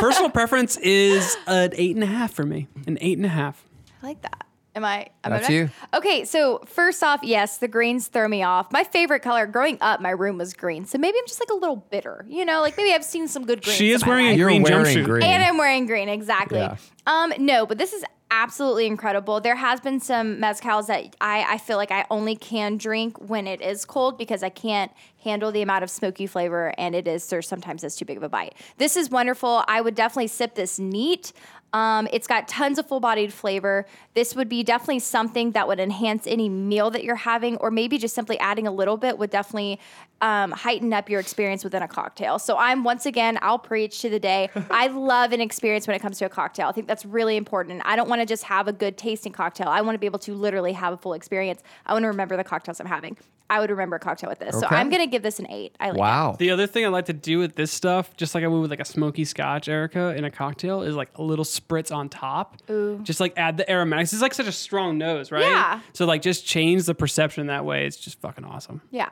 Personal 0.00 0.28
preference 0.30 0.76
is 0.78 1.36
an 1.46 1.70
eight 1.74 1.94
and 1.94 2.02
a 2.02 2.08
half 2.08 2.32
for 2.34 2.44
me. 2.44 2.66
An 2.86 2.98
eight 3.00 3.16
and 3.16 3.24
a 3.24 3.30
half. 3.30 3.64
I 4.02 4.06
like 4.08 4.20
that. 4.22 4.46
Am 4.74 4.84
I? 4.84 5.08
Am 5.22 5.32
That's 5.32 5.50
I 5.50 5.52
you. 5.52 5.70
Okay, 5.92 6.24
so 6.24 6.62
first 6.66 7.02
off, 7.02 7.20
yes, 7.22 7.58
the 7.58 7.68
greens 7.68 8.08
throw 8.08 8.26
me 8.26 8.42
off. 8.42 8.72
My 8.72 8.84
favorite 8.84 9.20
color 9.20 9.46
growing 9.46 9.76
up, 9.82 10.00
my 10.00 10.10
room 10.10 10.38
was 10.38 10.54
green. 10.54 10.86
So 10.86 10.96
maybe 10.96 11.18
I'm 11.18 11.26
just 11.26 11.40
like 11.40 11.50
a 11.50 11.54
little 11.54 11.76
bitter. 11.76 12.24
You 12.28 12.46
know, 12.46 12.62
like 12.62 12.76
maybe 12.78 12.92
I've 12.92 13.04
seen 13.04 13.28
some 13.28 13.44
good 13.44 13.62
greens. 13.62 13.76
She 13.76 13.90
in 13.90 13.96
is 13.96 14.02
my 14.02 14.08
wearing 14.08 14.26
a 14.26 14.28
life. 14.30 14.38
You're 14.38 14.48
green 14.48 14.62
wearing 14.62 14.96
jumpsuit. 14.96 15.04
green. 15.04 15.22
And 15.24 15.42
I'm 15.42 15.58
wearing 15.58 15.86
green, 15.86 16.08
exactly. 16.08 16.58
Yeah. 16.58 16.76
Um, 17.06 17.34
no, 17.38 17.66
but 17.66 17.76
this 17.76 17.92
is 17.92 18.02
absolutely 18.32 18.86
incredible. 18.86 19.42
There 19.42 19.54
has 19.54 19.78
been 19.78 20.00
some 20.00 20.38
mezcals 20.38 20.86
that 20.86 21.14
I, 21.20 21.44
I 21.46 21.58
feel 21.58 21.76
like 21.76 21.90
I 21.90 22.06
only 22.10 22.34
can 22.34 22.78
drink 22.78 23.18
when 23.28 23.46
it 23.46 23.60
is 23.60 23.84
cold 23.84 24.16
because 24.16 24.42
I 24.42 24.48
can't 24.48 24.90
handle 25.22 25.52
the 25.52 25.60
amount 25.60 25.84
of 25.84 25.90
smoky 25.90 26.26
flavor 26.26 26.72
and 26.78 26.94
it 26.94 27.06
is 27.06 27.26
there's 27.28 27.46
sometimes 27.46 27.84
it's 27.84 27.94
too 27.94 28.06
big 28.06 28.16
of 28.16 28.22
a 28.22 28.30
bite. 28.30 28.54
This 28.78 28.96
is 28.96 29.10
wonderful. 29.10 29.64
I 29.68 29.82
would 29.82 29.94
definitely 29.94 30.28
sip 30.28 30.54
this 30.54 30.78
neat. 30.78 31.34
Um, 31.72 32.06
it's 32.12 32.26
got 32.26 32.48
tons 32.48 32.78
of 32.78 32.86
full 32.86 33.00
bodied 33.00 33.32
flavor. 33.32 33.86
This 34.14 34.36
would 34.36 34.48
be 34.48 34.62
definitely 34.62 34.98
something 34.98 35.52
that 35.52 35.66
would 35.66 35.80
enhance 35.80 36.26
any 36.26 36.48
meal 36.48 36.90
that 36.90 37.02
you're 37.04 37.16
having, 37.16 37.56
or 37.56 37.70
maybe 37.70 37.98
just 37.98 38.14
simply 38.14 38.38
adding 38.38 38.66
a 38.66 38.72
little 38.72 38.96
bit 38.96 39.16
would 39.18 39.30
definitely 39.30 39.80
um, 40.20 40.52
heighten 40.52 40.92
up 40.92 41.08
your 41.08 41.20
experience 41.20 41.64
within 41.64 41.82
a 41.82 41.88
cocktail. 41.88 42.38
So 42.38 42.56
I'm 42.58 42.84
once 42.84 43.06
again, 43.06 43.38
I'll 43.42 43.58
preach 43.58 44.00
to 44.02 44.10
the 44.10 44.20
day. 44.20 44.50
I 44.70 44.88
love 44.88 45.32
an 45.32 45.40
experience 45.40 45.86
when 45.86 45.96
it 45.96 46.00
comes 46.00 46.18
to 46.18 46.26
a 46.26 46.28
cocktail. 46.28 46.68
I 46.68 46.72
think 46.72 46.86
that's 46.86 47.04
really 47.06 47.36
important. 47.36 47.72
and 47.72 47.82
I 47.82 47.96
don't 47.96 48.08
want 48.08 48.20
to 48.20 48.26
just 48.26 48.44
have 48.44 48.68
a 48.68 48.72
good 48.72 48.98
tasting 48.98 49.32
cocktail. 49.32 49.68
I 49.68 49.80
want 49.80 49.94
to 49.94 49.98
be 49.98 50.06
able 50.06 50.20
to 50.20 50.34
literally 50.34 50.72
have 50.72 50.92
a 50.92 50.96
full 50.96 51.14
experience. 51.14 51.62
I 51.86 51.92
want 51.92 52.04
to 52.04 52.08
remember 52.08 52.36
the 52.36 52.44
cocktails 52.44 52.80
I'm 52.80 52.86
having. 52.86 53.16
I 53.52 53.60
would 53.60 53.68
remember 53.68 53.96
a 53.96 53.98
cocktail 53.98 54.30
with 54.30 54.38
this. 54.38 54.58
So 54.58 54.64
Okay. 54.66 54.76
I'm 54.76 54.88
gonna 54.88 55.06
give 55.06 55.22
this 55.22 55.38
an 55.38 55.46
eight. 55.50 55.76
I 55.78 55.88
like 55.88 55.96
it. 55.96 56.00
Wow. 56.00 56.36
The 56.38 56.50
other 56.50 56.66
thing 56.66 56.86
I 56.86 56.88
like 56.88 57.04
to 57.06 57.12
do 57.12 57.38
with 57.38 57.54
this 57.54 57.70
stuff, 57.70 58.16
just 58.16 58.34
like 58.34 58.44
I 58.44 58.46
would 58.46 58.60
with 58.60 58.70
like 58.70 58.80
a 58.80 58.84
smoky 58.84 59.24
scotch, 59.26 59.68
Erica, 59.68 60.14
in 60.16 60.24
a 60.24 60.30
cocktail, 60.30 60.80
is 60.82 60.94
like 60.96 61.10
a 61.16 61.22
little 61.22 61.44
spritz 61.44 61.94
on 61.94 62.08
top. 62.08 62.56
Ooh. 62.70 62.98
Just 63.02 63.20
like 63.20 63.34
add 63.36 63.58
the 63.58 63.70
aromatics. 63.70 64.12
It's 64.14 64.22
like 64.22 64.32
such 64.32 64.46
a 64.46 64.52
strong 64.52 64.96
nose, 64.96 65.30
right? 65.30 65.42
Yeah. 65.44 65.80
So 65.92 66.06
like 66.06 66.22
just 66.22 66.46
change 66.46 66.84
the 66.84 66.94
perception 66.94 67.48
that 67.48 67.64
way. 67.66 67.86
It's 67.86 67.98
just 67.98 68.18
fucking 68.20 68.44
awesome. 68.46 68.80
Yeah. 68.90 69.08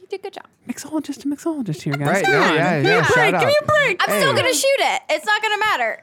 You 0.00 0.06
did 0.08 0.20
a 0.20 0.22
good 0.22 0.32
job. 0.32 0.46
Mixologist, 0.68 1.24
a 1.24 1.28
mixologist 1.28 1.82
here, 1.82 1.94
guys. 1.94 2.06
Right. 2.08 2.24
Come 2.24 2.32
No, 2.32 2.54
yeah, 2.54 2.76
Give 2.76 2.84
me 2.84 2.90
yeah. 2.90 2.96
a 2.98 3.02
break. 3.02 3.14
Shout 3.14 3.32
Give 3.40 3.48
me 3.48 3.54
out. 3.60 3.62
a 3.62 3.66
break. 3.66 4.02
I'm 4.08 4.20
still 4.20 4.34
gonna 4.34 4.54
shoot 4.54 4.78
it. 4.78 5.02
It's 5.10 5.26
not 5.26 5.42
gonna 5.42 5.58
matter. 5.58 6.02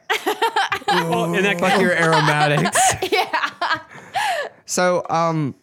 Oh, 0.89 1.33
and 1.33 1.43
that 1.45 1.59
Fuck 1.59 1.81
your 1.81 1.93
aromatics. 1.95 2.93
yeah. 3.12 3.79
So, 4.65 5.05
um, 5.09 5.55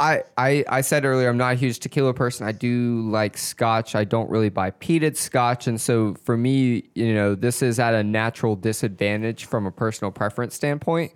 I, 0.00 0.22
I 0.38 0.64
I 0.68 0.80
said 0.80 1.04
earlier 1.04 1.28
I'm 1.28 1.36
not 1.36 1.52
a 1.52 1.56
huge 1.56 1.78
tequila 1.78 2.14
person. 2.14 2.46
I 2.46 2.52
do 2.52 3.02
like 3.10 3.36
scotch. 3.36 3.94
I 3.94 4.04
don't 4.04 4.30
really 4.30 4.48
buy 4.48 4.70
peated 4.70 5.16
scotch, 5.16 5.66
and 5.66 5.80
so 5.80 6.14
for 6.24 6.36
me, 6.36 6.84
you 6.94 7.14
know, 7.14 7.34
this 7.34 7.60
is 7.62 7.78
at 7.78 7.94
a 7.94 8.02
natural 8.02 8.56
disadvantage 8.56 9.44
from 9.44 9.66
a 9.66 9.70
personal 9.70 10.10
preference 10.10 10.54
standpoint. 10.54 11.12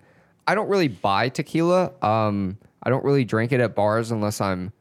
I 0.47 0.53
don't 0.53 0.69
really 0.69 0.87
buy 0.87 1.29
tequila. 1.29 1.91
Um, 2.03 2.57
I 2.83 2.91
don't 2.91 3.03
really 3.03 3.25
drink 3.25 3.51
it 3.51 3.59
at 3.59 3.73
bars 3.73 4.11
unless 4.11 4.39
I'm 4.39 4.71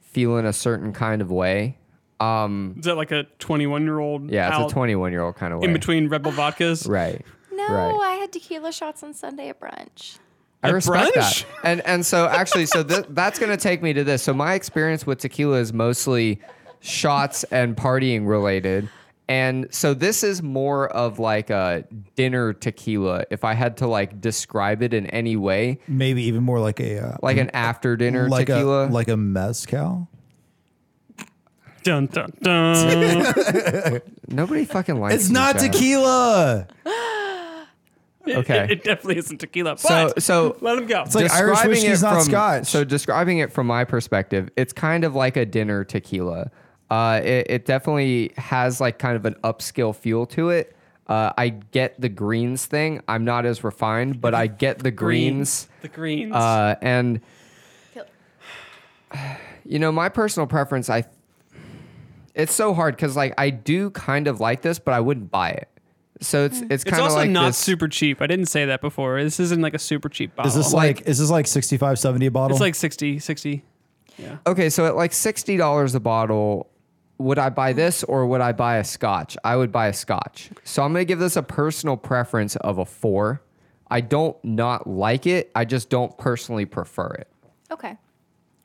feeling 0.00 0.46
a 0.46 0.52
certain 0.54 0.92
kind 0.94 1.20
of 1.20 1.30
way. 1.30 1.76
Um, 2.18 2.74
Is 2.78 2.84
that 2.86 2.96
like 2.96 3.12
a 3.12 3.24
21 3.38 3.82
year 3.84 3.98
old? 3.98 4.30
yeah, 4.30 4.62
it's 4.62 4.72
a 4.72 4.74
21 4.74 5.12
year 5.12 5.22
old 5.22 5.36
kind 5.36 5.52
of 5.52 5.60
way. 5.60 5.66
in 5.66 5.72
between 5.74 6.08
Red 6.08 6.22
Bull 6.22 6.32
vodkas. 6.32 6.88
Right. 6.88 7.24
No, 7.52 7.66
Right. 7.68 8.08
I 8.10 8.14
had 8.16 8.32
tequila 8.32 8.72
shots 8.72 9.02
on 9.02 9.12
Sunday 9.14 9.48
at 9.50 9.60
brunch. 9.60 10.18
I 10.62 10.70
respect 10.70 11.14
brunch? 11.14 11.14
that. 11.14 11.46
And 11.64 11.80
and 11.86 12.04
so 12.06 12.26
actually, 12.26 12.66
so 12.66 12.82
th- 12.82 13.06
that's 13.10 13.38
going 13.38 13.50
to 13.50 13.56
take 13.56 13.82
me 13.82 13.92
to 13.94 14.04
this. 14.04 14.22
So 14.22 14.34
my 14.34 14.54
experience 14.54 15.06
with 15.06 15.18
tequila 15.18 15.58
is 15.58 15.72
mostly 15.72 16.40
shots 16.80 17.44
and 17.44 17.76
partying 17.76 18.26
related. 18.26 18.88
And 19.28 19.72
so 19.72 19.94
this 19.94 20.24
is 20.24 20.42
more 20.42 20.88
of 20.88 21.18
like 21.20 21.50
a 21.50 21.84
dinner 22.16 22.52
tequila. 22.52 23.24
If 23.30 23.44
I 23.44 23.54
had 23.54 23.76
to 23.76 23.86
like 23.86 24.20
describe 24.20 24.82
it 24.82 24.92
in 24.92 25.06
any 25.06 25.36
way, 25.36 25.78
Maybe 25.86 26.24
even 26.24 26.42
more 26.42 26.58
like 26.58 26.80
a 26.80 26.98
uh, 26.98 27.16
like 27.22 27.36
an 27.36 27.48
after 27.50 27.96
dinner 27.96 28.28
like 28.28 28.48
tequila. 28.48 28.86
a 28.86 28.90
like 28.90 29.08
a 29.08 29.16
mezcal. 29.16 30.08
Dun 31.84 32.06
dun 32.06 32.32
dun. 32.42 34.00
Nobody 34.28 34.64
fucking 34.66 35.00
likes. 35.00 35.14
It's 35.14 35.30
not 35.30 35.54
guys. 35.56 35.70
tequila. 35.70 36.66
Okay. 38.28 38.64
It, 38.64 38.70
it 38.70 38.84
definitely 38.84 39.16
isn't 39.18 39.38
tequila. 39.38 39.78
So 39.78 39.88
But 40.14 40.22
so 40.22 40.56
let 40.60 40.78
him 40.78 40.86
go. 40.86 41.02
It's 41.02 41.14
like 41.14 41.30
Irish 41.30 41.50
Describing 41.58 41.70
whiskey's 41.70 42.02
it 42.02 42.06
not 42.06 42.14
from- 42.16 42.24
scotch. 42.24 42.66
So 42.66 42.84
describing 42.84 43.38
it 43.38 43.52
from 43.52 43.66
my 43.66 43.84
perspective, 43.84 44.50
it's 44.56 44.72
kind 44.72 45.04
of 45.04 45.14
like 45.14 45.36
a 45.36 45.46
dinner 45.46 45.84
tequila. 45.84 46.50
Uh, 46.90 47.20
it, 47.22 47.46
it 47.48 47.64
definitely 47.66 48.32
has 48.36 48.80
like 48.80 48.98
kind 48.98 49.16
of 49.16 49.24
an 49.24 49.34
upscale 49.44 49.94
feel 49.94 50.26
to 50.26 50.50
it. 50.50 50.76
Uh, 51.06 51.32
I 51.38 51.48
get 51.48 52.00
the 52.00 52.08
greens 52.08 52.66
thing. 52.66 53.02
I'm 53.08 53.24
not 53.24 53.46
as 53.46 53.64
refined, 53.64 54.20
but 54.20 54.34
I 54.34 54.46
get 54.46 54.78
the 54.80 54.90
greens. 54.90 55.66
The 55.82 55.88
greens. 55.88 56.34
Uh, 56.34 56.74
and 56.82 57.20
you 59.64 59.78
know, 59.78 59.90
my 59.90 60.08
personal 60.08 60.46
preference, 60.46 60.90
I 60.90 61.04
it's 62.34 62.52
so 62.54 62.74
hard 62.74 62.96
because 62.96 63.16
like 63.16 63.34
I 63.38 63.50
do 63.50 63.90
kind 63.90 64.28
of 64.28 64.40
like 64.40 64.62
this, 64.62 64.78
but 64.78 64.94
I 64.94 65.00
wouldn't 65.00 65.30
buy 65.30 65.50
it. 65.50 65.68
So 66.20 66.44
it's 66.44 66.60
it's 66.60 66.70
it's 66.70 66.84
kind 66.84 67.00
of 67.00 67.04
also 67.04 67.16
like 67.16 67.30
not 67.30 67.48
this, 67.48 67.58
super 67.58 67.88
cheap. 67.88 68.20
I 68.20 68.26
didn't 68.26 68.46
say 68.46 68.66
that 68.66 68.80
before. 68.80 69.22
This 69.22 69.40
isn't 69.40 69.62
like 69.62 69.74
a 69.74 69.78
super 69.78 70.08
cheap 70.08 70.34
bottle. 70.36 70.48
Is 70.48 70.54
this 70.54 70.72
like, 70.72 71.02
is 71.08 71.18
this 71.18 71.30
like 71.30 71.46
65, 71.46 71.98
70 71.98 72.26
a 72.26 72.30
bottle? 72.30 72.54
it's 72.54 72.60
like 72.60 72.74
60, 72.74 73.18
60. 73.18 73.64
Yeah. 74.18 74.36
Okay, 74.46 74.68
so 74.68 74.84
at 74.86 74.96
like 74.96 75.12
sixty 75.14 75.56
dollars 75.56 75.94
a 75.94 76.00
bottle, 76.00 76.68
would 77.18 77.38
I 77.38 77.48
buy 77.48 77.72
this 77.72 78.04
or 78.04 78.26
would 78.26 78.40
I 78.40 78.52
buy 78.52 78.76
a 78.76 78.84
Scotch? 78.84 79.36
I 79.44 79.56
would 79.56 79.72
buy 79.72 79.86
a 79.86 79.92
Scotch. 79.94 80.50
So 80.64 80.82
I'm 80.82 80.92
gonna 80.92 81.04
give 81.06 81.18
this 81.18 81.36
a 81.36 81.42
personal 81.42 81.96
preference 81.96 82.56
of 82.56 82.78
a 82.78 82.84
four. 82.84 83.42
I 83.90 84.00
don't 84.02 84.36
not 84.44 84.86
like 84.86 85.26
it. 85.26 85.50
I 85.54 85.64
just 85.64 85.88
don't 85.90 86.16
personally 86.18 86.64
prefer 86.66 87.08
it. 87.14 87.28
Okay. 87.70 87.96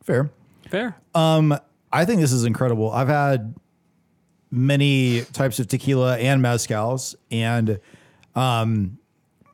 fair. 0.04 0.30
Fair. 0.70 0.96
Um, 1.14 1.58
I 1.94 2.06
think 2.06 2.22
this 2.22 2.32
is 2.32 2.44
incredible. 2.44 2.92
I've 2.92 3.08
had 3.08 3.56
many 4.56 5.22
types 5.34 5.60
of 5.60 5.68
tequila 5.68 6.18
and 6.18 6.42
mezcals, 6.42 7.16
and 7.30 7.80
um, 8.36 8.98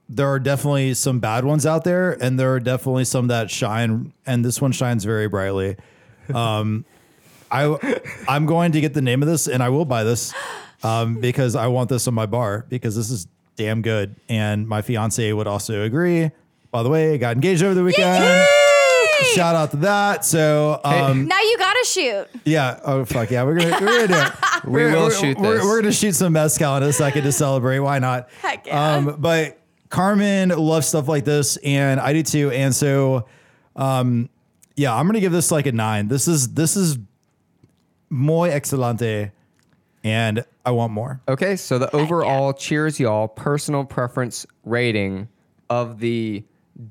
there 0.08 0.28
are 0.28 0.39
definitely 0.39 0.93
some 0.93 1.20
bad 1.20 1.45
ones 1.45 1.66
out 1.66 1.84
there, 1.84 2.12
and 2.22 2.39
there 2.39 2.54
are 2.54 2.60
definitely 2.60 3.06
some 3.06 3.28
that 3.28 3.49
shine, 3.49 4.14
and 4.26 4.45
this 4.45 4.62
one 4.62 4.72
shines 4.72 5.04
very 5.04 5.28
brightly. 5.28 5.78
Um, 6.34 6.86
I 7.52 7.99
I'm 8.28 8.45
going 8.45 8.72
to 8.74 8.82
get 8.82 8.93
the 8.93 9.02
name 9.02 9.22
of 9.22 9.28
this, 9.28 9.47
and 9.47 9.62
I 9.64 9.70
will 9.70 9.86
buy 9.86 10.04
this 10.04 10.34
um, 10.84 11.20
because 11.20 11.56
I 11.56 11.68
want 11.68 11.89
this 11.89 12.08
on 12.08 12.14
my 12.14 12.26
bar 12.26 12.66
because 12.70 12.95
this 12.95 13.10
is 13.10 13.28
damn 13.56 13.82
good, 13.82 14.16
and 14.30 14.68
my 14.68 14.82
fiance 14.82 15.32
would 15.34 15.47
also 15.47 15.84
agree. 15.84 16.32
By 16.72 16.84
the 16.84 16.89
way, 16.89 17.18
got 17.18 17.36
engaged 17.36 17.64
over 17.64 17.74
the 17.74 17.84
weekend. 17.84 18.47
Shout 19.36 19.55
out 19.55 19.72
to 19.72 19.78
that. 19.78 20.26
So, 20.26 20.80
um, 20.84 21.28
Now 21.28 21.39
you 21.39 21.57
gotta 21.57 21.86
shoot. 21.86 22.28
yeah. 22.45 22.80
Oh 22.86 23.05
fuck 23.05 23.32
yeah. 23.32 23.43
We're 23.43 23.55
gonna 23.55 23.78
we're 23.82 24.07
gonna 24.07 24.07
do 24.07 24.13
it. 24.28 24.34
We 24.63 24.72
We're- 24.74 24.93
will 24.93 25.01
we're- 25.07 25.15
shoot 25.15 25.38
we're, 25.39 25.53
this. 25.55 25.63
We're 25.65 25.82
gonna 25.82 25.91
shoot 25.93 26.13
some 26.13 26.34
mezcal 26.34 26.78
in 26.78 26.84
a 26.84 26.93
second 26.93 27.24
to 27.24 27.32
celebrate. 27.32 27.80
Why 27.80 27.97
not? 27.99 28.30
Heck 28.41 28.67
yeah. 28.67 28.95
Um, 28.95 29.15
but 29.19 29.59
Carmen 29.89 30.49
loves 30.49 30.88
stuff 30.88 31.07
like 31.07 31.26
this, 31.26 31.57
and 31.57 31.99
I 31.99 32.13
do 32.13 32.22
too. 32.24 32.51
And 32.51 32.74
so, 32.76 33.26
um, 33.76 34.30
yeah, 34.76 34.95
I'm 34.95 35.07
gonna 35.07 35.19
give 35.19 35.32
this 35.32 35.51
like 35.51 35.65
a 35.65 35.72
nine. 35.72 36.07
This 36.09 36.28
is 36.28 36.53
this 36.53 36.78
is 36.78 36.97
muy 38.09 38.49
excelente, 38.51 39.32
and 40.03 40.45
I 40.65 40.72
want 40.72 40.93
more. 40.93 41.22
Okay, 41.28 41.55
so 41.55 41.80
the 41.80 41.93
overall 41.95 42.53
cheers 42.53 42.99
y'all 42.99 43.28
personal 43.28 43.84
preference 43.84 44.45
rating 44.63 45.28
of 45.69 45.99
the 45.99 46.43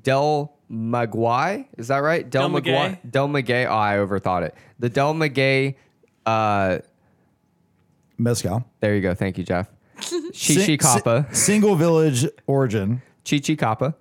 Del 0.03 0.53
Maguey. 0.69 1.67
Is 1.77 1.89
that 1.89 1.97
right? 1.99 2.29
Del, 2.29 2.43
Del 2.43 2.49
Maguey. 2.61 2.97
Del 3.09 3.27
Maguey. 3.27 3.65
Oh, 3.65 3.75
I 3.75 3.97
overthought 3.97 4.43
it. 4.43 4.55
The 4.79 4.87
Del 4.89 5.13
Maguey. 5.13 5.75
Uh, 6.25 6.77
Mezcal. 8.17 8.63
There 8.79 8.95
you 8.95 9.01
go. 9.01 9.13
Thank 9.15 9.37
you, 9.37 9.43
Jeff. 9.43 9.69
Chichicapa. 9.99 11.35
Single 11.35 11.75
village 11.75 12.25
origin. 12.47 13.01
Chichicapa 13.25 13.95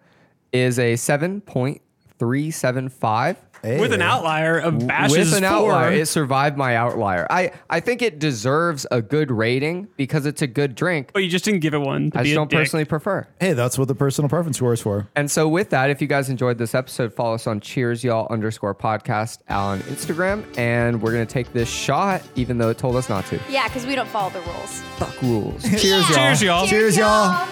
is 0.52 0.78
a 0.78 0.92
7.375 0.94 3.36
Hey, 3.62 3.78
with 3.80 3.92
an 3.92 4.02
outlier 4.02 4.58
of 4.58 4.86
bashes 4.86 5.32
with 5.32 5.34
an 5.34 5.44
outlier, 5.44 5.92
it 5.92 6.06
survived 6.06 6.56
my 6.56 6.76
outlier. 6.76 7.26
I, 7.30 7.52
I 7.68 7.80
think 7.80 8.02
it 8.02 8.18
deserves 8.18 8.86
a 8.90 9.02
good 9.02 9.30
rating 9.30 9.88
because 9.96 10.26
it's 10.26 10.42
a 10.42 10.46
good 10.46 10.74
drink. 10.74 11.11
But 11.12 11.22
you 11.22 11.28
just 11.28 11.44
didn't 11.44 11.61
give 11.61 11.74
it 11.74 11.78
one. 11.78 12.12
I 12.14 12.22
just 12.22 12.34
don't 12.34 12.48
dick. 12.50 12.58
personally 12.58 12.84
prefer. 12.84 13.26
Hey, 13.38 13.52
that's 13.52 13.78
what 13.78 13.88
the 13.88 13.94
personal 13.94 14.28
preference 14.28 14.56
score 14.56 14.72
is 14.72 14.80
for. 14.80 15.08
And 15.14 15.30
so 15.30 15.48
with 15.48 15.70
that, 15.70 15.90
if 15.90 16.00
you 16.00 16.06
guys 16.06 16.30
enjoyed 16.30 16.58
this 16.58 16.74
episode, 16.74 17.12
follow 17.12 17.34
us 17.34 17.46
on 17.46 17.61
Cheers 17.61 18.02
Y'all 18.02 18.26
underscore 18.30 18.74
podcast 18.74 19.38
on 19.48 19.80
Instagram, 19.80 20.44
and 20.56 21.02
we're 21.02 21.12
gonna 21.12 21.26
take 21.26 21.52
this 21.52 21.68
shot, 21.68 22.22
even 22.36 22.58
though 22.58 22.70
it 22.70 22.78
told 22.78 22.96
us 22.96 23.08
not 23.08 23.26
to. 23.26 23.38
Yeah, 23.48 23.68
because 23.68 23.86
we 23.86 23.94
don't 23.94 24.08
follow 24.08 24.30
the 24.30 24.40
rules. 24.40 24.82
Fuck 24.96 25.22
rules. 25.22 25.62
Cheers, 25.80 25.84
yeah. 25.84 25.98
y'all. 26.08 26.36
Cheers, 26.36 26.42
y'all. 26.42 26.66
Cheers, 26.66 26.96
y'all. 26.96 27.48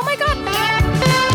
Oh 0.00 0.04
my 0.04 0.14
God. 0.14 1.27